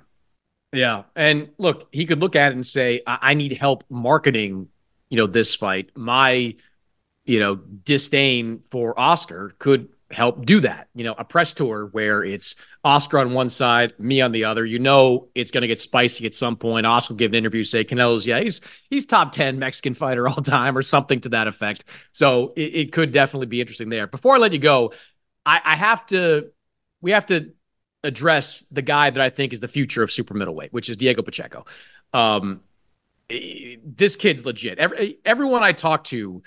Yeah, 0.72 1.02
and 1.16 1.50
look, 1.58 1.88
he 1.90 2.06
could 2.06 2.20
look 2.20 2.36
at 2.36 2.52
it 2.52 2.54
and 2.54 2.64
say, 2.64 3.02
"I, 3.04 3.18
I 3.20 3.34
need 3.34 3.52
help 3.54 3.82
marketing." 3.90 4.68
You 5.10 5.16
know, 5.16 5.26
this 5.26 5.56
fight. 5.56 5.90
My, 5.96 6.54
you 7.30 7.38
know, 7.38 7.54
disdain 7.54 8.62
for 8.70 8.98
Oscar 8.98 9.54
could 9.58 9.88
help 10.10 10.44
do 10.44 10.58
that. 10.58 10.88
You 10.96 11.04
know, 11.04 11.14
a 11.16 11.24
press 11.24 11.54
tour 11.54 11.88
where 11.92 12.24
it's 12.24 12.56
Oscar 12.82 13.20
on 13.20 13.32
one 13.32 13.48
side, 13.48 13.92
me 14.00 14.20
on 14.20 14.32
the 14.32 14.44
other. 14.44 14.66
You 14.66 14.80
know, 14.80 15.28
it's 15.36 15.52
going 15.52 15.62
to 15.62 15.68
get 15.68 15.78
spicy 15.78 16.26
at 16.26 16.34
some 16.34 16.56
point. 16.56 16.86
Oscar 16.86 17.14
give 17.14 17.30
an 17.30 17.36
interview, 17.36 17.62
say 17.62 17.84
Canelo's, 17.84 18.26
yeah, 18.26 18.40
he's 18.40 18.60
he's 18.88 19.06
top 19.06 19.30
ten 19.30 19.60
Mexican 19.60 19.94
fighter 19.94 20.26
all 20.26 20.42
time, 20.42 20.76
or 20.76 20.82
something 20.82 21.20
to 21.20 21.28
that 21.28 21.46
effect. 21.46 21.84
So 22.10 22.52
it, 22.56 22.74
it 22.74 22.92
could 22.92 23.12
definitely 23.12 23.46
be 23.46 23.60
interesting 23.60 23.88
there. 23.88 24.08
Before 24.08 24.34
I 24.34 24.38
let 24.38 24.52
you 24.52 24.58
go, 24.58 24.92
I, 25.46 25.60
I 25.64 25.76
have 25.76 26.04
to, 26.06 26.50
we 27.00 27.12
have 27.12 27.26
to 27.26 27.52
address 28.02 28.62
the 28.72 28.82
guy 28.82 29.10
that 29.10 29.20
I 29.20 29.30
think 29.30 29.52
is 29.52 29.60
the 29.60 29.68
future 29.68 30.02
of 30.02 30.10
super 30.10 30.34
middleweight, 30.34 30.72
which 30.72 30.88
is 30.88 30.96
Diego 30.96 31.22
Pacheco. 31.22 31.66
Um, 32.12 32.62
this 33.28 34.16
kid's 34.16 34.44
legit. 34.44 34.80
Every, 34.80 35.18
everyone 35.24 35.62
I 35.62 35.70
talk 35.70 36.02
to 36.04 36.42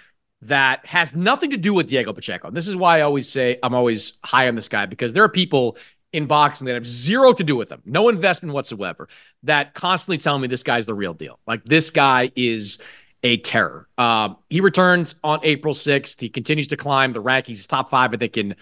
that 0.47 0.85
has 0.85 1.15
nothing 1.15 1.51
to 1.51 1.57
do 1.57 1.73
with 1.73 1.87
Diego 1.87 2.13
Pacheco. 2.13 2.47
And 2.47 2.57
this 2.57 2.67
is 2.67 2.75
why 2.75 2.99
I 2.99 3.01
always 3.01 3.29
say 3.29 3.59
I'm 3.63 3.73
always 3.73 4.13
high 4.23 4.47
on 4.47 4.55
this 4.55 4.67
guy 4.67 4.85
because 4.85 5.13
there 5.13 5.23
are 5.23 5.29
people 5.29 5.77
in 6.11 6.27
boxing 6.27 6.67
that 6.67 6.73
have 6.73 6.85
zero 6.85 7.33
to 7.33 7.43
do 7.43 7.55
with 7.55 7.71
him, 7.71 7.81
no 7.85 8.07
investment 8.09 8.53
whatsoever, 8.53 9.09
that 9.43 9.73
constantly 9.73 10.17
tell 10.19 10.37
me 10.37 10.47
this 10.47 10.63
guy's 10.63 10.85
the 10.85 10.93
real 10.93 11.13
deal. 11.13 11.39
Like 11.47 11.63
this 11.65 11.89
guy 11.89 12.31
is 12.35 12.77
a 13.23 13.37
terror. 13.37 13.87
Um, 13.97 14.37
he 14.49 14.61
returns 14.61 15.15
on 15.23 15.39
April 15.43 15.73
6th. 15.73 16.19
He 16.19 16.29
continues 16.29 16.67
to 16.67 16.77
climb 16.77 17.13
the 17.13 17.23
rankings. 17.23 17.65
Top 17.67 17.89
five, 17.89 18.13
I 18.13 18.17
think, 18.17 18.37
in 18.37 18.55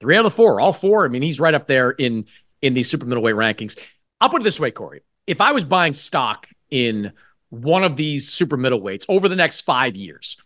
three 0.00 0.16
out 0.16 0.26
of 0.26 0.34
four, 0.34 0.60
all 0.60 0.72
four. 0.72 1.04
I 1.04 1.08
mean, 1.08 1.22
he's 1.22 1.38
right 1.38 1.54
up 1.54 1.66
there 1.66 1.90
in 1.90 2.26
in 2.62 2.74
the 2.74 2.82
super 2.82 3.04
middleweight 3.04 3.34
rankings. 3.34 3.78
I'll 4.20 4.30
put 4.30 4.40
it 4.40 4.44
this 4.44 4.58
way, 4.58 4.70
Corey. 4.70 5.02
If 5.26 5.40
I 5.40 5.52
was 5.52 5.64
buying 5.64 5.92
stock 5.92 6.48
in 6.70 7.12
one 7.50 7.84
of 7.84 7.96
these 7.96 8.32
super 8.32 8.56
middleweights 8.56 9.04
over 9.08 9.28
the 9.28 9.36
next 9.36 9.60
five 9.60 9.94
years, 9.94 10.38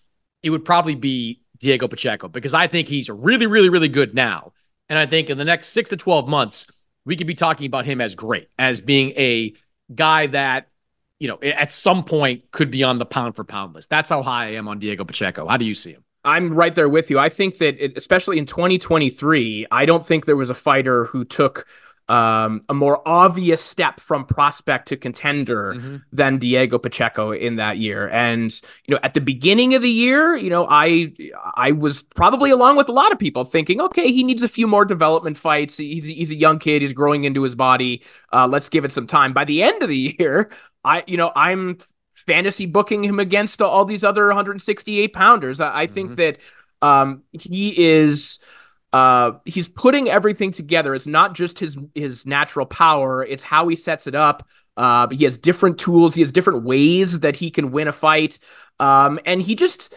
it 0.43 0.51
would 0.51 0.65
probably 0.65 0.95
be 0.95 1.43
Diego 1.59 1.89
Pacheco 1.89 2.29
because 2.29 2.55
I 2.55 2.67
think 2.67 2.89
he's 2.89 3.09
really, 3.09 3.47
really, 3.47 3.69
really 3.69 3.89
good 3.89 4.15
now. 4.15 4.53
And 4.89 4.99
I 4.99 5.07
think 5.07 5.31
in 5.31 5.39
the 5.39 5.45
next 5.45 5.69
six 5.69 5.91
to 5.91 5.97
12 5.97 6.29
months, 6.29 6.67
we 7.05 7.17
could 7.17 7.27
be 7.27 7.35
talking 7.35 7.67
about 7.67 7.85
him 7.85 8.01
as 8.01 8.15
great, 8.15 8.49
as 8.59 8.81
being 8.81 9.11
a 9.11 9.55
guy 9.95 10.27
that, 10.29 10.69
you 11.19 11.29
know, 11.29 11.39
at 11.43 11.71
some 11.71 12.05
point 12.05 12.51
could 12.51 12.71
be 12.71 12.83
on 12.83 12.99
the 12.99 13.07
pound 13.07 13.37
for 13.37 13.45
pound 13.45 13.75
list. 13.75 13.91
That's 13.91 14.11
how 14.11 14.23
high 14.23 14.49
I 14.49 14.51
am 14.53 14.69
on 14.69 14.79
Diego 14.79 15.05
Pacheco. 15.05 15.47
How 15.47 15.57
do 15.57 15.65
you 15.65 15.75
see 15.75 15.93
him? 15.93 16.05
I'm 16.25 16.53
right 16.53 16.75
there 16.75 16.89
with 16.89 17.11
you. 17.11 17.19
I 17.19 17.29
think 17.29 17.59
that, 17.59 17.83
it, 17.83 17.97
especially 17.97 18.39
in 18.39 18.47
2023, 18.47 19.67
I 19.71 19.87
don't 19.87 20.05
think 20.05 20.27
there 20.27 20.37
was 20.37 20.51
a 20.51 20.55
fighter 20.55 21.07
who 21.07 21.25
took 21.25 21.67
um, 22.11 22.61
a 22.69 22.75
more 22.75 23.07
obvious 23.07 23.63
step 23.63 24.01
from 24.01 24.25
prospect 24.25 24.89
to 24.89 24.97
contender 24.97 25.75
mm-hmm. 25.77 25.97
than 26.13 26.39
Diego 26.39 26.77
Pacheco 26.77 27.31
in 27.31 27.55
that 27.57 27.79
year. 27.79 28.09
And 28.09 28.51
you 28.85 28.95
know, 28.95 29.01
at 29.05 29.15
the 29.15 29.21
beginning 29.21 29.75
of 29.75 29.83
the 29.83 29.91
year, 29.91 30.37
you 30.37 30.51
know, 30.51 30.67
I 30.69 31.13
I 31.55 31.71
was 31.71 32.03
probably 32.03 32.51
along 32.51 32.77
with 32.77 32.89
a 32.89 32.93
lot 32.93 33.13
of 33.13 33.21
people 33.21 33.45
thinking, 33.45 33.81
okay, 33.81 34.11
he 34.11 34.25
needs 34.25 34.43
a 34.43 34.49
few 34.49 34.67
more 34.67 34.85
development 34.85 35.39
fights. 35.39 35.77
He's 35.77 36.05
he's 36.05 36.33
a 36.33 36.37
young 36.37 36.59
kid. 36.59 36.83
He's 36.83 36.93
growing 36.93 37.23
into 37.23 37.45
his 37.45 37.55
body. 37.55 38.03
Uh, 38.33 38.49
let's 38.49 38.69
give 38.69 38.85
it 38.85 38.91
some 38.91 39.07
time. 39.07 39.33
By 39.33 39.45
the 39.45 39.63
end 39.63 39.81
of 39.81 39.89
the 39.89 40.17
year, 40.19 40.51
I 40.85 41.05
you 41.07 41.17
know 41.17 41.31
I'm 41.37 41.79
fantasy 42.15 42.67
booking 42.67 43.05
him 43.05 43.21
against 43.21 43.63
all 43.63 43.85
these 43.85 44.03
other 44.03 44.27
168 44.27 45.13
pounders. 45.13 45.61
I, 45.61 45.83
I 45.83 45.87
think 45.87 46.11
mm-hmm. 46.11 46.17
that 46.17 46.39
um, 46.83 47.23
he 47.31 47.79
is 47.79 48.41
uh, 48.93 49.33
he's 49.45 49.69
putting 49.69 50.09
everything 50.09 50.51
together. 50.51 50.95
It's 50.95 51.07
not 51.07 51.35
just 51.35 51.59
his 51.59 51.77
his 51.95 52.27
natural 52.27 52.67
power; 52.67 53.25
it's 53.25 53.43
how 53.43 53.69
he 53.69 53.77
sets 53.77 54.07
it 54.07 54.15
up. 54.15 54.47
Uh, 54.77 55.09
he 55.09 55.25
has 55.25 55.39
different 55.39 55.79
tools. 55.79 56.15
He 56.15 56.23
has 56.23 56.33
different 56.33 56.65
ways 56.65 57.21
that 57.21 57.37
he 57.37 57.51
can 57.51 57.71
win 57.71 57.89
a 57.89 57.93
fight. 57.93 58.39
Um, 58.79 59.21
and 59.27 59.43
he 59.43 59.55
just 59.55 59.95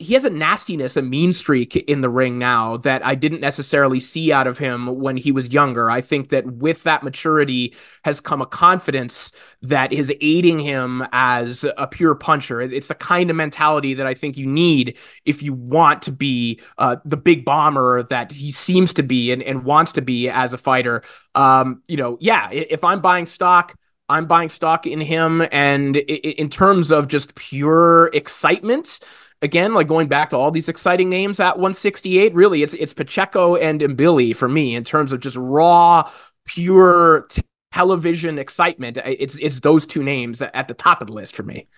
he 0.00 0.14
has 0.14 0.24
a 0.24 0.30
nastiness, 0.30 0.96
a 0.96 1.02
mean 1.02 1.32
streak 1.32 1.76
in 1.76 2.00
the 2.00 2.08
ring 2.08 2.36
now 2.38 2.76
that 2.78 3.04
I 3.06 3.14
didn't 3.14 3.40
necessarily 3.40 4.00
see 4.00 4.32
out 4.32 4.46
of 4.46 4.58
him 4.58 4.86
when 4.86 5.16
he 5.16 5.30
was 5.30 5.52
younger. 5.52 5.88
I 5.88 6.00
think 6.00 6.30
that 6.30 6.46
with 6.46 6.82
that 6.82 7.02
maturity 7.02 7.74
has 8.04 8.20
come 8.20 8.42
a 8.42 8.46
confidence 8.46 9.32
that 9.62 9.92
is 9.92 10.12
aiding 10.20 10.58
him 10.58 11.06
as 11.12 11.64
a 11.76 11.86
pure 11.86 12.16
puncher. 12.16 12.60
It's 12.60 12.88
the 12.88 12.94
kind 12.94 13.30
of 13.30 13.36
mentality 13.36 13.94
that 13.94 14.06
I 14.06 14.14
think 14.14 14.36
you 14.36 14.46
need 14.46 14.98
if 15.24 15.42
you 15.42 15.54
want 15.54 16.02
to 16.02 16.12
be 16.12 16.60
uh, 16.76 16.96
the 17.04 17.16
big 17.16 17.44
bomber 17.44 18.02
that 18.04 18.32
he 18.32 18.50
seems 18.50 18.92
to 18.94 19.02
be 19.04 19.30
and, 19.30 19.42
and 19.42 19.64
wants 19.64 19.92
to 19.92 20.02
be 20.02 20.28
as 20.28 20.52
a 20.52 20.58
fighter. 20.58 21.02
Um, 21.34 21.82
you 21.86 21.96
know, 21.96 22.18
yeah, 22.20 22.50
if 22.50 22.82
I'm 22.82 23.00
buying 23.00 23.26
stock, 23.26 23.76
I'm 24.08 24.26
buying 24.26 24.48
stock 24.48 24.86
in 24.86 25.00
him. 25.00 25.46
And 25.52 25.96
in 25.96 26.50
terms 26.50 26.90
of 26.90 27.08
just 27.08 27.34
pure 27.36 28.10
excitement, 28.12 28.98
again, 29.42 29.74
like 29.74 29.88
going 29.88 30.08
back 30.08 30.30
to 30.30 30.36
all 30.36 30.50
these 30.50 30.68
exciting 30.68 31.08
names 31.08 31.40
at 31.40 31.56
168, 31.56 32.34
really 32.34 32.62
it's 32.62 32.74
it's 32.74 32.94
Pacheco 32.94 33.56
and 33.56 33.80
Mbilli 33.80 34.34
for 34.34 34.48
me 34.48 34.74
in 34.74 34.84
terms 34.84 35.12
of 35.12 35.20
just 35.20 35.36
raw, 35.36 36.10
pure 36.46 37.26
t- 37.30 37.42
television 37.72 38.38
excitement. 38.38 38.98
It's 39.04 39.36
it's 39.36 39.60
those 39.60 39.86
two 39.86 40.02
names 40.02 40.42
at 40.42 40.68
the 40.68 40.74
top 40.74 41.00
of 41.00 41.08
the 41.08 41.14
list 41.14 41.36
for 41.36 41.42
me. 41.42 41.68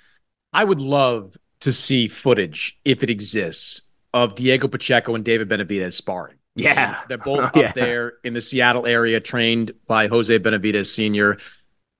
I 0.53 0.65
would 0.65 0.81
love 0.81 1.37
to 1.61 1.73
see 1.73 2.09
footage 2.09 2.79
if 2.85 3.03
it 3.03 3.11
exists 3.11 3.83
of 4.13 4.35
Diego 4.35 4.67
Pacheco 4.67 5.15
and 5.15 5.25
David 5.25 5.49
Benavidez 5.49 5.93
sparring. 5.93 6.37
Yeah. 6.57 7.01
They're 7.09 7.19
both 7.19 7.41
oh, 7.41 7.45
up 7.45 7.57
yeah. 7.57 7.73
there 7.73 8.15
in 8.25 8.33
the 8.33 8.41
Seattle 8.41 8.87
area, 8.87 9.21
trained 9.21 9.73
by 9.87 10.09
Jose 10.09 10.37
Benavidez 10.39 10.87
Sr. 10.87 11.39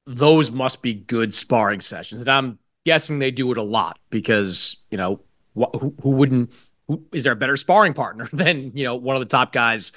Those 0.07 0.51
must 0.51 0.83
be 0.83 0.95
good 0.95 1.33
sparring 1.33 1.81
sessions. 1.81 2.21
And 2.21 2.31
I'm 2.31 2.59
guessing 2.85 3.19
they 3.19 3.31
do 3.31 3.53
it 3.53 3.59
a 3.59 3.63
lot 3.63 3.99
because, 4.11 4.79
you 4.91 4.99
know, 4.99 5.21
who, 5.55 5.95
who 6.03 6.11
wouldn't? 6.11 6.53
Who, 6.89 7.05
is 7.13 7.25
there 7.25 7.33
a 7.33 7.37
better 7.37 7.57
sparring 7.57 7.95
partner 7.95 8.29
than 8.33 8.73
you 8.75 8.85
know 8.85 8.95
one 8.95 9.17
of 9.17 9.21
the 9.21 9.27
top 9.27 9.53
guys 9.53 9.93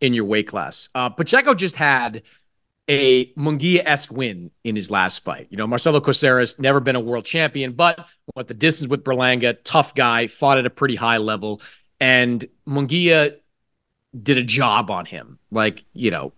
in 0.00 0.14
your 0.14 0.24
weight 0.24 0.48
class? 0.48 0.88
Uh, 0.94 1.10
Pacheco 1.10 1.54
just 1.54 1.76
had 1.76 2.22
a 2.88 3.26
Munguia 3.34 3.82
esque 3.84 4.10
win 4.10 4.50
in 4.64 4.74
his 4.74 4.90
last 4.90 5.22
fight. 5.22 5.46
You 5.50 5.58
know, 5.58 5.66
Marcelo 5.66 6.00
Caceres 6.00 6.58
never 6.58 6.80
been 6.80 6.96
a 6.96 7.00
world 7.00 7.26
champion, 7.26 7.72
but 7.72 8.06
went 8.34 8.48
the 8.48 8.54
distance 8.54 8.88
with 8.88 9.04
Berlanga, 9.04 9.58
tough 9.62 9.94
guy, 9.94 10.26
fought 10.26 10.58
at 10.58 10.64
a 10.64 10.70
pretty 10.70 10.96
high 10.96 11.18
level, 11.18 11.60
and 12.00 12.46
Munguia 12.66 13.36
did 14.20 14.38
a 14.38 14.42
job 14.42 14.90
on 14.90 15.04
him. 15.04 15.38
Like, 15.50 15.84
you 15.92 16.10
know, 16.10 16.32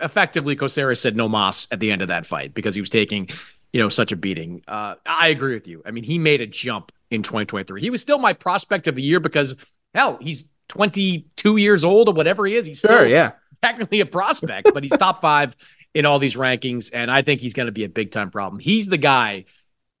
effectively 0.00 0.56
Kocera 0.56 0.96
said 0.96 1.14
no 1.14 1.28
mas 1.28 1.68
at 1.70 1.80
the 1.80 1.92
end 1.92 2.02
of 2.02 2.08
that 2.08 2.26
fight 2.26 2.54
because 2.54 2.74
he 2.74 2.80
was 2.80 2.90
taking, 2.90 3.28
you 3.72 3.80
know, 3.80 3.88
such 3.88 4.12
a 4.12 4.16
beating. 4.16 4.62
Uh, 4.66 4.94
I 5.06 5.28
agree 5.28 5.54
with 5.54 5.66
you. 5.66 5.82
I 5.84 5.90
mean, 5.90 6.04
he 6.04 6.18
made 6.18 6.40
a 6.40 6.46
jump 6.46 6.92
in 7.10 7.22
2023. 7.22 7.80
He 7.80 7.90
was 7.90 8.02
still 8.02 8.18
my 8.18 8.32
prospect 8.32 8.88
of 8.88 8.96
the 8.96 9.02
year 9.02 9.20
because 9.20 9.56
hell, 9.94 10.18
he's 10.20 10.44
22 10.68 11.56
years 11.56 11.84
old 11.84 12.08
or 12.08 12.14
whatever 12.14 12.46
he 12.46 12.56
is. 12.56 12.66
He's 12.66 12.78
sure, 12.78 12.90
still 12.90 13.08
yeah. 13.08 13.32
technically 13.62 14.00
a 14.00 14.06
prospect, 14.06 14.70
but 14.72 14.82
he's 14.82 14.92
top 14.92 15.20
five 15.20 15.56
in 15.94 16.06
all 16.06 16.18
these 16.18 16.36
rankings. 16.36 16.90
And 16.92 17.10
I 17.10 17.22
think 17.22 17.40
he's 17.40 17.54
going 17.54 17.66
to 17.66 17.72
be 17.72 17.84
a 17.84 17.88
big 17.88 18.12
time 18.12 18.30
problem. 18.30 18.60
He's 18.60 18.88
the 18.88 18.98
guy 18.98 19.44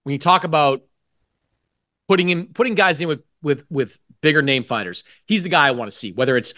when 0.04 0.12
you 0.12 0.18
talk 0.18 0.44
about 0.44 0.82
putting 2.08 2.28
in 2.28 2.46
putting 2.46 2.74
guys 2.74 3.00
in 3.00 3.08
with 3.08 3.22
with 3.42 3.64
with 3.70 3.98
bigger 4.20 4.42
name 4.42 4.64
fighters. 4.64 5.04
He's 5.26 5.42
the 5.42 5.48
guy 5.48 5.68
I 5.68 5.72
want 5.72 5.90
to 5.90 5.96
see. 5.96 6.12
Whether 6.12 6.36
it's 6.36 6.54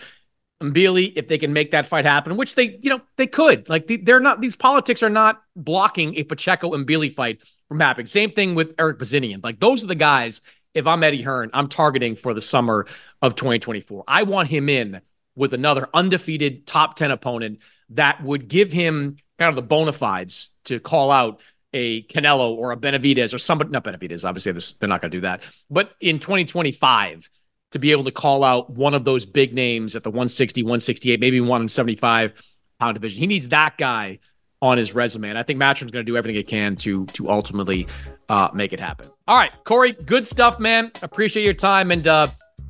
Mbilli, 0.63 1.13
if 1.17 1.29
they 1.29 1.39
can 1.39 1.53
make 1.53 1.73
that 1.73 1.87
fight 1.87 2.05
happen, 2.05 2.37
which 2.37 2.55
they 2.55 2.79
you 2.81 2.91
know 2.91 3.01
they 3.17 3.27
could. 3.27 3.69
Like 3.69 3.91
they're 4.05 4.21
not 4.21 4.41
these 4.41 4.57
politics 4.57 5.03
are 5.03 5.11
not 5.11 5.43
blocking 5.57 6.17
a 6.17 6.25
Pacheco 6.25 6.71
Mbilli 6.71 7.15
fight 7.15 7.41
from 7.69 7.81
happening. 7.81 8.07
Same 8.07 8.33
thing 8.33 8.55
with 8.55 8.75
Erik 8.79 8.99
Bazinyan. 8.99 9.43
Like 9.43 9.61
those 9.61 9.85
are 9.85 9.89
the 9.89 9.95
guys. 9.95 10.41
If 10.75 10.87
I'm 10.87 11.03
Eddie 11.03 11.21
Hearn, 11.21 11.51
I'm 11.53 11.69
targeting 11.69 12.17
for 12.17 12.33
the 12.33 12.41
summer 12.41 12.87
of 13.21 13.35
2024. 13.35 14.05
I 14.09 14.23
want 14.23 14.49
him 14.49 14.71
in 14.71 15.03
with 15.35 15.53
another 15.53 15.89
undefeated 15.93 16.67
top 16.67 16.97
10 16.97 17.11
opponent 17.11 17.59
that 17.91 18.23
would 18.23 18.49
give 18.49 18.73
him 18.73 19.17
kind 19.39 19.51
of 19.51 19.57
the 19.57 19.63
bona 19.63 19.93
fides 19.93 20.49
to 20.65 20.81
call 20.81 21.11
out 21.11 21.41
a 21.73 22.03
Canelo 22.05 22.51
or 22.51 22.73
a 22.73 22.77
Benavidez 22.77 23.35
or 23.35 23.39
somebody, 23.39 23.71
not 23.71 23.85
Benavidez, 23.85 24.27
obviously 24.27 24.53
this, 24.53 24.75
they're 24.75 24.89
not 24.89 25.01
going 25.01 25.11
to 25.11 25.17
do 25.17 25.23
that, 25.23 25.43
but 25.71 25.95
in 26.01 26.19
2025 26.19 27.31
to 27.73 27.79
be 27.79 27.91
able 27.91 28.05
to 28.05 28.11
call 28.11 28.45
out 28.45 28.71
one 28.71 28.95
of 28.95 29.05
those 29.05 29.25
big 29.25 29.55
names 29.55 29.97
at 29.97 30.05
the 30.05 30.11
160, 30.11 30.63
168, 30.63 31.21
maybe 31.21 31.41
175 31.41 32.33
pound 32.79 32.95
division. 32.95 33.21
He 33.21 33.27
needs 33.27 33.49
that 33.49 33.77
guy 33.77 34.19
on 34.61 34.79
his 34.79 34.95
resume. 34.95 35.29
And 35.29 35.39
I 35.39 35.43
think 35.43 35.59
Matchroom's 35.59 35.91
going 35.91 36.05
to 36.07 36.11
do 36.11 36.17
everything 36.17 36.41
it 36.41 36.47
can 36.47 36.77
to 36.77 37.05
to 37.07 37.29
ultimately 37.29 37.89
uh, 38.29 38.49
make 38.55 38.73
it 38.73 38.81
happen. 38.81 39.09
All 39.27 39.37
right, 39.37 39.53
Corey, 39.65 39.93
good 39.93 40.27
stuff, 40.27 40.59
man. 40.61 40.93
Appreciate 41.03 41.45
your 41.45 41.55
time. 41.55 41.91
And 41.91 42.07
uh, 42.07 42.29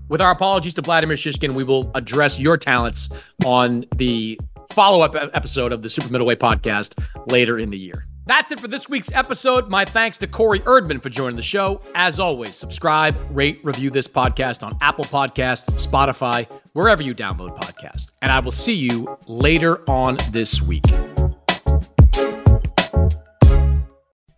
with 0.08 0.20
our 0.20 0.30
apologies 0.30 0.74
to 0.74 0.82
Vladimir 0.82 1.16
Shishkin, 1.16 1.52
we 1.52 1.64
will 1.64 1.90
address 1.94 2.38
your 2.38 2.56
talents 2.56 3.10
on 3.44 3.84
the 3.96 4.40
follow 4.70 5.02
up 5.02 5.14
episode 5.14 5.72
of 5.72 5.82
the 5.82 5.88
Super 5.88 6.08
Middleweight 6.08 6.40
podcast 6.40 6.98
later 7.26 7.58
in 7.58 7.70
the 7.70 7.78
year. 7.78 8.06
That's 8.24 8.52
it 8.52 8.60
for 8.60 8.68
this 8.68 8.88
week's 8.88 9.10
episode. 9.10 9.68
My 9.68 9.84
thanks 9.84 10.16
to 10.18 10.28
Corey 10.28 10.60
Erdman 10.60 11.02
for 11.02 11.08
joining 11.08 11.34
the 11.34 11.42
show. 11.42 11.80
As 11.94 12.20
always, 12.20 12.54
subscribe, 12.54 13.16
rate, 13.30 13.60
review 13.64 13.90
this 13.90 14.06
podcast 14.06 14.64
on 14.64 14.78
Apple 14.80 15.04
Podcast, 15.04 15.66
Spotify, 15.84 16.48
wherever 16.72 17.02
you 17.02 17.16
download 17.16 17.58
podcasts. 17.58 18.12
And 18.22 18.30
I 18.30 18.38
will 18.38 18.52
see 18.52 18.74
you 18.74 19.18
later 19.26 19.82
on 19.90 20.18
this 20.30 20.62
week. 20.62 20.84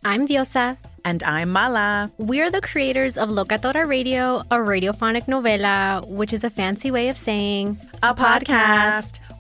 I'm 0.02 0.26
Diosa. 0.26 0.78
And 1.06 1.22
I'm 1.22 1.50
Mala. 1.50 2.10
We're 2.16 2.50
the 2.50 2.62
creators 2.62 3.18
of 3.18 3.28
Locatora 3.28 3.86
Radio, 3.86 4.38
a 4.50 4.56
radiophonic 4.56 5.26
novela, 5.26 6.08
which 6.08 6.32
is 6.32 6.42
a 6.44 6.48
fancy 6.48 6.90
way 6.90 7.10
of 7.10 7.18
saying 7.18 7.78
a 8.02 8.14
podcast. 8.14 9.20